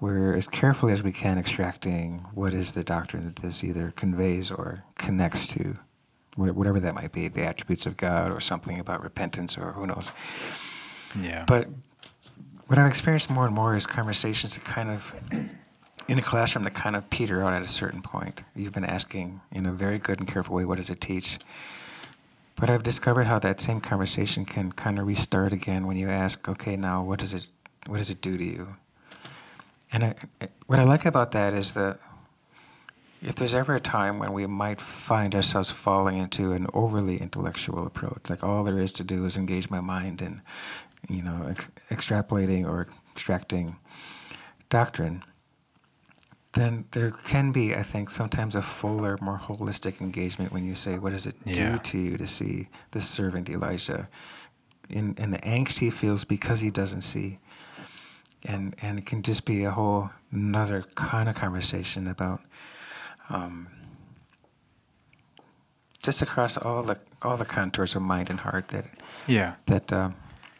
we're 0.00 0.34
as 0.34 0.46
carefully 0.46 0.92
as 0.92 1.02
we 1.02 1.12
can 1.12 1.38
extracting 1.38 2.18
what 2.34 2.52
is 2.52 2.72
the 2.72 2.84
doctrine 2.84 3.24
that 3.24 3.36
this 3.36 3.64
either 3.64 3.92
conveys 3.96 4.50
or 4.50 4.84
connects 4.96 5.46
to, 5.48 5.76
whatever 6.36 6.78
that 6.80 6.94
might 6.94 7.12
be, 7.12 7.28
the 7.28 7.44
attributes 7.44 7.86
of 7.86 7.96
God 7.96 8.30
or 8.30 8.40
something 8.40 8.78
about 8.78 9.02
repentance 9.02 9.56
or 9.56 9.72
who 9.72 9.86
knows. 9.86 10.12
Yeah. 11.18 11.44
But 11.46 11.68
what 12.66 12.78
I've 12.78 12.88
experienced 12.88 13.30
more 13.30 13.46
and 13.46 13.54
more 13.54 13.74
is 13.74 13.86
conversations 13.86 14.54
that 14.54 14.64
kind 14.64 14.90
of 14.90 15.14
in 16.08 16.18
a 16.18 16.22
classroom 16.22 16.64
that 16.64 16.74
kind 16.74 16.94
of 16.94 17.08
peter 17.08 17.42
out 17.42 17.54
at 17.54 17.62
a 17.62 17.68
certain 17.68 18.02
point. 18.02 18.42
You've 18.54 18.72
been 18.72 18.84
asking 18.84 19.40
in 19.50 19.64
a 19.64 19.72
very 19.72 19.98
good 19.98 20.20
and 20.20 20.28
careful 20.28 20.56
way, 20.56 20.64
what 20.66 20.76
does 20.76 20.90
it 20.90 21.00
teach? 21.00 21.38
But 22.58 22.70
I've 22.70 22.82
discovered 22.82 23.26
how 23.26 23.38
that 23.40 23.60
same 23.60 23.80
conversation 23.80 24.44
can 24.44 24.72
kind 24.72 24.98
of 24.98 25.06
restart 25.06 25.52
again 25.52 25.86
when 25.86 25.96
you 25.96 26.08
ask, 26.08 26.48
okay, 26.48 26.76
now 26.76 27.04
what 27.04 27.18
does 27.18 27.34
it 27.34 27.46
what 27.86 27.98
does 27.98 28.10
it 28.10 28.20
do 28.20 28.36
to 28.36 28.44
you? 28.44 28.76
And 29.92 30.04
I, 30.04 30.14
what 30.66 30.78
I 30.78 30.84
like 30.84 31.04
about 31.04 31.32
that 31.32 31.54
is 31.54 31.74
that 31.74 31.98
if 33.22 33.34
there's 33.36 33.54
ever 33.54 33.74
a 33.74 33.80
time 33.80 34.18
when 34.18 34.32
we 34.32 34.46
might 34.46 34.80
find 34.80 35.34
ourselves 35.34 35.70
falling 35.70 36.18
into 36.18 36.52
an 36.52 36.66
overly 36.74 37.18
intellectual 37.18 37.86
approach, 37.86 38.28
like 38.28 38.42
all 38.42 38.64
there 38.64 38.78
is 38.78 38.92
to 38.94 39.04
do 39.04 39.24
is 39.24 39.36
engage 39.36 39.70
my 39.70 39.80
mind 39.80 40.20
in, 40.20 40.42
you 41.08 41.22
know, 41.22 41.46
ex- 41.48 41.70
extrapolating 41.90 42.68
or 42.68 42.88
extracting 43.12 43.76
doctrine, 44.68 45.22
then 46.56 46.86
there 46.92 47.10
can 47.24 47.52
be, 47.52 47.74
I 47.74 47.82
think, 47.82 48.08
sometimes 48.10 48.54
a 48.56 48.62
fuller, 48.62 49.16
more 49.20 49.38
holistic 49.38 50.00
engagement 50.00 50.52
when 50.52 50.64
you 50.64 50.74
say, 50.74 50.98
what 50.98 51.10
does 51.12 51.26
it 51.26 51.36
Yeah. 51.44 51.72
do 51.72 51.78
to 51.78 51.98
you 51.98 52.16
to 52.16 52.26
see 52.26 52.68
the 52.92 53.00
servant 53.00 53.48
Elijah 53.50 54.08
in, 54.88 55.14
in 55.18 55.30
the 55.32 55.38
angst 55.56 55.78
he 55.80 55.90
feels 55.90 56.24
because 56.24 56.60
he 56.60 56.70
doesn't 56.70 57.02
see? 57.02 57.38
And, 58.48 58.74
and 58.82 58.98
it 58.98 59.04
can 59.06 59.22
just 59.22 59.44
be 59.44 59.64
a 59.64 59.70
whole 59.70 60.10
another 60.32 60.82
kind 60.94 61.28
of 61.28 61.34
conversation 61.34 62.06
about 62.08 62.40
um, 63.30 63.68
just 66.02 66.22
across 66.22 66.56
all 66.56 66.82
the 66.82 66.98
all 67.22 67.36
the 67.36 67.44
contours 67.44 67.96
of 67.96 68.02
mind 68.02 68.30
and 68.30 68.40
heart 68.40 68.68
that 68.68 68.84
Yeah. 69.26 69.54
that 69.66 69.92
um, 69.92 70.14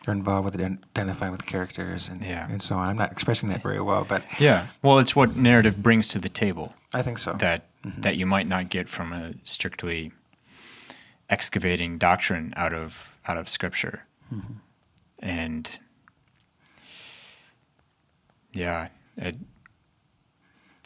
are 0.08 0.12
involved 0.12 0.44
with 0.44 0.60
identifying 0.60 1.32
with 1.32 1.46
characters 1.46 2.08
and 2.08 2.22
Yeah. 2.22 2.46
and 2.50 2.62
so 2.62 2.76
on. 2.76 2.88
I'm 2.90 2.96
not 2.96 3.12
expressing 3.12 3.48
that 3.50 3.62
very 3.62 3.80
well, 3.80 4.04
but 4.08 4.22
Yeah. 4.40 4.66
Well, 4.82 4.98
it's 4.98 5.16
what 5.16 5.36
narrative 5.36 5.82
brings 5.82 6.08
to 6.08 6.18
the 6.18 6.28
table 6.28 6.74
I 6.94 7.02
think 7.02 7.18
so. 7.18 7.32
that 7.34 7.64
Mm-hmm. 7.84 8.00
that 8.00 8.16
you 8.16 8.26
might 8.26 8.48
not 8.48 8.68
get 8.68 8.88
from 8.88 9.12
a 9.12 9.34
strictly 9.44 10.10
excavating 11.30 11.98
doctrine 11.98 12.52
out 12.56 12.72
of 12.72 13.16
out 13.28 13.36
of 13.38 13.48
scripture. 13.48 14.04
Mm-hmm. 14.34 14.54
And 15.20 15.78
yeah, 18.52 18.88
it, 19.16 19.36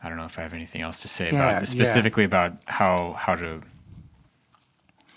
I 0.03 0.09
don't 0.09 0.19
know 0.19 0.25
if 0.27 0.39
I 0.39 0.43
have 0.43 0.53
anything 0.53 0.83
else 0.83 1.01
to 1.01 1.09
say 1.09 1.27
Yeah, 1.27 1.33
yeah. 1.33 1.51
about 1.57 1.69
specifically 1.69 2.25
about 2.25 2.53
how 2.67 3.15
how 3.19 3.35
to 3.37 3.61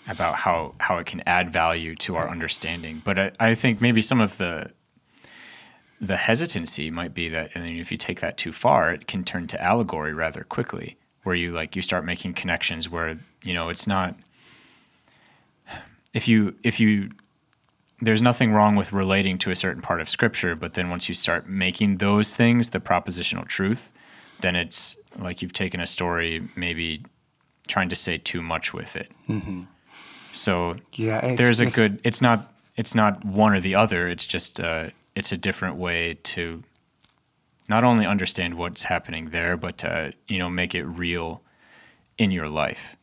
about 0.08 0.36
how 0.36 0.74
how 0.80 0.98
it 0.98 1.06
can 1.06 1.22
add 1.26 1.52
value 1.52 1.94
to 1.96 2.16
our 2.16 2.28
understanding. 2.28 3.02
But 3.04 3.18
I, 3.18 3.32
I 3.40 3.54
think 3.54 3.80
maybe 3.80 4.02
some 4.02 4.20
of 4.20 4.38
the 4.38 4.70
the 6.00 6.16
hesitancy 6.16 6.90
might 6.90 7.14
be 7.14 7.28
that 7.28 7.54
and 7.54 7.78
if 7.78 7.90
you 7.90 7.96
take 7.96 8.20
that 8.20 8.36
too 8.36 8.52
far, 8.52 8.92
it 8.92 9.06
can 9.06 9.24
turn 9.24 9.46
to 9.48 9.62
allegory 9.62 10.12
rather 10.12 10.44
quickly, 10.44 10.96
where 11.22 11.34
you 11.34 11.52
like 11.52 11.76
you 11.76 11.82
start 11.82 12.04
making 12.04 12.34
connections 12.34 12.90
where, 12.90 13.18
you 13.42 13.54
know, 13.54 13.68
it's 13.68 13.86
not 13.86 14.16
if 16.12 16.28
you 16.28 16.54
if 16.62 16.80
you 16.80 17.10
there's 18.00 18.22
nothing 18.22 18.52
wrong 18.52 18.76
with 18.76 18.92
relating 18.92 19.38
to 19.38 19.50
a 19.50 19.56
certain 19.56 19.80
part 19.80 20.00
of 20.00 20.08
scripture, 20.08 20.54
but 20.54 20.74
then 20.74 20.90
once 20.90 21.08
you 21.08 21.14
start 21.14 21.48
making 21.48 21.98
those 21.98 22.34
things 22.34 22.70
the 22.70 22.80
propositional 22.80 23.46
truth, 23.46 23.94
then 24.40 24.56
it's 24.56 24.96
like 25.18 25.40
you've 25.40 25.52
taken 25.52 25.80
a 25.80 25.86
story, 25.86 26.46
maybe 26.56 27.02
trying 27.68 27.88
to 27.88 27.96
say 27.96 28.18
too 28.18 28.42
much 28.42 28.74
with 28.74 28.96
it. 28.96 29.10
Mm-hmm. 29.28 29.62
So 30.34 30.74
yeah, 30.92 31.34
there's 31.36 31.60
a 31.60 31.66
good. 31.66 32.00
It's 32.04 32.20
not. 32.20 32.52
It's 32.76 32.94
not 32.94 33.24
one 33.24 33.54
or 33.54 33.60
the 33.60 33.74
other. 33.74 34.08
It's 34.08 34.26
just. 34.26 34.60
Uh, 34.60 34.90
it's 35.14 35.30
a 35.30 35.36
different 35.36 35.76
way 35.76 36.14
to 36.14 36.64
not 37.68 37.84
only 37.84 38.04
understand 38.04 38.54
what's 38.54 38.84
happening 38.84 39.30
there, 39.30 39.56
but 39.56 39.78
to 39.78 40.12
you 40.26 40.38
know 40.38 40.50
make 40.50 40.74
it 40.74 40.84
real 40.84 41.42
in 42.18 42.30
your 42.30 42.48
life. 42.48 42.96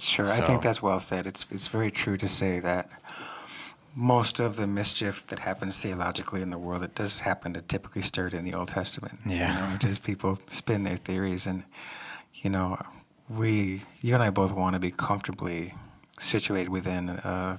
Sure, 0.00 0.24
I 0.24 0.40
think 0.40 0.62
that's 0.62 0.82
well 0.82 1.00
said. 1.00 1.26
It's 1.26 1.46
it's 1.50 1.68
very 1.68 1.90
true 1.90 2.16
to 2.16 2.26
say 2.26 2.60
that 2.60 2.88
most 3.94 4.40
of 4.40 4.56
the 4.56 4.66
mischief 4.66 5.26
that 5.26 5.40
happens 5.40 5.78
theologically 5.80 6.40
in 6.40 6.50
the 6.50 6.58
world, 6.58 6.82
it 6.82 6.94
does 6.94 7.20
happen 7.20 7.52
to 7.52 7.60
typically 7.60 8.02
start 8.02 8.32
in 8.32 8.44
the 8.44 8.54
Old 8.54 8.68
Testament. 8.68 9.18
Yeah. 9.26 9.52
you 9.52 9.72
know, 9.72 9.78
just 9.78 10.04
people 10.10 10.38
spin 10.46 10.84
their 10.84 10.96
theories, 10.96 11.46
and 11.46 11.64
you 12.34 12.48
know, 12.48 12.78
we, 13.28 13.82
you 14.00 14.14
and 14.14 14.22
I 14.22 14.30
both 14.30 14.52
want 14.52 14.74
to 14.74 14.80
be 14.80 14.90
comfortably 14.90 15.74
situated 16.20 16.68
within 16.68 17.08
a 17.08 17.58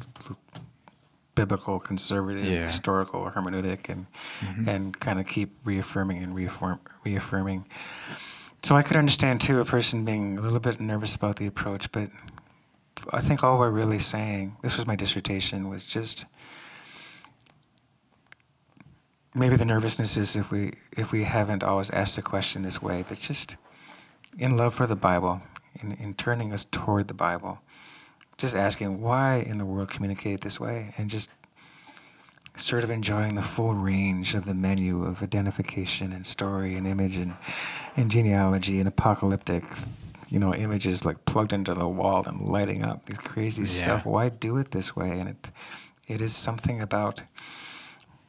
biblical, 1.36 1.80
conservative, 1.80 2.45
Yeah. 2.45 2.64
historical 2.64 3.32
hermeneutic, 3.32 3.89
and 3.89 4.05
mm-hmm. 4.39 4.70
and 4.70 4.99
kind 4.99 5.20
of 5.20 5.28
keep 5.28 5.49
reaffirming 5.64 6.24
and 6.24 6.36
reaffirm, 6.36 6.80
reaffirming. 7.05 7.66
So 8.64 8.76
I 8.76 8.84
could 8.84 8.97
understand 8.97 9.41
too 9.41 9.59
a 9.59 9.66
person 9.66 10.05
being 10.05 10.38
a 10.38 10.41
little 10.41 10.59
bit 10.59 10.80
nervous 10.80 11.16
about 11.16 11.38
the 11.38 11.47
approach, 11.47 11.91
but 11.91 12.09
I 13.12 13.20
think 13.22 13.43
all 13.43 13.57
we're 13.57 13.72
really 13.72 13.99
saying, 13.99 14.57
this 14.62 14.78
was 14.78 14.86
my 14.86 14.95
dissertation, 14.95 15.70
was 15.70 15.84
just 15.86 16.26
maybe 19.34 19.55
the 19.55 19.66
nervousness 19.66 20.18
is 20.18 20.36
if 20.36 20.51
we 20.51 20.74
if 20.97 21.12
we 21.12 21.24
haven't 21.24 21.64
always 21.64 21.89
asked 21.89 22.16
the 22.18 22.22
question 22.22 22.62
this 22.64 22.82
way, 22.82 23.03
but 23.07 23.18
just 23.20 23.57
in 24.38 24.57
love 24.57 24.74
for 24.76 24.88
the 24.88 24.95
Bible, 24.95 25.41
in, 25.82 25.93
in 25.93 26.14
turning 26.14 26.53
us 26.53 26.64
toward 26.66 27.07
the 27.07 27.14
Bible, 27.14 27.62
just 28.41 28.55
asking 28.55 28.99
why 29.01 29.43
in 29.47 29.57
the 29.57 29.65
world 29.65 29.89
communicate 29.89 30.41
this 30.41 30.59
way, 30.59 30.89
and 30.97 31.09
just 31.09 31.29
sort 32.55 32.83
of 32.83 32.89
enjoying 32.89 33.35
the 33.35 33.41
full 33.41 33.73
range 33.73 34.35
of 34.35 34.45
the 34.45 34.53
menu 34.53 35.05
of 35.05 35.23
identification 35.23 36.11
and 36.11 36.25
story 36.25 36.75
and 36.75 36.85
image 36.85 37.15
and, 37.15 37.33
and 37.95 38.11
genealogy 38.11 38.79
and 38.79 38.89
apocalyptic, 38.89 39.63
you 40.27 40.37
know, 40.37 40.53
images 40.53 41.05
like 41.05 41.23
plugged 41.25 41.53
into 41.53 41.73
the 41.73 41.87
wall 41.87 42.23
and 42.27 42.41
lighting 42.41 42.83
up 42.83 43.05
these 43.05 43.17
crazy 43.17 43.63
stuff. 43.63 44.05
Why 44.05 44.27
do 44.27 44.57
it 44.57 44.71
this 44.71 44.95
way? 44.95 45.17
And 45.19 45.29
it, 45.29 45.51
it 46.09 46.19
is 46.19 46.35
something 46.35 46.81
about 46.81 47.23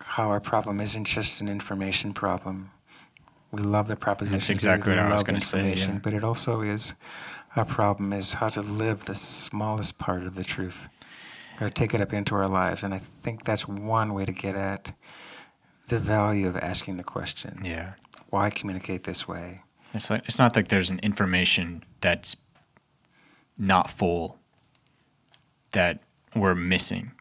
how 0.01 0.29
our 0.29 0.41
problem 0.41 0.81
isn't 0.81 1.05
just 1.05 1.41
an 1.41 1.49
information 1.49 2.13
problem. 2.15 2.71
We 3.51 3.63
love 3.63 3.89
the 3.89 3.97
proposition. 3.97 4.39
That's 4.39 4.51
exactly 4.51 4.93
what 4.93 5.01
I 5.01 5.13
was 5.13 5.23
gonna 5.25 5.41
say, 5.41 5.75
yeah. 5.75 5.99
But 6.03 6.15
it 6.15 6.25
also 6.25 6.61
is 6.61 6.95
our 7.57 7.65
problem 7.65 8.13
is 8.13 8.35
how 8.35 8.49
to 8.49 8.61
live 8.61 9.05
the 9.05 9.15
smallest 9.15 9.99
part 9.99 10.23
of 10.23 10.35
the 10.35 10.45
truth 10.45 10.89
or 11.61 11.69
take 11.69 11.93
it 11.95 12.01
up 12.01 12.13
into 12.13 12.35
our 12.35 12.49
lives. 12.49 12.83
And 12.83 12.95
I 12.95 12.99
think 12.99 13.45
that's 13.45 13.69
one 13.69 14.15
way 14.15 14.25
to 14.25 14.33
get 14.33 14.55
at 14.57 14.93
the 15.89 15.99
value 15.99 16.49
of 16.49 16.57
asking 16.57 16.97
the 16.97 17.05
question 17.05 17.59
Yeah. 17.65 17.95
why 18.31 18.51
communicate 18.51 19.05
this 19.05 19.29
way? 19.29 19.63
It's 19.95 20.09
like 20.09 20.23
it's 20.25 20.39
not 20.39 20.57
like 20.57 20.69
there's 20.69 20.89
an 20.91 20.99
information 21.03 21.85
that's 22.01 22.37
not 23.59 23.91
full 23.91 24.39
that 25.73 26.03
we're 26.35 26.55
missing 26.55 27.13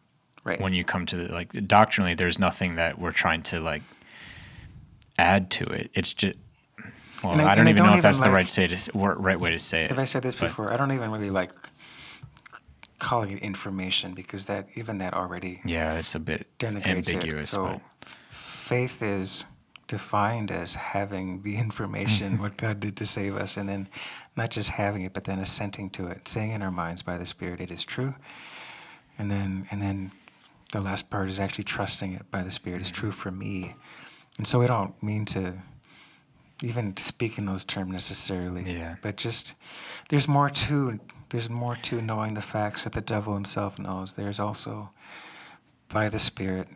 Right. 0.44 0.60
when 0.60 0.74
you 0.74 0.84
come 0.84 1.06
to 1.08 1.16
the 1.18 1.32
like 1.34 1.68
doctrinally 1.68 2.16
there's 2.16 2.40
nothing 2.40 2.76
that 2.76 2.98
we're 2.98 3.12
trying 3.12 3.44
to 3.44 3.60
like 3.60 3.84
add 5.20 5.52
to 5.52 5.66
it 5.66 5.92
it's 5.94 6.14
just 6.14 6.36
well 7.24 7.34
And 7.34 7.42
I- 7.42 7.52
I, 7.52 7.56
don't 7.56 7.60
and 7.60 7.68
I 7.68 7.72
even 7.72 7.76
don't 7.84 7.92
know 7.92 7.98
if 7.98 8.02
that's 8.04 8.20
the 8.20 8.32
right 8.32 8.48
say 8.48 8.68
to 8.68 8.92
right 8.98 9.40
way 9.40 9.52
to 9.52 9.60
say 9.60 9.86
it 9.86 9.90
Have 9.90 10.00
I 10.00 10.06
said 10.06 10.24
this 10.24 10.36
but- 10.36 10.48
before? 10.48 10.72
I 10.74 10.78
don't 10.78 10.92
even 10.92 11.12
really 11.12 11.30
like 11.30 11.52
calling 13.00 13.32
it 13.32 13.42
information 13.42 14.14
because 14.14 14.46
that 14.46 14.68
even 14.76 15.00
that 15.00 15.14
already 15.16 15.60
yeah 15.66 15.98
it's 15.98 16.14
a 16.14 16.20
bit 16.20 16.46
denigrates 16.60 17.10
it. 17.10 17.16
ambiguous 17.16 17.50
So 17.50 17.66
but 17.66 17.82
faith 18.06 19.02
is 19.02 19.46
defined 19.92 20.52
as 20.52 20.76
having 20.76 21.42
the 21.42 21.58
information 21.58 22.38
what 22.44 22.56
God 22.56 22.80
did 22.80 22.96
to 22.98 23.06
save 23.06 23.36
us, 23.36 23.58
and 23.58 23.68
then 23.68 23.90
not 24.38 24.50
just 24.50 24.70
having 24.70 25.04
it, 25.04 25.14
but 25.14 25.26
then 25.26 25.38
assenting 25.38 25.90
to 25.92 26.08
it, 26.08 26.30
saying 26.30 26.52
in 26.52 26.62
our 26.62 26.72
minds 26.72 27.02
by 27.02 27.18
the 27.18 27.26
Spirit, 27.26 27.60
"It 27.60 27.70
is 27.72 27.84
true," 27.84 28.16
and 29.18 29.30
then 29.30 29.66
and 29.70 29.82
then 29.82 30.12
the 30.72 30.80
last 30.80 31.10
part 31.10 31.28
is 31.28 31.40
actually 31.40 31.66
trusting 31.66 32.14
it 32.14 32.32
by 32.32 32.42
the 32.42 32.52
Spirit. 32.52 32.80
It's 32.80 32.92
mm. 32.92 33.02
true 33.02 33.12
for 33.12 33.32
me, 33.32 33.76
and 34.38 34.48
so 34.48 34.60
we 34.60 34.68
don't 34.68 34.96
mean 35.04 35.26
to 35.26 35.62
even 36.62 36.96
speak 36.98 37.38
in 37.38 37.46
those 37.46 37.64
terms 37.64 37.92
necessarily. 37.92 38.64
Yeah. 38.64 38.96
But 39.02 39.18
just 39.18 39.56
there's 40.10 40.28
more 40.28 40.50
to 40.50 41.00
there's 41.30 41.50
more 41.50 41.76
to 41.76 42.02
knowing 42.02 42.34
the 42.34 42.42
facts 42.42 42.84
that 42.84 42.94
the 42.94 43.02
devil 43.02 43.34
himself 43.34 43.80
knows. 43.80 44.14
There's 44.14 44.40
also 44.40 44.92
by 45.90 46.10
the 46.10 46.20
Spirit, 46.20 46.68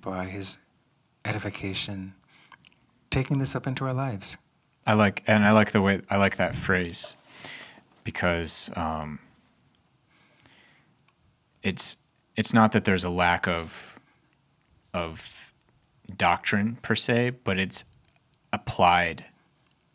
by 0.00 0.24
his 0.24 0.58
edification, 1.24 2.14
taking 3.10 3.38
this 3.38 3.54
up 3.54 3.66
into 3.66 3.84
our 3.84 3.94
lives. 3.94 4.38
I 4.86 4.94
like, 4.94 5.22
and 5.26 5.44
I 5.44 5.52
like 5.52 5.72
the 5.72 5.82
way 5.82 6.00
I 6.08 6.16
like 6.16 6.36
that 6.36 6.54
phrase 6.54 7.14
because 8.04 8.70
um, 8.74 9.18
it's 11.62 11.98
it's 12.36 12.54
not 12.54 12.72
that 12.72 12.86
there's 12.86 13.04
a 13.04 13.10
lack 13.10 13.46
of 13.46 13.98
of 14.94 15.52
doctrine 16.16 16.78
per 16.80 16.94
se, 16.94 17.30
but 17.44 17.58
it's 17.58 17.84
applied 18.52 19.26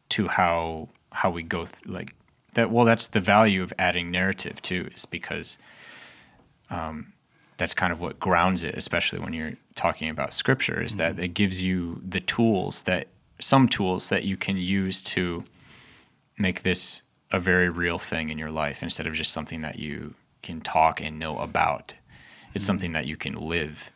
to 0.09 0.27
how 0.27 0.89
how 1.11 1.29
we 1.29 1.43
go 1.43 1.65
th- 1.65 1.85
like 1.85 2.15
that. 2.53 2.71
Well, 2.71 2.85
that's 2.85 3.07
the 3.07 3.19
value 3.19 3.63
of 3.63 3.73
adding 3.77 4.09
narrative 4.11 4.61
too, 4.61 4.89
is 4.93 5.05
because 5.05 5.57
um, 6.69 7.13
that's 7.57 7.73
kind 7.73 7.93
of 7.93 7.99
what 7.99 8.19
grounds 8.19 8.63
it, 8.63 8.75
especially 8.75 9.19
when 9.19 9.33
you're 9.33 9.53
talking 9.75 10.09
about 10.09 10.33
scripture 10.33 10.81
is 10.81 10.97
that 10.97 11.17
it 11.19 11.29
gives 11.29 11.63
you 11.63 12.01
the 12.07 12.19
tools 12.19 12.83
that 12.83 13.07
some 13.39 13.67
tools 13.67 14.09
that 14.09 14.23
you 14.23 14.37
can 14.37 14.57
use 14.57 15.01
to 15.01 15.43
make 16.37 16.61
this 16.61 17.03
a 17.31 17.39
very 17.39 17.69
real 17.69 17.97
thing 17.97 18.29
in 18.29 18.37
your 18.37 18.51
life 18.51 18.83
instead 18.83 19.07
of 19.07 19.13
just 19.13 19.33
something 19.33 19.61
that 19.61 19.79
you 19.79 20.13
can 20.41 20.61
talk 20.61 21.01
and 21.01 21.17
know 21.17 21.39
about. 21.39 21.95
It's 22.53 22.65
something 22.65 22.93
that 22.93 23.07
you 23.07 23.17
can 23.17 23.33
live. 23.33 23.91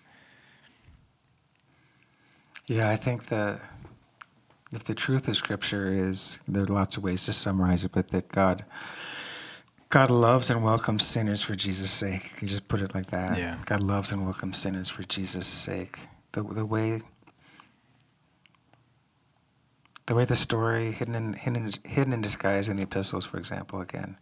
Yeah, 2.66 2.90
I 2.90 2.96
think 2.96 3.26
that 3.26 3.62
if 4.72 4.84
the 4.84 4.94
truth 4.94 5.28
of 5.28 5.38
Scripture 5.38 5.92
is, 5.92 6.42
there 6.48 6.64
are 6.64 6.68
lots 6.68 6.98
of 6.98 7.04
ways 7.04 7.26
to 7.26 7.34
summarize 7.34 7.86
it, 7.86 7.92
but 7.94 8.10
that 8.10 8.28
God, 8.28 8.66
God 9.90 10.12
loves 10.12 10.50
and 10.50 10.64
welcomes 10.64 11.06
sinners 11.06 11.42
for 11.42 11.56
Jesus' 11.56 11.92
sake. 11.92 12.24
You 12.24 12.38
can 12.38 12.48
just 12.48 12.68
put 12.68 12.82
it 12.82 12.94
like 12.94 13.08
that. 13.08 13.38
Yeah. 13.38 13.58
God 13.66 13.82
loves 13.82 14.12
and 14.12 14.24
welcomes 14.24 14.58
sinners 14.58 14.90
for 14.90 15.04
Jesus' 15.04 15.48
sake. 15.48 16.00
The 16.34 16.44
the 16.44 16.66
way. 16.66 17.02
The 20.06 20.16
way 20.16 20.24
the 20.24 20.38
story 20.38 20.92
hidden 20.92 21.16
in, 21.16 21.34
hidden, 21.34 21.70
hidden 21.84 22.14
in 22.14 22.22
disguise 22.22 22.70
in 22.70 22.78
the 22.78 22.84
epistles, 22.84 23.26
for 23.26 23.38
example, 23.38 23.82
again, 23.82 24.16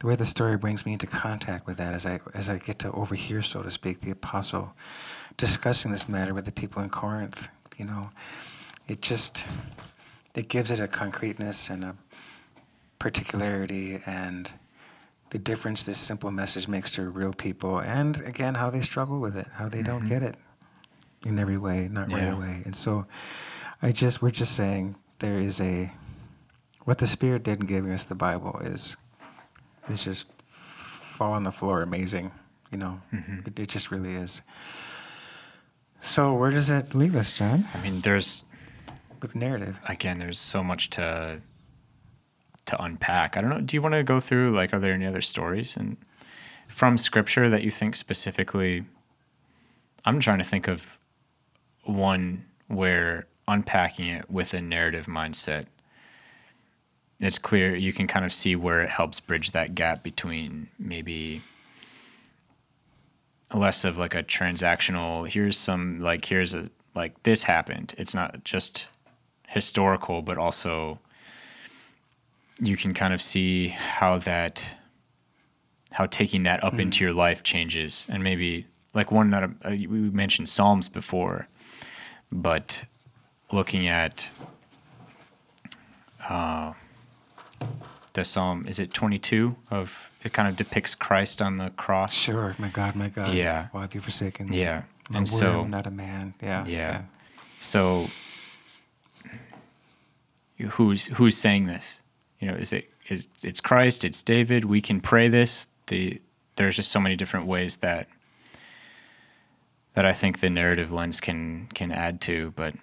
the 0.00 0.06
way 0.06 0.14
the 0.14 0.26
story 0.26 0.58
brings 0.58 0.84
me 0.84 0.92
into 0.92 1.06
contact 1.06 1.66
with 1.66 1.78
that 1.78 1.94
as 1.94 2.04
I 2.04 2.20
as 2.34 2.50
I 2.50 2.58
get 2.58 2.78
to 2.80 2.90
overhear, 2.92 3.40
so 3.40 3.62
to 3.62 3.70
speak, 3.70 4.00
the 4.00 4.10
apostle 4.10 4.74
discussing 5.36 5.90
this 5.90 6.08
matter 6.08 6.34
with 6.34 6.44
the 6.44 6.52
people 6.52 6.82
in 6.82 6.90
Corinth. 6.90 7.48
You 7.78 7.86
know, 7.86 8.10
it 8.86 9.02
just 9.02 9.48
it 10.34 10.48
gives 10.48 10.70
it 10.70 10.80
a 10.80 10.88
concreteness 10.88 11.70
and 11.70 11.84
a 11.84 11.96
particularity 12.98 13.98
and 14.06 14.52
the 15.30 15.38
difference 15.38 15.86
this 15.86 15.98
simple 15.98 16.30
message 16.30 16.68
makes 16.68 16.92
to 16.92 17.08
real 17.08 17.32
people 17.32 17.80
and 17.80 18.20
again 18.26 18.54
how 18.54 18.70
they 18.70 18.80
struggle 18.80 19.20
with 19.20 19.36
it 19.36 19.46
how 19.54 19.68
they 19.68 19.82
don't 19.82 20.00
mm-hmm. 20.00 20.08
get 20.08 20.22
it 20.22 20.36
in 21.24 21.38
every 21.38 21.58
way 21.58 21.88
not 21.90 22.12
right 22.12 22.28
away. 22.28 22.62
And 22.64 22.74
so 22.76 23.06
i 23.80 23.92
just 23.92 24.22
we're 24.22 24.30
just 24.30 24.54
saying 24.54 24.96
there 25.18 25.38
is 25.38 25.60
a 25.60 25.90
what 26.84 26.98
the 26.98 27.06
spirit 27.06 27.42
did 27.42 27.60
in 27.60 27.66
giving 27.66 27.92
us 27.92 28.04
the 28.04 28.14
bible 28.14 28.58
is 28.62 28.96
is 29.88 30.04
just 30.04 30.28
fall 30.42 31.32
on 31.32 31.42
the 31.42 31.52
floor 31.52 31.82
amazing 31.82 32.30
you 32.72 32.78
know? 32.78 33.00
Mm-hmm. 33.12 33.46
It, 33.46 33.58
it 33.58 33.68
just 33.68 33.90
really 33.92 34.14
is. 34.14 34.42
So 36.00 36.34
where 36.34 36.50
does 36.50 36.66
that 36.66 36.94
leave 36.96 37.14
us 37.14 37.38
john? 37.38 37.64
I 37.74 37.80
mean, 37.82 38.00
there's 38.00 38.44
with 39.22 39.36
narrative 39.36 39.80
again, 39.88 40.18
there's 40.18 40.38
so 40.38 40.62
much 40.62 40.90
to 40.90 41.40
to 42.64 42.82
unpack. 42.82 43.36
I 43.36 43.40
don't 43.40 43.50
know. 43.50 43.60
Do 43.60 43.76
you 43.76 43.82
want 43.82 43.94
to 43.94 44.04
go 44.04 44.20
through 44.20 44.52
like, 44.52 44.72
are 44.72 44.78
there 44.78 44.92
any 44.92 45.06
other 45.06 45.20
stories 45.20 45.76
and 45.76 45.96
from 46.68 46.96
scripture 46.96 47.48
that 47.48 47.62
you 47.62 47.70
think 47.70 47.96
specifically? 47.96 48.84
I'm 50.04 50.20
trying 50.20 50.38
to 50.38 50.44
think 50.44 50.68
of 50.68 50.98
one 51.84 52.44
where 52.68 53.26
unpacking 53.48 54.06
it 54.06 54.30
with 54.30 54.54
a 54.54 54.62
narrative 54.62 55.06
mindset. 55.06 55.66
It's 57.20 57.38
clear 57.38 57.74
you 57.74 57.92
can 57.92 58.06
kind 58.06 58.24
of 58.24 58.32
see 58.32 58.56
where 58.56 58.82
it 58.82 58.90
helps 58.90 59.20
bridge 59.20 59.52
that 59.52 59.74
gap 59.74 60.02
between 60.02 60.68
maybe 60.78 61.42
less 63.54 63.84
of 63.84 63.98
like 63.98 64.14
a 64.14 64.22
transactional 64.22 65.28
here's 65.28 65.58
some 65.58 66.00
like 66.00 66.24
here's 66.24 66.54
a 66.54 66.66
like 66.94 67.22
this 67.22 67.42
happened 67.42 67.94
it's 67.98 68.14
not 68.14 68.42
just 68.44 68.88
historical 69.52 70.22
but 70.22 70.36
also 70.38 70.98
you 72.60 72.76
can 72.76 72.92
kind 72.94 73.12
of 73.14 73.20
see 73.20 73.68
how 73.68 74.18
that 74.18 74.76
how 75.92 76.06
taking 76.06 76.44
that 76.44 76.64
up 76.64 76.78
into 76.78 77.04
your 77.04 77.12
life 77.12 77.42
changes 77.42 78.06
and 78.10 78.22
maybe 78.24 78.66
like 78.94 79.12
one 79.12 79.30
that 79.30 79.44
uh, 79.44 79.70
we 79.70 79.86
mentioned 80.10 80.48
psalms 80.48 80.88
before 80.88 81.48
but 82.30 82.84
looking 83.52 83.86
at 83.86 84.30
uh, 86.28 86.72
the 88.14 88.24
psalm 88.24 88.64
is 88.66 88.78
it 88.78 88.92
22 88.94 89.54
of 89.70 90.10
it 90.24 90.32
kind 90.32 90.48
of 90.48 90.56
depicts 90.56 90.94
christ 90.94 91.42
on 91.42 91.56
the 91.56 91.70
cross 91.70 92.14
Sure, 92.14 92.54
my 92.58 92.68
God, 92.68 92.94
my 92.96 93.08
God. 93.08 93.34
Yeah. 93.34 93.68
Why 93.72 93.82
have 93.82 93.94
you 93.94 94.00
forsaken 94.00 94.48
me? 94.48 94.60
yeah 94.62 94.84
I'm 95.10 95.16
and 95.16 95.28
so 95.28 95.58
worm, 95.60 95.70
not 95.70 95.86
a 95.86 95.90
man. 95.90 96.32
Yeah. 96.40 96.64
Yeah. 96.66 97.02
So 97.58 98.06
who's 100.70 101.06
who's 101.16 101.36
saying 101.36 101.66
this? 101.66 102.00
You 102.38 102.48
know, 102.48 102.54
is 102.54 102.72
it 102.72 102.90
is 103.08 103.28
it's 103.42 103.60
Christ, 103.60 104.04
it's 104.04 104.22
David, 104.22 104.64
we 104.64 104.80
can 104.80 105.00
pray 105.00 105.28
this. 105.28 105.68
The 105.88 106.20
there's 106.56 106.76
just 106.76 106.90
so 106.92 107.00
many 107.00 107.16
different 107.16 107.46
ways 107.46 107.78
that 107.78 108.08
that 109.94 110.04
I 110.06 110.12
think 110.12 110.40
the 110.40 110.50
narrative 110.50 110.92
lens 110.92 111.20
can 111.20 111.66
can 111.74 111.92
add 111.92 112.20
to, 112.22 112.52
but 112.56 112.74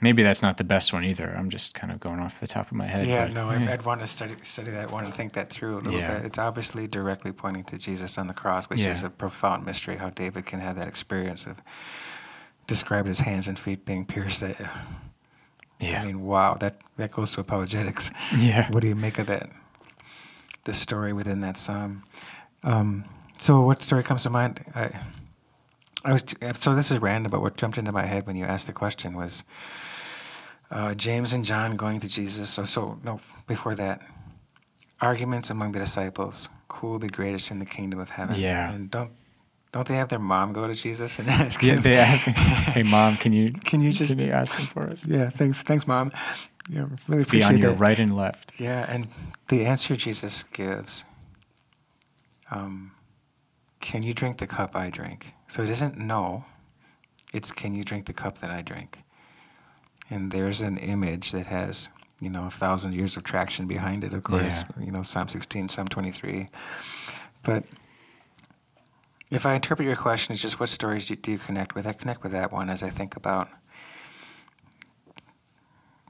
maybe 0.00 0.22
that's 0.22 0.42
not 0.42 0.58
the 0.58 0.64
best 0.64 0.92
one 0.92 1.04
either. 1.04 1.34
I'm 1.36 1.50
just 1.50 1.74
kind 1.74 1.90
of 1.92 1.98
going 2.00 2.20
off 2.20 2.40
the 2.40 2.46
top 2.46 2.66
of 2.66 2.72
my 2.74 2.86
head. 2.86 3.06
Yeah, 3.06 3.26
but- 3.26 3.34
no, 3.34 3.48
I'd, 3.48 3.68
I'd 3.68 3.84
want 3.84 4.00
to 4.00 4.06
study 4.06 4.34
study 4.42 4.70
that 4.72 4.90
one 4.92 5.04
and 5.04 5.14
think 5.14 5.32
that 5.32 5.50
through 5.50 5.76
a 5.78 5.80
little 5.80 5.98
Yeah. 6.00 6.18
bit. 6.18 6.26
It's 6.26 6.38
obviously 6.38 6.86
directly 6.86 7.32
pointing 7.32 7.64
to 7.64 7.78
Jesus 7.78 8.18
on 8.18 8.26
the 8.26 8.34
cross, 8.34 8.68
which 8.70 8.84
is 8.84 9.02
a 9.02 9.10
profound 9.10 9.64
mystery. 9.66 9.96
How 9.96 10.10
David 10.10 10.46
can 10.46 10.60
have 10.60 10.76
that 10.76 10.88
experience 10.88 11.46
of 11.46 11.62
describe 12.66 13.06
his 13.06 13.20
hands 13.20 13.48
and 13.48 13.58
feet 13.58 13.84
being 13.84 14.04
pierced. 14.04 14.42
That, 14.42 14.56
yeah. 15.80 16.02
I 16.02 16.06
mean, 16.06 16.22
wow, 16.22 16.56
that 16.60 16.76
that 16.96 17.10
goes 17.12 17.32
to 17.34 17.40
apologetics. 17.40 18.10
yeah. 18.36 18.70
What 18.70 18.80
do 18.80 18.88
you 18.88 18.96
make 18.96 19.18
of 19.18 19.26
that? 19.26 19.50
The 20.64 20.72
story 20.72 21.12
within 21.12 21.40
that 21.40 21.56
psalm. 21.56 22.02
Um, 22.62 23.04
so, 23.38 23.60
what 23.60 23.82
story 23.82 24.02
comes 24.02 24.24
to 24.24 24.30
mind? 24.30 24.60
I, 24.74 24.90
I 26.04 26.12
was 26.12 26.24
so 26.54 26.74
this 26.74 26.90
is 26.90 27.00
random, 27.00 27.30
but 27.30 27.40
what 27.40 27.56
jumped 27.56 27.78
into 27.78 27.92
my 27.92 28.04
head 28.04 28.26
when 28.26 28.36
you 28.36 28.44
asked 28.44 28.66
the 28.66 28.72
question 28.72 29.14
was 29.14 29.44
uh, 30.70 30.94
James 30.94 31.32
and 31.32 31.44
John 31.44 31.76
going 31.76 32.00
to 32.00 32.08
Jesus. 32.08 32.50
So, 32.50 32.64
so 32.64 32.98
no, 33.04 33.20
before 33.46 33.74
that, 33.76 34.02
arguments 35.00 35.50
among 35.50 35.72
the 35.72 35.78
disciples: 35.78 36.48
who 36.72 36.88
will 36.88 36.98
be 36.98 37.08
greatest 37.08 37.50
in 37.50 37.58
the 37.58 37.66
kingdom 37.66 37.98
of 38.00 38.10
heaven? 38.10 38.36
Yeah. 38.38 38.72
and 38.72 38.90
don't 38.90 39.12
don't 39.72 39.86
they 39.86 39.94
have 39.96 40.08
their 40.08 40.18
mom 40.18 40.52
go 40.52 40.66
to 40.66 40.74
Jesus 40.74 41.18
and 41.18 41.28
ask 41.42 41.62
Yeah, 41.62 41.74
him? 41.74 41.82
they 41.82 41.96
ask, 41.96 42.26
"Hey, 42.26 42.82
mom, 42.82 43.16
can 43.16 43.32
you 43.32 43.48
Can 43.64 43.80
you 43.80 43.92
just- 43.92 44.16
can 44.16 44.24
you 44.26 44.32
ask 44.32 44.56
him 44.56 44.66
for 44.66 44.88
us? 44.90 45.06
yeah, 45.06 45.28
thanks, 45.30 45.62
thanks, 45.62 45.86
mom. 45.86 46.10
Yeah, 46.70 46.86
really 47.08 47.22
Be 47.24 47.28
appreciate 47.28 47.54
on 47.54 47.58
your 47.58 47.72
that. 47.72 47.78
right 47.80 47.98
and 47.98 48.14
left." 48.16 48.60
Yeah, 48.60 48.84
and 48.88 49.08
the 49.48 49.66
answer 49.66 49.96
Jesus 49.96 50.42
gives, 50.42 51.04
um, 52.50 52.92
can 53.80 54.02
you 54.02 54.14
drink 54.14 54.38
the 54.38 54.46
cup 54.46 54.74
I 54.74 54.90
drink? 54.90 55.32
So 55.46 55.62
it 55.62 55.68
isn't 55.70 55.96
no, 55.98 56.44
it's 57.32 57.52
can 57.52 57.74
you 57.74 57.84
drink 57.84 58.06
the 58.06 58.12
cup 58.12 58.38
that 58.38 58.50
I 58.50 58.62
drink? 58.62 58.98
And 60.10 60.30
there's 60.30 60.60
an 60.62 60.78
image 60.78 61.32
that 61.32 61.46
has, 61.46 61.90
you 62.20 62.30
know, 62.30 62.46
a 62.46 62.50
thousand 62.50 62.94
years 62.94 63.16
of 63.16 63.24
traction 63.24 63.66
behind 63.66 64.04
it, 64.04 64.14
of 64.14 64.22
course, 64.22 64.64
you 64.80 64.90
know, 64.90 65.02
Psalm 65.02 65.28
16, 65.28 65.68
Psalm 65.68 65.86
23. 65.88 66.46
But 67.44 67.64
if 69.30 69.44
I 69.44 69.54
interpret 69.54 69.86
your 69.86 69.96
question 69.96 70.32
as 70.32 70.42
just 70.42 70.58
what 70.58 70.68
stories 70.68 71.06
do, 71.06 71.16
do 71.16 71.32
you 71.32 71.38
connect 71.38 71.74
with, 71.74 71.86
I 71.86 71.92
connect 71.92 72.22
with 72.22 72.32
that 72.32 72.52
one 72.52 72.70
as 72.70 72.82
I 72.82 72.88
think 72.88 73.16
about 73.16 73.48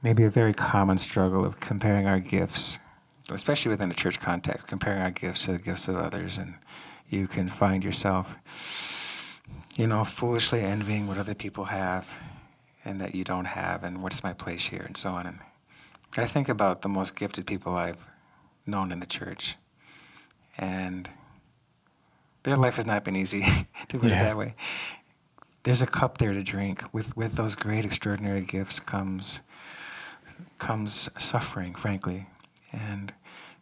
maybe 0.01 0.23
a 0.23 0.29
very 0.29 0.53
common 0.53 0.97
struggle 0.97 1.43
of 1.43 1.59
comparing 1.59 2.07
our 2.07 2.19
gifts, 2.19 2.79
especially 3.29 3.69
within 3.69 3.91
a 3.91 3.93
church 3.93 4.19
context, 4.19 4.67
comparing 4.67 5.01
our 5.01 5.11
gifts 5.11 5.45
to 5.45 5.53
the 5.53 5.59
gifts 5.59 5.87
of 5.87 5.97
others. 5.97 6.37
And 6.37 6.55
you 7.09 7.27
can 7.27 7.49
find 7.49 7.83
yourself, 7.83 9.41
you 9.75 9.87
know, 9.87 10.05
foolishly 10.05 10.61
envying 10.61 11.07
what 11.07 11.17
other 11.17 11.35
people 11.35 11.65
have 11.65 12.23
and 12.85 13.01
that 13.01 13.13
you 13.13 13.25
don't 13.25 13.45
have, 13.45 13.83
and 13.83 14.01
what's 14.01 14.23
my 14.23 14.31
place 14.31 14.67
here, 14.67 14.83
and 14.83 14.95
so 14.95 15.09
on. 15.09 15.25
And 15.25 15.39
I 16.15 16.25
think 16.25 16.47
about 16.47 16.81
the 16.81 16.87
most 16.87 17.17
gifted 17.17 17.45
people 17.45 17.75
I've 17.75 18.07
known 18.65 18.93
in 18.93 19.01
the 19.01 19.05
church. 19.05 19.57
And 20.57 21.09
their 22.43 22.55
life 22.55 22.75
has 22.75 22.85
not 22.85 23.03
been 23.03 23.15
easy, 23.15 23.41
to 23.89 23.99
put 23.99 24.09
Yeah. 24.09 24.21
it 24.21 24.23
that 24.23 24.37
way. 24.37 24.55
There's 25.63 25.81
a 25.81 25.87
cup 25.87 26.17
there 26.19 26.33
to 26.33 26.41
drink. 26.43 26.83
With 26.93 27.15
with 27.17 27.33
those 27.35 27.55
great, 27.55 27.85
extraordinary 27.85 28.41
gifts 28.41 28.79
comes 28.79 29.41
comes 30.57 31.09
suffering, 31.21 31.75
frankly. 31.75 32.27
And 32.71 33.13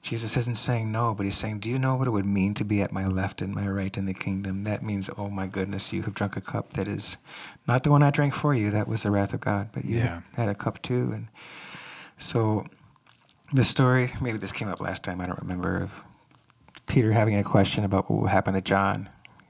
Jesus 0.01 0.37
isn't 0.37 0.55
saying 0.57 0.91
no, 0.91 1.13
but 1.15 1.25
he's 1.25 1.35
saying, 1.37 1.59
Do 1.59 1.69
you 1.69 1.77
know 1.79 1.95
what 1.95 2.07
it 2.07 2.11
would 2.11 2.25
mean 2.25 2.53
to 2.55 2.63
be 2.63 2.81
at 2.81 2.91
my 2.91 3.07
left 3.07 3.41
and 3.41 3.53
my 3.53 3.67
right 3.67 3.95
in 3.97 4.05
the 4.05 4.13
kingdom? 4.13 4.63
That 4.63 4.83
means, 4.83 5.09
oh 5.17 5.29
my 5.29 5.47
goodness, 5.47 5.91
you 5.91 6.03
have 6.03 6.13
drunk 6.13 6.37
a 6.37 6.41
cup 6.41 6.71
that 6.71 6.87
is 6.87 7.17
not 7.67 7.83
the 7.83 7.91
one 7.91 8.03
I 8.03 8.11
drank 8.11 8.33
for 8.33 8.53
you. 8.53 8.69
That 8.71 8.87
was 8.87 9.03
the 9.03 9.11
wrath 9.11 9.33
of 9.33 9.41
God, 9.41 9.69
but 9.73 9.85
you 9.85 9.97
Yeah. 9.97 10.21
had 10.35 10.49
a 10.49 10.55
cup 10.55 10.81
too. 10.81 11.11
And 11.13 11.27
so 12.17 12.65
the 13.51 13.63
story, 13.63 14.09
maybe 14.21 14.37
this 14.37 14.51
came 14.53 14.67
up 14.67 14.79
last 14.79 15.03
time, 15.03 15.19
I 15.19 15.25
don't 15.25 15.39
remember, 15.41 15.81
of 15.81 16.03
Peter 16.87 17.11
having 17.11 17.35
a 17.37 17.43
question 17.43 17.83
about 17.83 18.09
what 18.09 18.19
will 18.21 18.27
happen 18.27 18.53
to 18.53 18.61
John. 18.61 19.09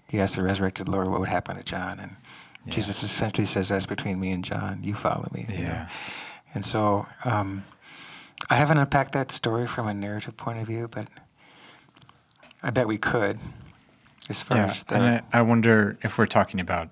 He 0.10 0.20
asked 0.20 0.36
the 0.36 0.44
resurrected 0.44 0.88
Lord 0.90 1.08
what 1.08 1.20
would 1.20 1.30
happen 1.30 1.56
to 1.56 1.64
John. 1.64 2.00
And 2.00 2.16
Yeah. 2.66 2.74
Jesus 2.74 3.04
essentially 3.04 3.46
says, 3.46 3.70
That's 3.70 3.86
between 3.86 4.20
me 4.20 4.32
and 4.32 4.44
John. 4.44 4.80
You 4.84 4.94
follow 4.94 5.28
me. 5.34 5.46
you 5.50 5.56
know? 5.56 5.62
Yeah. 5.62 5.90
And 6.54 6.66
so 6.66 7.06
um, 7.26 7.66
I 8.50 8.56
haven't 8.56 8.78
unpacked 8.78 9.12
that 9.14 9.32
story 9.32 9.68
from 9.68 9.88
a 9.88 9.94
narrative 9.94 10.38
point 10.38 10.60
of 10.60 10.68
view, 10.68 10.88
but 10.88 11.08
I 12.64 12.72
bet 12.72 12.88
we 12.88 12.98
could. 12.98 13.40
As 14.30 14.44
far 14.44 14.58
Yeah, 14.58 14.66
as 14.66 14.84
the, 14.84 14.96
and 14.96 15.04
I, 15.04 15.40
I 15.40 15.42
wonder 15.42 15.98
if 16.04 16.18
we're 16.18 16.26
talking 16.26 16.60
about 16.60 16.90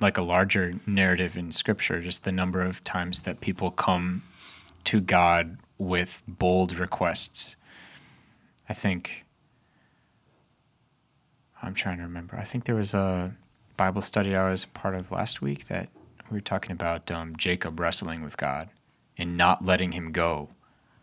like 0.00 0.16
a 0.18 0.22
larger 0.22 0.74
narrative 0.86 1.36
in 1.36 1.52
Scripture, 1.52 2.00
just 2.00 2.24
the 2.24 2.32
number 2.32 2.60
of 2.60 2.82
times 2.82 3.22
that 3.22 3.40
people 3.40 3.70
come 3.70 4.22
to 4.84 5.00
God 5.00 5.58
with 5.78 6.22
bold 6.26 6.76
requests. 6.78 7.56
I 8.68 8.72
think. 8.72 9.21
I'm 11.62 11.74
trying 11.74 11.98
to 11.98 12.02
remember. 12.04 12.36
I 12.36 12.42
think 12.42 12.64
there 12.64 12.74
was 12.74 12.94
a 12.94 13.34
Bible 13.76 14.00
study 14.00 14.34
I 14.34 14.50
was 14.50 14.64
part 14.64 14.94
of 14.94 15.12
last 15.12 15.40
week 15.40 15.66
that 15.66 15.88
we 16.30 16.36
were 16.36 16.40
talking 16.40 16.72
about 16.72 17.10
um, 17.10 17.34
Jacob 17.36 17.78
wrestling 17.78 18.22
with 18.22 18.36
God 18.36 18.68
and 19.16 19.36
not 19.36 19.64
letting 19.64 19.92
him 19.92 20.12
go 20.12 20.50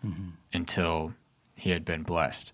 mm-hmm. 0.05 0.29
until 0.53 1.13
he 1.55 1.69
had 1.69 1.85
been 1.85 2.03
blessed. 2.03 2.51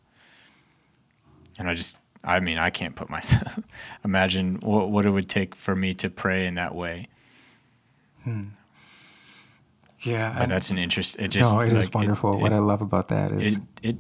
And 1.58 1.70
I 1.70 1.74
just, 1.74 1.97
I 2.24 2.39
mean, 2.39 2.58
I 2.58 2.70
can't 2.70 2.95
put 2.95 3.10
myself, 3.10 3.60
imagine 4.03 4.56
what, 4.62 4.89
what 4.89 5.06
it 5.06 5.10
would 5.10 5.30
take 5.30 5.56
for 5.56 5.76
me 5.76 5.93
to 5.95 6.10
pray 6.10 6.45
in 6.45 6.56
that 6.56 6.76
way. 6.76 7.08
Hmm. 8.24 8.43
Yeah. 10.01 10.36
But 10.38 10.49
that's 10.49 10.70
an 10.70 10.78
interest. 10.78 11.20
It 11.20 11.30
just, 11.30 11.56
no, 11.56 11.62
it 11.62 11.74
like, 11.74 11.84
is 11.84 11.91
wonderful. 11.91 12.34
It, 12.34 12.41
what 12.41 12.51
it, 12.51 12.56
I 12.56 12.60
love 12.60 12.82
about 12.82 13.08
that 13.08 13.32
is 13.32 13.58
it, 13.58 13.64
it 13.82 13.95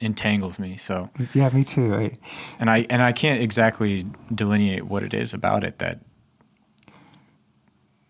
entangles 0.00 0.58
me. 0.58 0.76
So 0.76 1.10
yeah, 1.34 1.50
me 1.50 1.64
too. 1.64 1.94
I, 1.94 2.18
and 2.58 2.70
I, 2.70 2.86
and 2.90 3.02
I 3.02 3.12
can't 3.12 3.42
exactly 3.42 4.06
delineate 4.34 4.84
what 4.84 5.02
it 5.02 5.14
is 5.14 5.34
about 5.34 5.64
it 5.64 5.78
that 5.78 6.00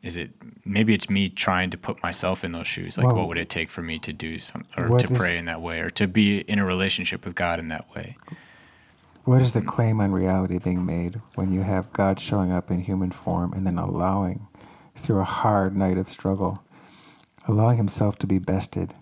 is 0.02 0.16
it 0.16 0.30
maybe 0.64 0.94
it's 0.94 1.10
me 1.10 1.28
trying 1.28 1.70
to 1.70 1.78
put 1.78 2.02
myself 2.02 2.44
in 2.44 2.52
those 2.52 2.66
shoes 2.66 2.96
like 2.96 3.06
well, 3.06 3.16
what 3.16 3.28
would 3.28 3.38
it 3.38 3.48
take 3.48 3.68
for 3.68 3.82
me 3.82 3.98
to 3.98 4.12
do 4.12 4.38
some 4.38 4.64
or 4.76 4.98
to 4.98 5.08
pray 5.08 5.36
in 5.36 5.46
that 5.46 5.60
way 5.60 5.80
or 5.80 5.90
to 5.90 6.06
be 6.06 6.40
in 6.40 6.58
a 6.58 6.64
relationship 6.64 7.24
with 7.24 7.34
god 7.34 7.58
in 7.58 7.68
that 7.68 7.92
way 7.94 8.16
what 9.24 9.42
is 9.42 9.52
the 9.52 9.60
claim 9.60 10.00
on 10.00 10.12
reality 10.12 10.58
being 10.58 10.86
made 10.86 11.20
when 11.34 11.52
you 11.52 11.62
have 11.62 11.92
god 11.92 12.20
showing 12.20 12.52
up 12.52 12.70
in 12.70 12.80
human 12.80 13.10
form 13.10 13.52
and 13.52 13.66
then 13.66 13.78
allowing 13.78 14.46
through 14.96 15.20
a 15.20 15.24
hard 15.24 15.76
night 15.76 15.98
of 15.98 16.08
struggle 16.08 16.62
allowing 17.46 17.76
himself 17.76 18.16
to 18.18 18.26
be 18.26 18.38
bested 18.38 18.94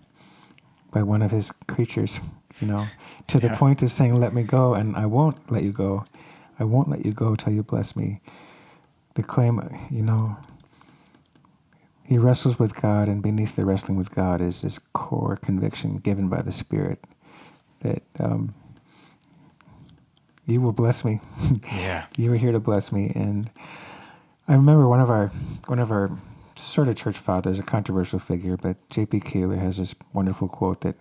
by 0.91 1.03
one 1.03 1.21
of 1.21 1.31
his 1.31 1.51
creatures 1.67 2.21
you 2.59 2.67
know 2.67 2.87
to 3.27 3.39
the 3.39 3.47
yeah. 3.47 3.57
point 3.57 3.81
of 3.83 3.91
saying 3.91 4.19
let 4.19 4.33
me 4.33 4.43
go 4.43 4.73
and 4.73 4.95
i 4.95 5.05
won't 5.05 5.51
let 5.51 5.63
you 5.63 5.71
go 5.71 6.05
i 6.59 6.63
won't 6.63 6.89
let 6.89 7.05
you 7.05 7.11
go 7.11 7.35
till 7.35 7.53
you 7.53 7.63
bless 7.63 7.95
me 7.95 8.19
the 9.15 9.23
claim 9.23 9.59
you 9.89 10.01
know 10.01 10.37
he 12.07 12.17
wrestles 12.17 12.57
with 12.57 12.81
God, 12.81 13.09
and 13.09 13.21
beneath 13.21 13.57
the 13.57 13.65
wrestling 13.65 13.97
with 13.97 14.15
God 14.15 14.39
is 14.39 14.61
this 14.61 14.79
core 14.79 15.35
conviction 15.35 15.97
given 15.97 16.29
by 16.29 16.41
the 16.41 16.53
Spirit 16.53 17.03
that 17.81 18.01
um, 18.17 18.53
you 20.45 20.61
will 20.61 20.71
bless 20.71 21.03
me. 21.03 21.19
Yeah, 21.67 22.05
you 22.17 22.31
are 22.31 22.37
here 22.37 22.53
to 22.53 22.61
bless 22.61 22.93
me. 22.93 23.11
And 23.13 23.49
I 24.47 24.53
remember 24.53 24.87
one 24.87 25.01
of 25.01 25.09
our 25.09 25.27
one 25.67 25.79
of 25.79 25.91
our 25.91 26.09
sort 26.55 26.87
of 26.87 26.95
church 26.95 27.17
fathers, 27.17 27.59
a 27.59 27.63
controversial 27.63 28.19
figure, 28.19 28.55
but 28.55 28.77
J.P. 28.89 29.19
Koehler 29.19 29.59
has 29.59 29.77
this 29.77 29.93
wonderful 30.13 30.47
quote 30.47 30.81
that 30.81 30.95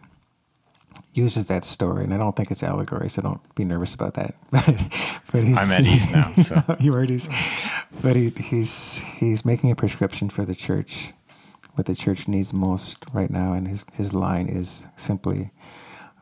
uses 1.15 1.49
that 1.49 1.65
story, 1.65 2.05
and 2.05 2.13
I 2.13 2.17
don't 2.17 2.37
think 2.37 2.51
it's 2.51 2.63
allegory, 2.63 3.09
so 3.09 3.23
don't 3.23 3.55
be 3.55 3.65
nervous 3.65 3.95
about 3.95 4.15
that. 4.15 4.35
but 4.51 5.45
he's, 5.45 5.59
I'm 5.59 5.71
at 5.71 5.87
ease 5.87 6.11
now, 6.11 6.35
so 6.37 6.63
you 6.81 6.95
are 6.95 7.03
at 7.03 7.11
ease. 7.11 7.29
But 8.03 8.17
he, 8.17 8.31
he's 8.31 8.99
he's 8.99 9.45
making 9.45 9.71
a 9.71 9.77
prescription 9.77 10.29
for 10.29 10.45
the 10.45 10.55
church, 10.55 11.13
what 11.75 11.87
the 11.87 11.95
church 11.95 12.29
needs 12.29 12.53
most 12.53 13.05
right 13.13 13.31
now, 13.31 13.53
and 13.53 13.67
his 13.67 13.87
his 13.95 14.13
line 14.13 14.49
is 14.49 14.87
simply 14.97 15.51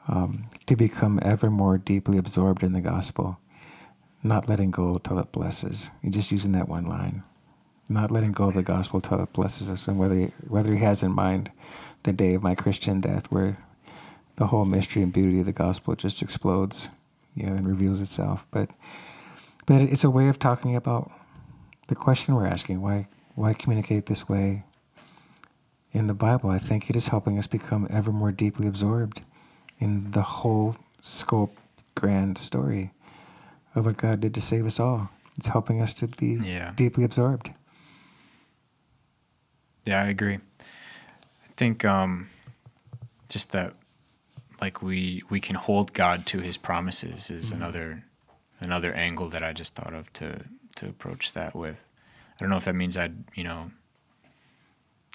um, 0.08 0.46
to 0.66 0.76
become 0.76 1.18
ever 1.22 1.50
more 1.50 1.78
deeply 1.78 2.18
absorbed 2.18 2.62
in 2.62 2.72
the 2.72 2.80
gospel, 2.80 3.38
not 4.22 4.48
letting 4.48 4.70
go 4.70 4.98
till 4.98 5.18
it 5.18 5.32
blesses. 5.32 5.90
He's 6.02 6.14
just 6.14 6.32
using 6.32 6.52
that 6.52 6.68
one 6.68 6.86
line, 6.86 7.22
not 7.88 8.10
letting 8.10 8.32
go 8.32 8.48
of 8.48 8.54
the 8.54 8.62
gospel 8.62 9.00
till 9.00 9.20
it 9.22 9.32
blesses 9.32 9.68
us, 9.68 9.88
and 9.88 9.98
whether 9.98 10.14
he, 10.14 10.26
whether 10.46 10.72
he 10.72 10.80
has 10.80 11.02
in 11.02 11.12
mind 11.12 11.50
the 12.04 12.12
day 12.12 12.34
of 12.34 12.42
my 12.42 12.54
Christian 12.54 13.00
death, 13.00 13.30
where 13.30 13.58
the 14.36 14.46
whole 14.46 14.64
mystery 14.64 15.02
and 15.02 15.12
beauty 15.12 15.40
of 15.40 15.46
the 15.46 15.52
gospel 15.52 15.94
just 15.94 16.22
explodes, 16.22 16.88
you 17.34 17.46
know, 17.46 17.52
and 17.54 17.68
reveals 17.68 18.00
itself. 18.00 18.46
But 18.50 18.70
but 19.66 19.82
it's 19.82 20.04
a 20.04 20.10
way 20.10 20.28
of 20.28 20.38
talking 20.38 20.76
about 20.76 21.10
the 21.88 21.94
question 21.94 22.34
we're 22.34 22.46
asking: 22.46 22.80
why 22.80 23.08
why 23.34 23.54
communicate 23.54 24.06
this 24.06 24.28
way? 24.28 24.64
In 25.92 26.08
the 26.08 26.14
Bible, 26.14 26.50
I 26.50 26.58
think 26.58 26.90
it 26.90 26.96
is 26.96 27.06
helping 27.08 27.38
us 27.38 27.46
become 27.46 27.86
ever 27.88 28.10
more 28.10 28.32
deeply 28.32 28.66
absorbed 28.66 29.20
in 29.78 30.10
the 30.10 30.22
whole 30.22 30.74
scope, 30.98 31.56
grand 31.94 32.36
story 32.36 32.90
of 33.76 33.86
what 33.86 33.96
God 33.96 34.20
did 34.20 34.34
to 34.34 34.40
save 34.40 34.66
us 34.66 34.80
all. 34.80 35.10
It's 35.36 35.46
helping 35.46 35.80
us 35.80 35.94
to 35.94 36.08
be 36.08 36.38
yeah. 36.42 36.72
deeply 36.74 37.04
absorbed. 37.04 37.50
Yeah, 39.84 40.02
I 40.02 40.06
agree. 40.06 40.38
I 40.60 41.52
think 41.56 41.84
um, 41.84 42.28
just 43.28 43.52
that 43.52 43.74
like 44.64 44.80
we 44.80 45.22
we 45.28 45.40
can 45.40 45.56
hold 45.56 45.92
God 45.92 46.24
to 46.28 46.40
His 46.40 46.56
promises 46.56 47.30
is 47.30 47.52
mm-hmm. 47.52 47.60
another 47.60 48.04
another 48.60 48.94
angle 48.94 49.28
that 49.28 49.44
I 49.44 49.52
just 49.52 49.74
thought 49.74 49.92
of 49.92 50.10
to 50.14 50.42
to 50.76 50.88
approach 50.88 51.34
that 51.34 51.54
with. 51.54 51.86
I 52.34 52.36
don't 52.40 52.48
know 52.48 52.56
if 52.56 52.64
that 52.64 52.74
means 52.74 52.96
I'd 52.96 53.14
you 53.34 53.44
know 53.44 53.70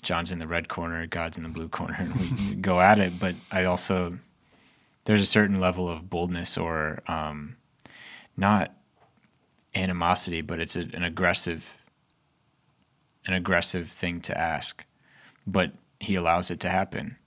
John's 0.03 0.31
in 0.31 0.37
the 0.37 0.45
red 0.45 0.67
corner, 0.67 1.07
God's 1.07 1.37
in 1.37 1.43
the 1.43 1.49
blue 1.49 1.67
corner, 1.67 1.95
and 1.97 2.15
we 2.15 2.55
go 2.61 2.79
at 2.79 2.99
it. 2.99 3.19
But 3.19 3.33
I 3.51 3.65
also 3.65 4.19
there's 5.05 5.23
a 5.23 5.25
certain 5.25 5.59
level 5.59 5.89
of 5.89 6.11
boldness 6.11 6.55
or 6.55 7.01
um, 7.07 7.55
not 8.37 8.75
animosity, 9.73 10.41
but 10.41 10.59
it's 10.59 10.75
a, 10.75 10.81
an 10.93 11.03
aggressive 11.03 11.83
an 13.25 13.33
aggressive 13.33 13.89
thing 13.89 14.21
to 14.21 14.37
ask. 14.37 14.85
But 15.47 15.71
he 15.99 16.13
allows 16.13 16.51
it 16.51 16.59
to 16.59 16.69
happen, 16.69 17.17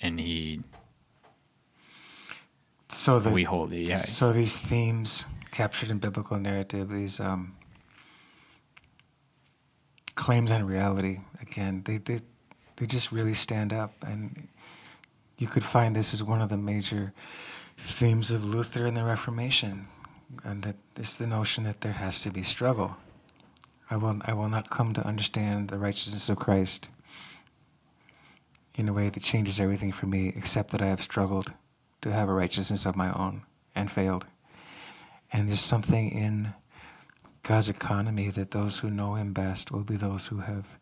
and 0.00 0.20
he 0.20 0.62
so 2.94 3.18
the, 3.18 3.30
we 3.30 3.44
hold 3.44 3.72
it. 3.72 3.88
Yeah. 3.88 3.96
So 3.96 4.32
these 4.32 4.56
themes 4.56 5.26
captured 5.50 5.90
in 5.90 5.98
biblical 5.98 6.38
narrative, 6.38 6.88
these 6.88 7.20
um, 7.20 7.54
claims 10.14 10.50
on 10.50 10.66
reality, 10.66 11.18
again, 11.40 11.82
they, 11.84 11.98
they 11.98 12.20
they 12.76 12.86
just 12.86 13.12
really 13.12 13.34
stand 13.34 13.72
up, 13.72 13.92
and 14.06 14.48
you 15.38 15.46
could 15.46 15.64
find 15.64 15.94
this 15.94 16.12
as 16.12 16.22
one 16.22 16.42
of 16.42 16.48
the 16.48 16.56
major 16.56 17.12
themes 17.76 18.30
of 18.30 18.44
Luther 18.44 18.86
and 18.86 18.96
the 18.96 19.04
Reformation, 19.04 19.86
and 20.44 20.62
that 20.62 20.76
it's 20.96 21.18
the 21.18 21.26
notion 21.26 21.64
that 21.64 21.80
there 21.82 21.92
has 21.92 22.22
to 22.22 22.30
be 22.30 22.42
struggle. 22.42 22.96
I 23.90 23.96
will 23.96 24.20
I 24.24 24.32
will 24.32 24.48
not 24.48 24.70
come 24.70 24.92
to 24.94 25.06
understand 25.06 25.68
the 25.68 25.78
righteousness 25.78 26.28
of 26.28 26.36
Christ 26.38 26.90
in 28.74 28.88
a 28.88 28.92
way 28.92 29.08
that 29.08 29.22
changes 29.22 29.60
everything 29.60 29.92
for 29.92 30.06
me, 30.06 30.32
except 30.34 30.70
that 30.70 30.82
I 30.82 30.86
have 30.86 31.00
struggled 31.00 31.52
to 32.04 32.12
have 32.12 32.28
a 32.28 32.34
righteousness 32.34 32.84
of 32.84 32.96
my 32.96 33.10
own 33.12 33.40
and 33.74 33.90
failed. 33.90 34.26
And 35.32 35.48
there's 35.48 35.60
something 35.60 36.10
in 36.10 36.52
God's 37.42 37.70
economy 37.70 38.28
that 38.28 38.50
those 38.50 38.80
who 38.80 38.90
know 38.90 39.14
Him 39.14 39.32
best 39.32 39.72
will 39.72 39.84
be 39.84 39.96
those 39.96 40.26
who 40.26 40.40
have 40.40 40.78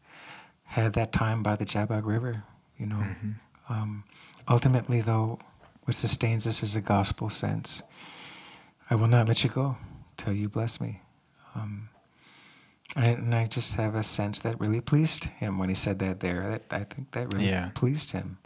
had 0.65 0.95
that 0.95 1.13
time 1.13 1.45
by 1.45 1.55
the 1.55 1.65
Jabbok 1.65 2.05
River. 2.05 2.43
You 2.77 2.87
know, 2.87 2.97
mm-hmm. 2.97 3.73
um, 3.73 4.03
ultimately, 4.49 5.01
though, 5.01 5.39
what 5.85 5.95
sustains 5.95 6.45
us 6.49 6.61
is 6.65 6.75
a 6.75 6.81
gospel 6.81 7.31
sense. 7.31 7.85
I 8.91 8.97
will 8.97 9.07
not 9.07 9.29
let 9.29 9.45
you 9.45 9.51
go 9.51 9.77
till 10.17 10.33
you 10.33 10.49
bless 10.49 10.81
me. 10.81 11.03
Um, 11.55 11.89
and 12.97 13.33
I 13.33 13.47
just 13.47 13.77
have 13.77 13.95
a 13.95 14.03
sense 14.03 14.41
that 14.41 14.61
really 14.61 14.81
pleased 14.81 15.27
him 15.27 15.59
when 15.59 15.69
he 15.69 15.77
said 15.77 16.01
that 16.01 16.19
there. 16.19 16.43
That 16.43 16.63
I 16.73 16.83
think 16.83 17.13
that 17.13 17.33
really 17.33 17.49
yeah. 17.49 17.71
pleased 17.75 18.11
him. 18.11 18.39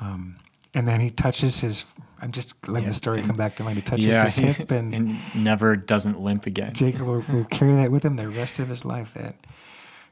Um, 0.00 0.38
and 0.74 0.86
then 0.86 1.00
he 1.00 1.10
touches 1.10 1.60
his. 1.60 1.86
I'm 2.20 2.32
just 2.32 2.68
letting 2.68 2.84
yeah, 2.84 2.90
the 2.90 2.94
story 2.94 3.22
come 3.22 3.36
back 3.36 3.56
to 3.56 3.64
mind. 3.64 3.76
He 3.76 3.82
touches 3.82 4.06
yeah, 4.06 4.24
his 4.24 4.36
hip 4.36 4.70
and, 4.70 4.94
and, 4.94 5.18
never 5.34 5.76
doesn't 5.76 6.20
limp 6.20 6.46
again. 6.46 6.72
Jacob 6.72 7.02
will, 7.02 7.24
will, 7.30 7.44
carry 7.44 7.74
that 7.74 7.90
with 7.90 8.04
him 8.04 8.16
the 8.16 8.28
rest 8.28 8.58
of 8.58 8.68
his 8.68 8.84
life. 8.84 9.14
That 9.14 9.36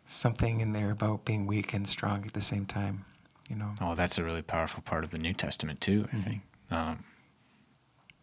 something 0.05 0.61
in 0.61 0.73
there 0.73 0.91
about 0.91 1.25
being 1.25 1.47
weak 1.47 1.73
and 1.73 1.89
strong 1.89 2.25
at 2.25 2.33
the 2.33 2.41
same 2.41 2.67
time. 2.67 3.05
You 3.49 3.57
know. 3.57 3.75
Oh, 3.81 3.95
that's 3.95 4.19
a 4.19 4.25
really 4.25 4.43
powerful 4.43 4.83
part 4.83 5.05
of 5.05 5.11
the 5.11 5.19
New 5.19 5.33
Testament 5.33 5.81
too. 5.81 6.07
I 6.13 6.17
mm-hmm. 6.17 6.17
think 6.17 6.43
um, 6.71 7.05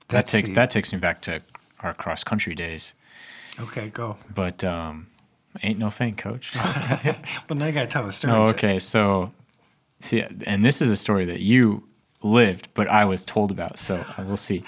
that 0.10 0.28
takes 0.28 0.50
that 0.52 0.70
takes 0.70 0.94
me 0.94 1.00
back 1.00 1.22
to 1.24 1.42
our 1.82 1.94
cross 1.94 2.24
country 2.24 2.56
days. 2.56 2.96
Okay, 3.60 3.90
go. 3.90 4.18
But 4.34 4.64
um, 4.64 5.08
ain't 5.64 5.80
no 5.80 5.90
thing, 5.90 6.16
Coach. 6.16 6.56
well, 6.56 7.58
now 7.58 7.66
you 7.66 7.72
got 7.72 7.82
to 7.82 7.88
tell 7.88 8.06
the 8.06 8.12
story. 8.12 8.34
Oh, 8.34 8.50
okay. 8.50 8.80
So, 8.80 9.34
see, 10.00 10.24
and 10.46 10.64
this 10.64 10.82
is 10.82 10.90
a 10.90 10.96
story 10.96 11.26
that 11.26 11.42
you 11.42 11.89
lived, 12.22 12.70
but 12.74 12.88
I 12.88 13.06
was 13.06 13.26
told 13.26 13.52
about. 13.52 13.80
So 13.80 14.04
we'll 14.18 14.38
see. 14.38 14.64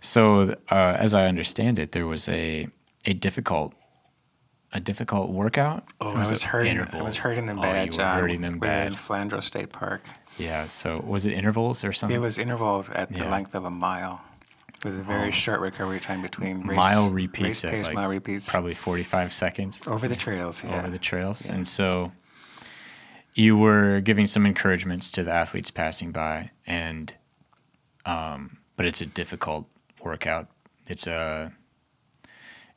So 0.00 0.56
uh, 0.70 0.96
as 0.98 1.14
I 1.14 1.26
understand 1.26 1.78
it, 1.78 1.92
there 1.92 2.06
was 2.06 2.28
a 2.28 2.68
a 3.04 3.12
difficult 3.12 3.74
a 4.72 4.80
difficult 4.80 5.30
workout. 5.30 5.84
Oh, 6.00 6.14
was 6.14 6.30
I 6.30 6.32
was 6.32 6.44
hurting. 6.44 6.72
Intervals? 6.72 7.02
I 7.02 7.04
was 7.04 7.16
hurting 7.18 7.46
them 7.46 7.60
bad. 7.60 7.88
Oh, 7.90 7.92
you 7.92 7.98
were 7.98 8.20
hurting 8.20 8.40
them 8.40 8.58
bad. 8.58 8.88
In 8.88 8.94
Flandrau 8.94 9.42
State 9.42 9.72
Park. 9.72 10.02
Yeah. 10.38 10.66
So 10.66 11.02
was 11.06 11.26
it 11.26 11.32
intervals 11.32 11.84
or 11.84 11.92
something? 11.92 12.16
It 12.16 12.20
was 12.20 12.38
intervals 12.38 12.90
at 12.90 13.12
the 13.12 13.20
yeah. 13.20 13.30
length 13.30 13.54
of 13.54 13.64
a 13.64 13.70
mile. 13.70 14.22
with 14.84 14.98
a 14.98 15.02
very 15.02 15.30
short 15.30 15.60
recovery 15.60 16.00
time 16.00 16.22
between 16.22 16.66
race, 16.66 16.76
mile 16.76 17.10
repeats 17.10 17.64
race 17.64 17.72
pace, 17.72 17.86
like 17.86 17.94
mile 17.94 18.08
repeats 18.08 18.50
probably 18.50 18.74
45 18.74 19.32
seconds 19.32 19.86
over 19.86 20.08
the 20.08 20.16
trails. 20.16 20.64
Yeah. 20.64 20.78
over 20.78 20.90
the 20.90 20.98
trails. 20.98 21.50
And 21.50 21.68
so 21.68 22.10
you 23.34 23.56
were 23.56 24.00
giving 24.00 24.26
some 24.26 24.44
encouragements 24.46 25.10
to 25.12 25.22
the 25.22 25.32
athletes 25.32 25.70
passing 25.70 26.12
by 26.12 26.50
and 26.66 27.14
um, 28.04 28.58
but 28.76 28.86
it's 28.86 29.00
a 29.00 29.06
difficult 29.06 29.66
workout. 30.02 30.48
It's 30.88 31.06
a 31.06 31.52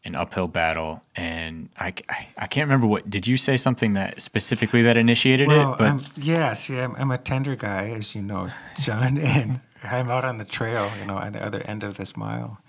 an 0.03 0.15
uphill 0.15 0.47
battle 0.47 1.01
and 1.15 1.67
I, 1.79 1.91
I, 2.07 2.27
I 2.37 2.45
can't 2.47 2.67
remember 2.67 2.85
what 2.85 3.09
did 3.09 3.25
you 3.25 3.37
say 3.37 3.57
something 3.57 3.93
that 3.93 4.21
specifically 4.21 4.83
that 4.83 4.97
initiated 4.97 5.47
Well, 5.47 5.73
it 5.73 5.77
but 5.79 5.87
I'm, 5.87 5.99
yes, 6.15 6.69
yeah, 6.69 6.83
I'm, 6.83 6.95
I'm 6.95 7.09
a 7.09 7.17
tender 7.17 7.55
guy, 7.55 7.89
as 7.89 8.13
you 8.13 8.21
know, 8.21 8.51
John, 8.79 9.17
and 9.17 9.61
I'm 9.83 10.09
out 10.09 10.23
on 10.23 10.37
the 10.37 10.45
trail, 10.45 10.91
you 10.99 11.07
know, 11.07 11.17
on 11.17 11.31
the 11.33 11.43
other 11.43 11.63
end 11.63 11.83
of 11.83 11.97
this 11.97 12.15
mile, 12.15 12.59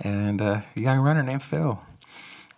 and 0.00 0.40
uh, 0.40 0.62
a 0.74 0.80
young 0.80 0.98
runner 1.00 1.22
named 1.22 1.42
Phil 1.42 1.82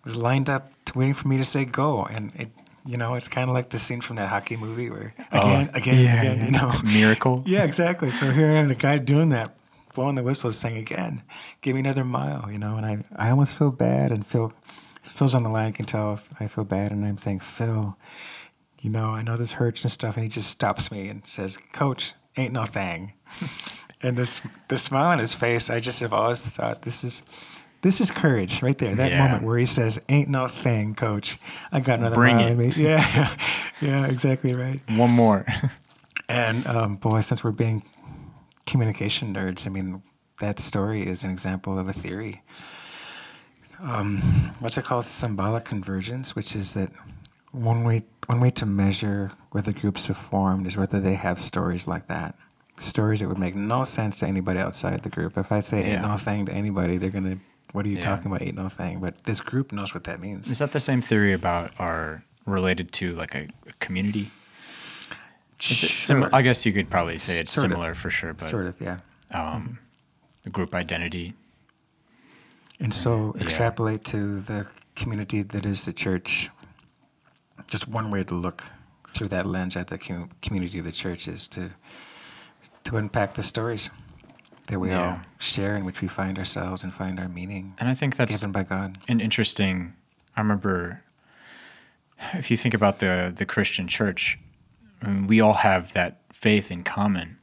was 0.04 0.14
lined 0.14 0.48
up 0.48 0.70
waiting 0.94 1.14
for 1.14 1.26
me 1.26 1.36
to 1.36 1.44
say 1.44 1.64
go, 1.64 2.04
and 2.04 2.32
it, 2.36 2.50
you 2.88 2.96
know, 2.96 3.16
it's 3.16 3.28
kind 3.28 3.50
of 3.50 3.54
like 3.54 3.68
the 3.68 3.78
scene 3.78 4.00
from 4.00 4.16
that 4.16 4.30
hockey 4.30 4.56
movie 4.56 4.88
where 4.88 5.12
oh, 5.32 5.38
again, 5.38 5.70
again, 5.74 6.04
yeah, 6.04 6.22
again, 6.22 6.46
you 6.46 6.50
know, 6.52 6.72
miracle 6.84 7.42
yeah, 7.44 7.62
exactly. 7.62 8.10
So 8.10 8.30
here 8.30 8.50
I 8.50 8.54
am, 8.54 8.68
the 8.68 8.74
guy 8.74 8.96
doing 8.96 9.28
that, 9.28 9.54
blowing 9.94 10.14
the 10.14 10.22
whistle, 10.22 10.50
saying 10.52 10.78
again, 10.78 11.22
give 11.60 11.74
me 11.74 11.80
another 11.80 12.02
mile, 12.02 12.50
you 12.50 12.58
know, 12.58 12.78
and 12.78 12.86
I, 12.86 13.04
I 13.14 13.28
almost 13.28 13.58
feel 13.58 13.70
bad, 13.70 14.10
and 14.10 14.26
Phil, 14.26 14.54
Phil's 15.02 15.34
on 15.34 15.42
the 15.42 15.50
line, 15.50 15.68
I 15.68 15.72
can 15.72 15.84
tell 15.84 16.14
if 16.14 16.30
I 16.40 16.46
feel 16.46 16.64
bad, 16.64 16.90
and 16.90 17.04
I'm 17.04 17.18
saying, 17.18 17.40
Phil, 17.40 17.98
you 18.80 18.88
know, 18.88 19.08
I 19.08 19.20
know 19.20 19.36
this 19.36 19.52
hurts 19.52 19.84
and 19.84 19.92
stuff, 19.92 20.16
and 20.16 20.24
he 20.24 20.30
just 20.30 20.48
stops 20.48 20.90
me 20.90 21.08
and 21.08 21.26
says, 21.26 21.58
Coach, 21.74 22.14
ain't 22.38 22.54
no 22.54 22.64
thing. 22.64 23.12
and 24.02 24.16
this 24.16 24.46
this 24.68 24.82
smile 24.82 25.08
on 25.08 25.18
his 25.18 25.34
face, 25.34 25.68
I 25.68 25.80
just 25.80 26.00
have 26.00 26.14
always 26.14 26.46
thought 26.46 26.82
this 26.82 27.04
is 27.04 27.22
this 27.82 28.00
is 28.00 28.10
courage 28.10 28.62
right 28.62 28.76
there. 28.78 28.94
That 28.94 29.12
Yeah. 29.12 29.18
moment 29.22 29.42
where 29.44 29.58
he 29.58 29.64
says, 29.64 30.00
"Ain't 30.08 30.28
no 30.28 30.46
thing, 30.48 30.94
Coach. 30.94 31.38
I 31.72 31.80
got 31.80 31.98
another 32.00 32.16
Bring 32.16 32.36
mile 32.36 32.46
it." 32.48 32.50
in 32.52 32.58
me." 32.58 32.72
Yeah, 32.76 33.34
yeah, 33.80 34.06
exactly 34.06 34.52
right. 34.54 34.80
one 34.90 35.10
more 35.10 35.44
And 36.30 36.66
um, 36.66 36.96
boy, 36.96 37.20
since 37.20 37.42
we're 37.42 37.52
being 37.52 37.82
communication 38.66 39.32
nerds, 39.34 39.66
I 39.66 39.70
mean, 39.70 40.02
that 40.40 40.58
story 40.60 41.06
is 41.06 41.24
an 41.24 41.30
example 41.30 41.78
of 41.78 41.88
a 41.88 41.92
theory. 41.92 42.42
Um, 43.80 44.18
what's 44.58 44.76
it 44.76 44.84
called? 44.84 45.04
Symbolic 45.04 45.64
convergence, 45.64 46.34
which 46.34 46.54
is 46.56 46.74
that 46.74 46.90
one 47.52 47.84
way 47.84 48.02
one 48.26 48.40
way 48.40 48.50
to 48.50 48.66
measure 48.66 49.30
whether 49.52 49.72
groups 49.72 50.08
have 50.08 50.16
formed 50.18 50.66
is 50.66 50.76
whether 50.76 51.00
they 51.00 51.14
have 51.14 51.38
stories 51.38 51.88
like 51.88 52.08
that. 52.08 52.34
Stories 52.76 53.20
that 53.20 53.28
would 53.28 53.38
make 53.38 53.54
no 53.54 53.84
sense 53.84 54.16
to 54.16 54.26
anybody 54.26 54.58
outside 54.58 55.02
the 55.02 55.08
group. 55.08 55.38
If 55.38 55.50
I 55.50 55.60
say 55.60 55.78
ain't 55.78 56.02
Yeah. 56.02 56.08
no 56.12 56.16
thing 56.16 56.46
to 56.46 56.52
anybody, 56.52 56.98
they're 56.98 57.10
gonna, 57.10 57.38
what 57.72 57.84
are 57.84 57.88
you 57.88 57.96
Yeah. 57.96 58.02
talking 58.02 58.26
about? 58.26 58.42
Ain't 58.42 58.56
no 58.56 58.68
thing. 58.68 59.00
But 59.00 59.24
this 59.24 59.40
group 59.40 59.72
knows 59.72 59.92
what 59.94 60.04
that 60.04 60.20
means. 60.20 60.48
is 60.48 60.58
that 60.58 60.72
the 60.72 60.80
same 60.80 61.00
theory 61.02 61.32
about 61.32 61.72
our 61.78 62.22
related 62.46 62.92
to 62.92 63.14
like 63.14 63.34
a, 63.34 63.48
a 63.68 63.72
community 63.78 64.30
it 65.58 65.62
sim- 65.62 66.20
Sure. 66.22 66.30
I 66.32 66.40
guess 66.42 66.64
you 66.64 66.72
could 66.72 66.88
probably 66.88 67.18
say 67.18 67.38
it's 67.40 67.52
Sort 67.52 67.66
of. 67.66 67.72
similar 67.72 67.94
for 67.94 68.10
sure 68.10 68.32
but 68.32 68.48
Sort 68.48 68.66
of, 68.66 68.80
yeah. 68.80 68.98
um, 69.32 69.78
the 70.44 70.50
group 70.50 70.74
identity 70.74 71.34
And 72.80 72.94
so 72.94 73.34
Yeah. 73.36 73.42
extrapolate 73.42 74.04
to 74.06 74.38
the 74.40 74.66
community 74.94 75.42
that 75.42 75.66
is 75.66 75.84
the 75.84 75.92
church. 75.92 76.48
Just 77.68 77.88
one 77.88 78.08
way 78.12 78.22
to 78.24 78.34
look 78.34 78.62
through 79.08 79.28
that 79.28 79.46
lens 79.46 79.76
at 79.76 79.88
the 79.88 79.98
com- 79.98 80.30
community 80.42 80.78
of 80.78 80.84
the 80.84 80.92
church 80.92 81.26
is 81.28 81.48
to 81.48 81.70
to 82.84 82.96
unpack 82.96 83.34
the 83.34 83.42
stories 83.42 83.90
that 84.68 84.78
we 84.78 84.92
all 84.92 85.20
share 85.38 85.74
in 85.74 85.84
which 85.84 86.00
we 86.00 86.08
find 86.08 86.38
ourselves 86.38 86.82
and 86.82 86.92
find 86.94 87.18
our 87.18 87.28
meaning 87.28 87.74
and 87.78 87.88
I 87.88 87.94
think 87.94 88.16
that's 88.16 88.36
given 88.40 88.52
by 88.52 88.62
God. 88.64 88.96
an 89.08 89.20
interesting 89.20 89.94
i 90.36 90.40
remember 90.40 91.02
if 92.34 92.50
you 92.50 92.56
think 92.56 92.74
about 92.74 92.98
the 93.00 93.32
the 93.34 93.44
christian 93.46 93.86
church 93.88 94.38
I 95.02 95.08
mean, 95.08 95.26
we 95.28 95.40
all 95.40 95.54
have 95.54 95.92
that 95.92 96.20
faith 96.32 96.70
in 96.70 96.84
common 96.84 97.36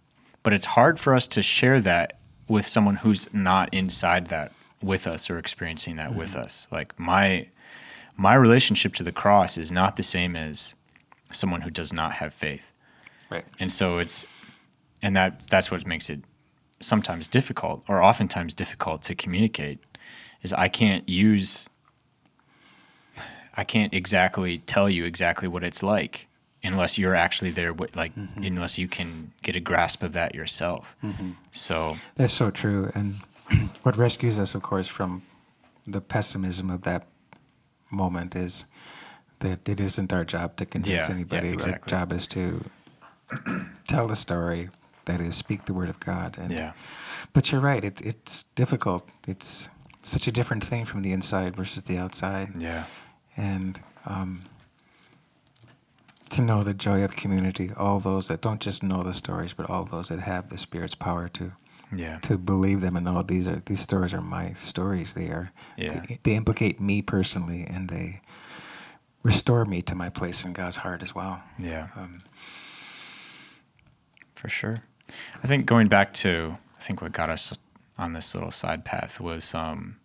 but 0.44 0.54
it's 0.54 0.66
hard 0.66 1.00
for 1.00 1.16
us 1.16 1.28
to 1.30 1.42
share 1.42 1.80
that 1.82 2.20
with 2.48 2.66
someone 2.66 2.98
who's 2.98 3.34
not 3.34 3.74
inside 3.74 4.28
that 4.28 4.52
with 4.82 5.08
us 5.08 5.30
or 5.30 5.40
experiencing 5.40 5.96
that 5.96 6.16
with 6.16 6.32
mm-hmm. 6.32 6.42
us 6.44 6.68
like 6.72 6.98
my 7.00 7.48
my 8.18 8.36
relationship 8.36 8.94
to 8.94 9.04
the 9.04 9.12
cross 9.12 9.58
is 9.58 9.72
not 9.72 9.96
the 9.96 10.04
same 10.04 10.36
as 10.36 10.76
someone 11.32 11.62
who 11.62 11.70
does 11.72 11.92
not 11.92 12.14
have 12.14 12.34
faith 12.34 12.72
Right. 13.32 13.44
and 13.60 13.72
so 13.72 13.98
it's 13.98 14.28
and 15.02 15.16
that 15.16 15.42
that's 15.50 15.72
what 15.72 15.86
makes 15.88 16.10
it 16.12 16.20
sometimes 16.80 17.28
difficult 17.28 17.84
or 17.88 18.02
oftentimes 18.02 18.54
difficult 18.54 19.02
to 19.02 19.16
communicate 19.16 19.80
is 20.44 20.54
i 20.54 20.68
can't 20.68 21.08
use 21.08 21.70
i 23.56 23.64
can't 23.64 23.94
exactly 23.94 24.60
tell 24.60 24.90
you 24.90 25.06
exactly 25.06 25.48
what 25.48 25.64
it's 25.64 25.82
like 25.82 26.28
unless 26.66 26.98
you're 26.98 27.16
actually 27.16 27.52
there 27.52 27.74
with, 27.74 27.96
like 27.96 28.14
mm-hmm. 28.16 28.44
unless 28.44 28.78
you 28.78 28.88
can 28.88 29.32
get 29.44 29.56
a 29.56 29.60
grasp 29.60 30.04
of 30.04 30.14
that 30.14 30.34
yourself 30.36 30.96
mm-hmm. 31.04 31.32
so 31.52 31.96
That's 32.16 32.34
so 32.34 32.50
true. 32.50 32.92
And 32.96 33.16
what 33.84 33.96
rescues 33.98 34.40
us, 34.40 34.56
of 34.56 34.64
course, 34.64 34.88
from 34.88 35.22
the 35.86 36.02
pessimism 36.02 36.70
of 36.70 36.82
that 36.82 37.06
moment 37.92 38.36
is 38.36 38.66
that 39.40 39.70
it 39.70 39.80
isn't 39.80 40.12
our 40.12 40.26
job 40.26 40.56
to 40.58 40.66
convince 40.66 41.08
Yeah, 41.08 41.10
yeah, 41.10 41.16
anybody. 41.16 41.50
exactly. 41.50 41.94
Our 41.94 42.00
job 42.00 42.14
is 42.14 42.28
to 42.28 42.64
tell 43.88 44.08
the 44.08 44.16
story, 44.16 44.70
that 45.06 45.20
is, 45.20 45.36
speak 45.36 45.66
the 45.66 45.74
word 45.74 45.90
of 45.90 46.00
God. 46.00 46.38
And, 46.38 46.52
yeah 46.52 46.74
But 47.34 47.52
you're 47.52 47.62
right, 47.62 47.84
it, 47.84 48.02
it's 48.02 48.44
difficult. 48.56 49.10
It's 49.28 49.70
such 50.02 50.28
a 50.28 50.32
different 50.32 50.64
thing 50.64 50.86
from 50.86 51.02
the 51.02 51.12
inside 51.12 51.56
versus 51.56 51.84
the 51.86 51.98
outside. 51.98 52.50
yeah 52.62 52.86
And 53.38 53.80
um, 54.06 54.42
to 56.30 56.42
know 56.42 56.64
the 56.64 56.74
joy 56.74 57.04
of 57.04 57.16
community, 57.16 57.72
all 57.78 58.00
those 58.00 58.28
that 58.28 58.42
don't 58.42 58.62
just 58.62 58.84
know 58.84 59.04
the 59.04 59.14
stories, 59.14 59.54
but 59.54 59.70
all 59.70 59.84
those 59.84 60.10
that 60.10 60.20
have 60.20 60.50
the 60.50 60.58
Spirit's 60.58 60.96
power 60.96 61.28
to 61.30 61.52
yeah 61.96 62.18
to 62.24 62.36
believe 62.38 62.82
them 62.82 62.96
and 62.96 63.06
know 63.06 63.22
these 63.22 63.48
are 63.48 63.62
these 63.68 63.80
stories 63.80 64.14
are 64.14 64.22
my 64.22 64.54
stories. 64.54 65.14
They 65.14 65.28
are 65.30 65.52
Yeah. 65.78 66.02
they, 66.08 66.20
they 66.24 66.36
implicate 66.36 66.80
me 66.80 67.02
personally 67.04 67.64
and 67.70 67.90
they 67.90 68.22
restore 69.24 69.66
me 69.66 69.82
to 69.84 69.96
my 69.96 70.10
place 70.10 70.44
in 70.46 70.54
God's 70.54 70.78
heart 70.78 71.02
as 71.04 71.14
well. 71.16 71.44
yeah 71.60 71.88
Um, 71.96 72.22
for 74.34 74.50
sure. 74.50 74.78
I 75.44 75.48
think 75.48 75.66
going 75.66 75.88
back 75.88 76.14
to 76.16 76.58
I 76.76 76.82
think 76.82 77.02
what 77.02 77.12
got 77.12 77.30
us 77.30 77.58
on 77.98 78.14
this 78.14 78.36
little 78.36 78.52
side 78.52 78.86
path 78.86 79.20
was 79.20 79.54
um, 79.56 79.98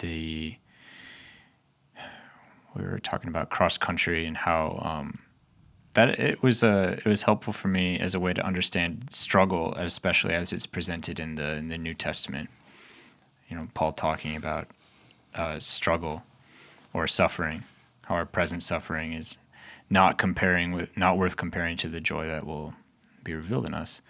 the 0.00 0.56
we 2.74 2.84
were 2.84 2.98
talking 2.98 3.28
about 3.28 3.50
cross 3.50 3.78
country 3.78 4.26
and 4.26 4.36
how 4.36 4.80
um, 4.82 5.20
that 5.94 6.18
it 6.18 6.42
was 6.42 6.62
a 6.62 6.98
it 6.98 7.04
was 7.04 7.22
helpful 7.22 7.52
for 7.52 7.68
me 7.68 7.98
as 7.98 8.14
a 8.14 8.20
way 8.20 8.32
to 8.32 8.44
understand 8.44 9.08
struggle, 9.10 9.74
especially 9.76 10.34
as 10.34 10.52
it's 10.52 10.66
presented 10.66 11.20
in 11.20 11.36
the 11.36 11.54
in 11.54 11.68
the 11.68 11.78
New 11.78 11.94
Testament. 11.94 12.50
You 13.48 13.56
know, 13.56 13.68
Paul 13.74 13.92
talking 13.92 14.36
about 14.36 14.68
uh, 15.34 15.58
struggle 15.60 16.24
or 16.92 17.06
suffering, 17.06 17.64
how 18.04 18.16
our 18.16 18.26
present 18.26 18.62
suffering 18.62 19.12
is 19.12 19.38
not 19.88 20.18
comparing 20.18 20.72
with 20.72 20.96
not 20.96 21.16
worth 21.16 21.36
comparing 21.36 21.76
to 21.78 21.88
the 21.88 22.00
joy 22.00 22.26
that 22.26 22.44
will 22.44 22.74
be 23.22 23.34
revealed 23.34 23.66
in 23.66 23.74
us. 23.74 24.02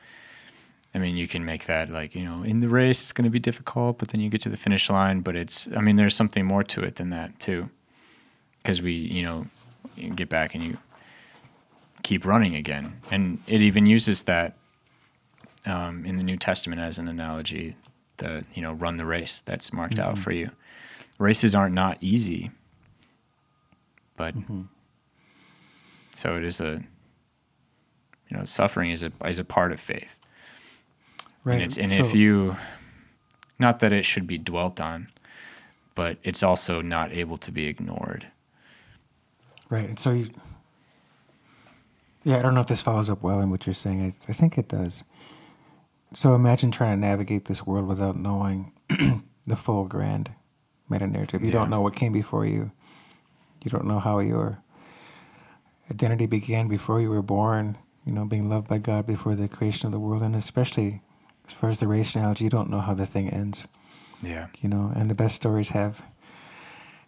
I 0.95 0.99
mean, 0.99 1.17
you 1.17 1.27
can 1.27 1.45
make 1.45 1.65
that 1.65 1.91
like, 1.91 2.15
you 2.15 2.25
know, 2.25 2.43
in 2.43 2.61
the 2.61 2.69
race 2.69 3.03
it's 3.03 3.13
going 3.13 3.25
to 3.25 3.31
be 3.31 3.41
difficult, 3.41 3.99
but 3.99 4.09
then 4.09 4.21
you 4.21 4.31
get 4.31 4.43
to 4.43 4.49
the 4.49 4.57
finish 4.57 4.89
line, 4.89 5.21
but 5.21 5.35
it's 5.35 5.69
I 5.77 5.81
mean, 5.81 5.97
there's 5.97 6.15
something 6.15 6.45
more 6.45 6.63
to 6.65 6.83
it 6.83 6.97
than 6.97 7.11
that 7.11 7.39
too. 7.39 7.69
Cuz 8.63 8.81
we, 8.81 8.93
you 8.93 9.23
know, 9.23 9.47
you 9.97 10.11
get 10.11 10.29
back 10.29 10.55
and 10.55 10.63
you 10.63 10.79
keep 12.03 12.25
running 12.25 12.55
again. 12.55 13.01
And 13.11 13.39
it 13.47 13.61
even 13.61 13.87
uses 13.87 14.23
that 14.25 14.57
um, 15.67 16.05
in 16.05 16.17
the 16.17 16.25
New 16.25 16.37
Testament 16.37 16.81
as 16.81 16.99
an 16.99 17.09
analogy, 17.09 17.75
the, 18.19 18.45
you 18.55 18.63
know, 18.63 18.73
run 18.75 18.97
the 18.97 19.07
race 19.07 19.41
that's 19.41 19.73
marked 19.73 19.99
out 19.99 20.19
for 20.19 20.31
you. 20.31 20.51
Races 21.19 21.55
aren't 21.55 21.75
not 21.75 21.99
easy, 22.01 22.51
but 24.17 24.35
so 26.11 26.37
it 26.37 26.45
is 26.45 26.61
a 26.61 26.83
you 28.29 28.37
know 28.37 28.45
suffering 28.45 28.91
is 28.91 29.03
a 29.03 29.13
is 29.25 29.39
a 29.39 29.45
part 29.45 29.73
of 29.73 29.81
faith 29.81 30.19
right. 31.45 31.55
and 31.55 31.63
it's 31.63 31.79
and 31.79 31.91
So- 31.91 31.97
if 31.97 32.15
you 32.15 32.57
not 33.59 33.79
that 33.81 33.93
it 33.93 34.05
should 34.05 34.27
be 34.27 34.39
dwelt 34.39 34.81
on 34.81 35.09
but 35.95 36.19
it's 36.25 36.43
also 36.43 36.81
not 36.81 37.13
able 37.13 37.37
to 37.39 37.53
be 37.53 37.67
ignored 37.67 38.27
Right. 39.71 39.89
And 39.89 39.99
so 39.99 40.11
you, 40.13 40.29
yeah, 42.23 42.37
I 42.39 42.43
don't 42.43 42.55
know 42.55 42.61
if 42.61 42.67
this 42.69 42.83
follows 42.83 43.11
up 43.11 43.23
well 43.23 43.41
in 43.41 43.51
what 43.51 43.67
you're 43.67 43.75
saying. 43.75 44.03
I, 44.03 44.31
I 44.31 44.33
think 44.33 44.57
it 44.59 44.69
does. 44.69 45.05
So 46.13 46.35
imagine 46.35 46.71
trying 46.71 46.97
to 46.97 47.01
navigate 47.01 47.47
this 47.47 47.67
world 47.67 47.89
without 47.89 48.15
knowing 48.15 48.73
the 49.47 49.57
full 49.57 49.85
grand 49.87 50.31
meta 50.89 51.07
narrative. 51.07 51.41
You 51.41 51.49
Yeah. 51.49 51.55
don't 51.55 51.71
know 51.71 51.81
what 51.81 51.97
came 51.97 52.13
before 52.13 52.47
you. 52.47 52.71
You 53.65 53.71
don't 53.71 53.87
know 53.87 53.99
how 53.99 54.19
your 54.21 54.59
identity 55.91 56.27
began 56.27 56.69
before 56.69 57.01
you 57.01 57.11
were 57.11 57.23
born, 57.23 57.77
you 58.05 58.13
know, 58.13 58.27
being 58.27 58.49
loved 58.49 58.69
by 58.69 58.79
God 58.79 59.07
before 59.07 59.35
the 59.35 59.49
creation 59.49 59.87
of 59.87 59.93
the 59.93 59.99
world. 59.99 60.23
And 60.23 60.37
especially 60.37 61.01
as 61.47 61.53
far 61.53 61.71
as 61.71 61.81
the 61.81 61.87
race 61.87 62.15
analogy, 62.15 62.45
you 62.45 62.51
don't 62.51 62.71
know 62.71 62.81
how 62.81 62.95
the 62.95 63.07
thing 63.07 63.29
ends. 63.29 63.67
Yeah. 64.23 64.49
You 64.61 64.69
know, 64.69 64.93
and 64.95 65.11
the 65.11 65.15
best 65.15 65.37
stories 65.37 65.71
have 65.71 66.03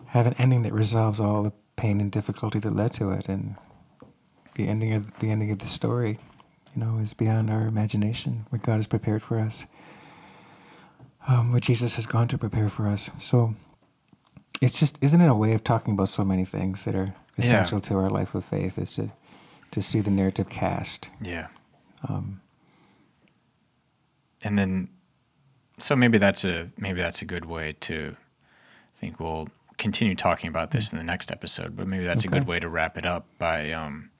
have 0.08 0.26
an 0.26 0.34
ending 0.38 0.62
that 0.62 0.72
resolves 0.72 1.18
all 1.18 1.42
the 1.42 1.52
pain 1.76 2.00
and 2.00 2.12
difficulty 2.12 2.58
that 2.58 2.74
led 2.74 2.92
to 2.94 3.10
it, 3.10 3.28
and 3.28 3.56
the 4.54 4.68
ending 4.68 4.92
of 4.92 5.18
the 5.20 5.30
ending 5.30 5.50
of 5.50 5.58
the 5.58 5.66
story, 5.66 6.18
you 6.74 6.82
know, 6.82 6.98
is 6.98 7.14
beyond 7.14 7.50
our 7.50 7.66
imagination. 7.66 8.46
What 8.50 8.62
God 8.62 8.76
has 8.76 8.86
prepared 8.86 9.22
for 9.22 9.38
us, 9.38 9.66
um, 11.26 11.52
what 11.52 11.62
Jesus 11.62 11.96
has 11.96 12.06
gone 12.06 12.28
to 12.28 12.38
prepare 12.38 12.68
for 12.68 12.86
us. 12.88 13.10
So 13.18 13.54
it's 14.60 14.78
just 14.78 15.02
isn't 15.02 15.20
it 15.20 15.28
a 15.28 15.34
way 15.34 15.52
of 15.52 15.64
talking 15.64 15.94
about 15.94 16.08
so 16.08 16.24
many 16.24 16.44
things 16.44 16.84
that 16.84 16.94
are 16.94 17.14
essential 17.38 17.80
to 17.80 17.94
our 17.96 18.08
life 18.10 18.34
of 18.34 18.44
faith 18.44 18.78
is 18.78 18.94
to 18.94 19.10
to 19.70 19.82
see 19.82 20.00
the 20.00 20.10
narrative 20.10 20.48
cast. 20.48 21.10
Yeah. 21.20 21.48
Um, 22.08 22.40
and 24.44 24.58
then, 24.58 24.88
so 25.78 25.96
maybe 25.96 26.18
that's 26.18 26.44
a 26.44 26.66
maybe 26.78 27.00
that's 27.00 27.22
a 27.22 27.24
good 27.24 27.44
way 27.44 27.74
to 27.80 28.16
think. 28.94 29.20
We'll 29.20 29.48
continue 29.78 30.14
talking 30.14 30.48
about 30.48 30.70
this 30.70 30.92
in 30.92 30.98
the 30.98 31.04
next 31.04 31.30
episode, 31.30 31.76
but 31.76 31.86
maybe 31.86 32.04
that's 32.04 32.26
okay. 32.26 32.36
a 32.36 32.40
good 32.40 32.48
way 32.48 32.60
to 32.60 32.68
wrap 32.68 32.96
it 32.96 33.06
up 33.06 33.26
by 33.38 33.72
um, 33.72 34.10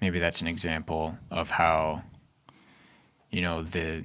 maybe 0.00 0.18
that's 0.18 0.40
an 0.40 0.46
example 0.46 1.18
of 1.30 1.50
how 1.50 2.02
you 3.30 3.42
know 3.42 3.62
the 3.62 4.04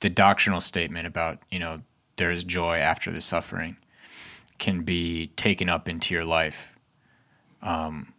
the 0.00 0.10
doctrinal 0.10 0.60
statement 0.60 1.06
about 1.06 1.38
you 1.50 1.58
know 1.58 1.80
there 2.16 2.30
is 2.30 2.44
joy 2.44 2.76
after 2.78 3.10
the 3.10 3.20
suffering 3.20 3.76
can 4.58 4.82
be 4.82 5.28
taken 5.28 5.68
up 5.68 5.88
into 5.88 6.14
your 6.14 6.24
life 6.24 6.78
um, 7.62 8.12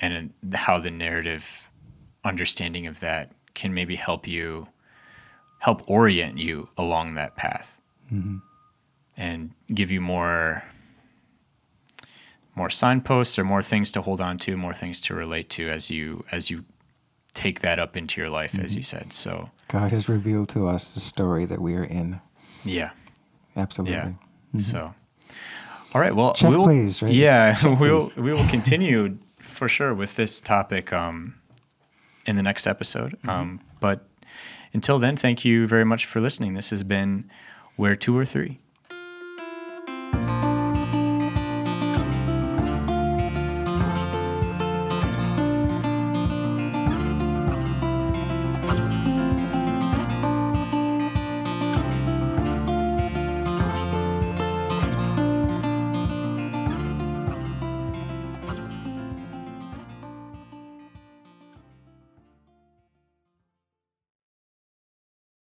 and 0.00 0.32
how 0.54 0.78
the 0.78 0.90
narrative 0.90 1.70
understanding 2.24 2.86
of 2.86 3.00
that 3.00 3.32
can 3.54 3.74
maybe 3.74 3.96
help 3.96 4.26
you 4.26 4.68
help 5.60 5.82
orient 5.88 6.38
you 6.38 6.68
along 6.76 7.14
that 7.14 7.36
path 7.36 7.80
mm-hmm. 8.12 8.38
and 9.16 9.50
give 9.72 9.90
you 9.90 10.00
more 10.00 10.64
more 12.56 12.70
signposts 12.70 13.38
or 13.38 13.44
more 13.44 13.62
things 13.62 13.92
to 13.92 14.02
hold 14.02 14.20
on 14.20 14.36
to 14.38 14.56
more 14.56 14.74
things 14.74 15.00
to 15.00 15.14
relate 15.14 15.48
to 15.48 15.68
as 15.68 15.90
you 15.90 16.24
as 16.32 16.50
you 16.50 16.64
take 17.32 17.60
that 17.60 17.78
up 17.78 17.96
into 17.96 18.20
your 18.20 18.30
life 18.30 18.52
mm-hmm. 18.52 18.64
as 18.64 18.74
you 18.74 18.82
said 18.82 19.12
so 19.12 19.50
god 19.68 19.92
has 19.92 20.08
revealed 20.08 20.48
to 20.48 20.66
us 20.66 20.94
the 20.94 21.00
story 21.00 21.44
that 21.44 21.60
we 21.60 21.74
are 21.74 21.84
in 21.84 22.20
yeah 22.64 22.90
absolutely 23.56 23.96
yeah. 23.96 24.06
Mm-hmm. 24.06 24.58
so 24.58 24.94
all 25.94 26.00
right 26.00 26.14
well 26.14 26.32
Check 26.34 26.50
we'll, 26.50 26.64
please, 26.64 27.02
right? 27.02 27.12
yeah 27.12 27.54
Check 27.54 27.64
we'll 27.80 28.08
please. 28.08 28.16
we 28.16 28.32
will 28.32 28.48
continue 28.48 29.18
for 29.38 29.68
sure 29.68 29.94
with 29.94 30.16
this 30.16 30.40
topic 30.40 30.92
um, 30.92 31.39
in 32.26 32.36
the 32.36 32.42
next 32.42 32.66
episode. 32.66 33.12
Mm-hmm. 33.12 33.30
Um, 33.30 33.60
but 33.80 34.06
until 34.72 34.98
then, 34.98 35.16
thank 35.16 35.44
you 35.44 35.66
very 35.66 35.84
much 35.84 36.06
for 36.06 36.20
listening. 36.20 36.54
This 36.54 36.70
has 36.70 36.82
been 36.82 37.30
Where 37.76 37.96
Two 37.96 38.16
or 38.16 38.24
Three. 38.24 38.58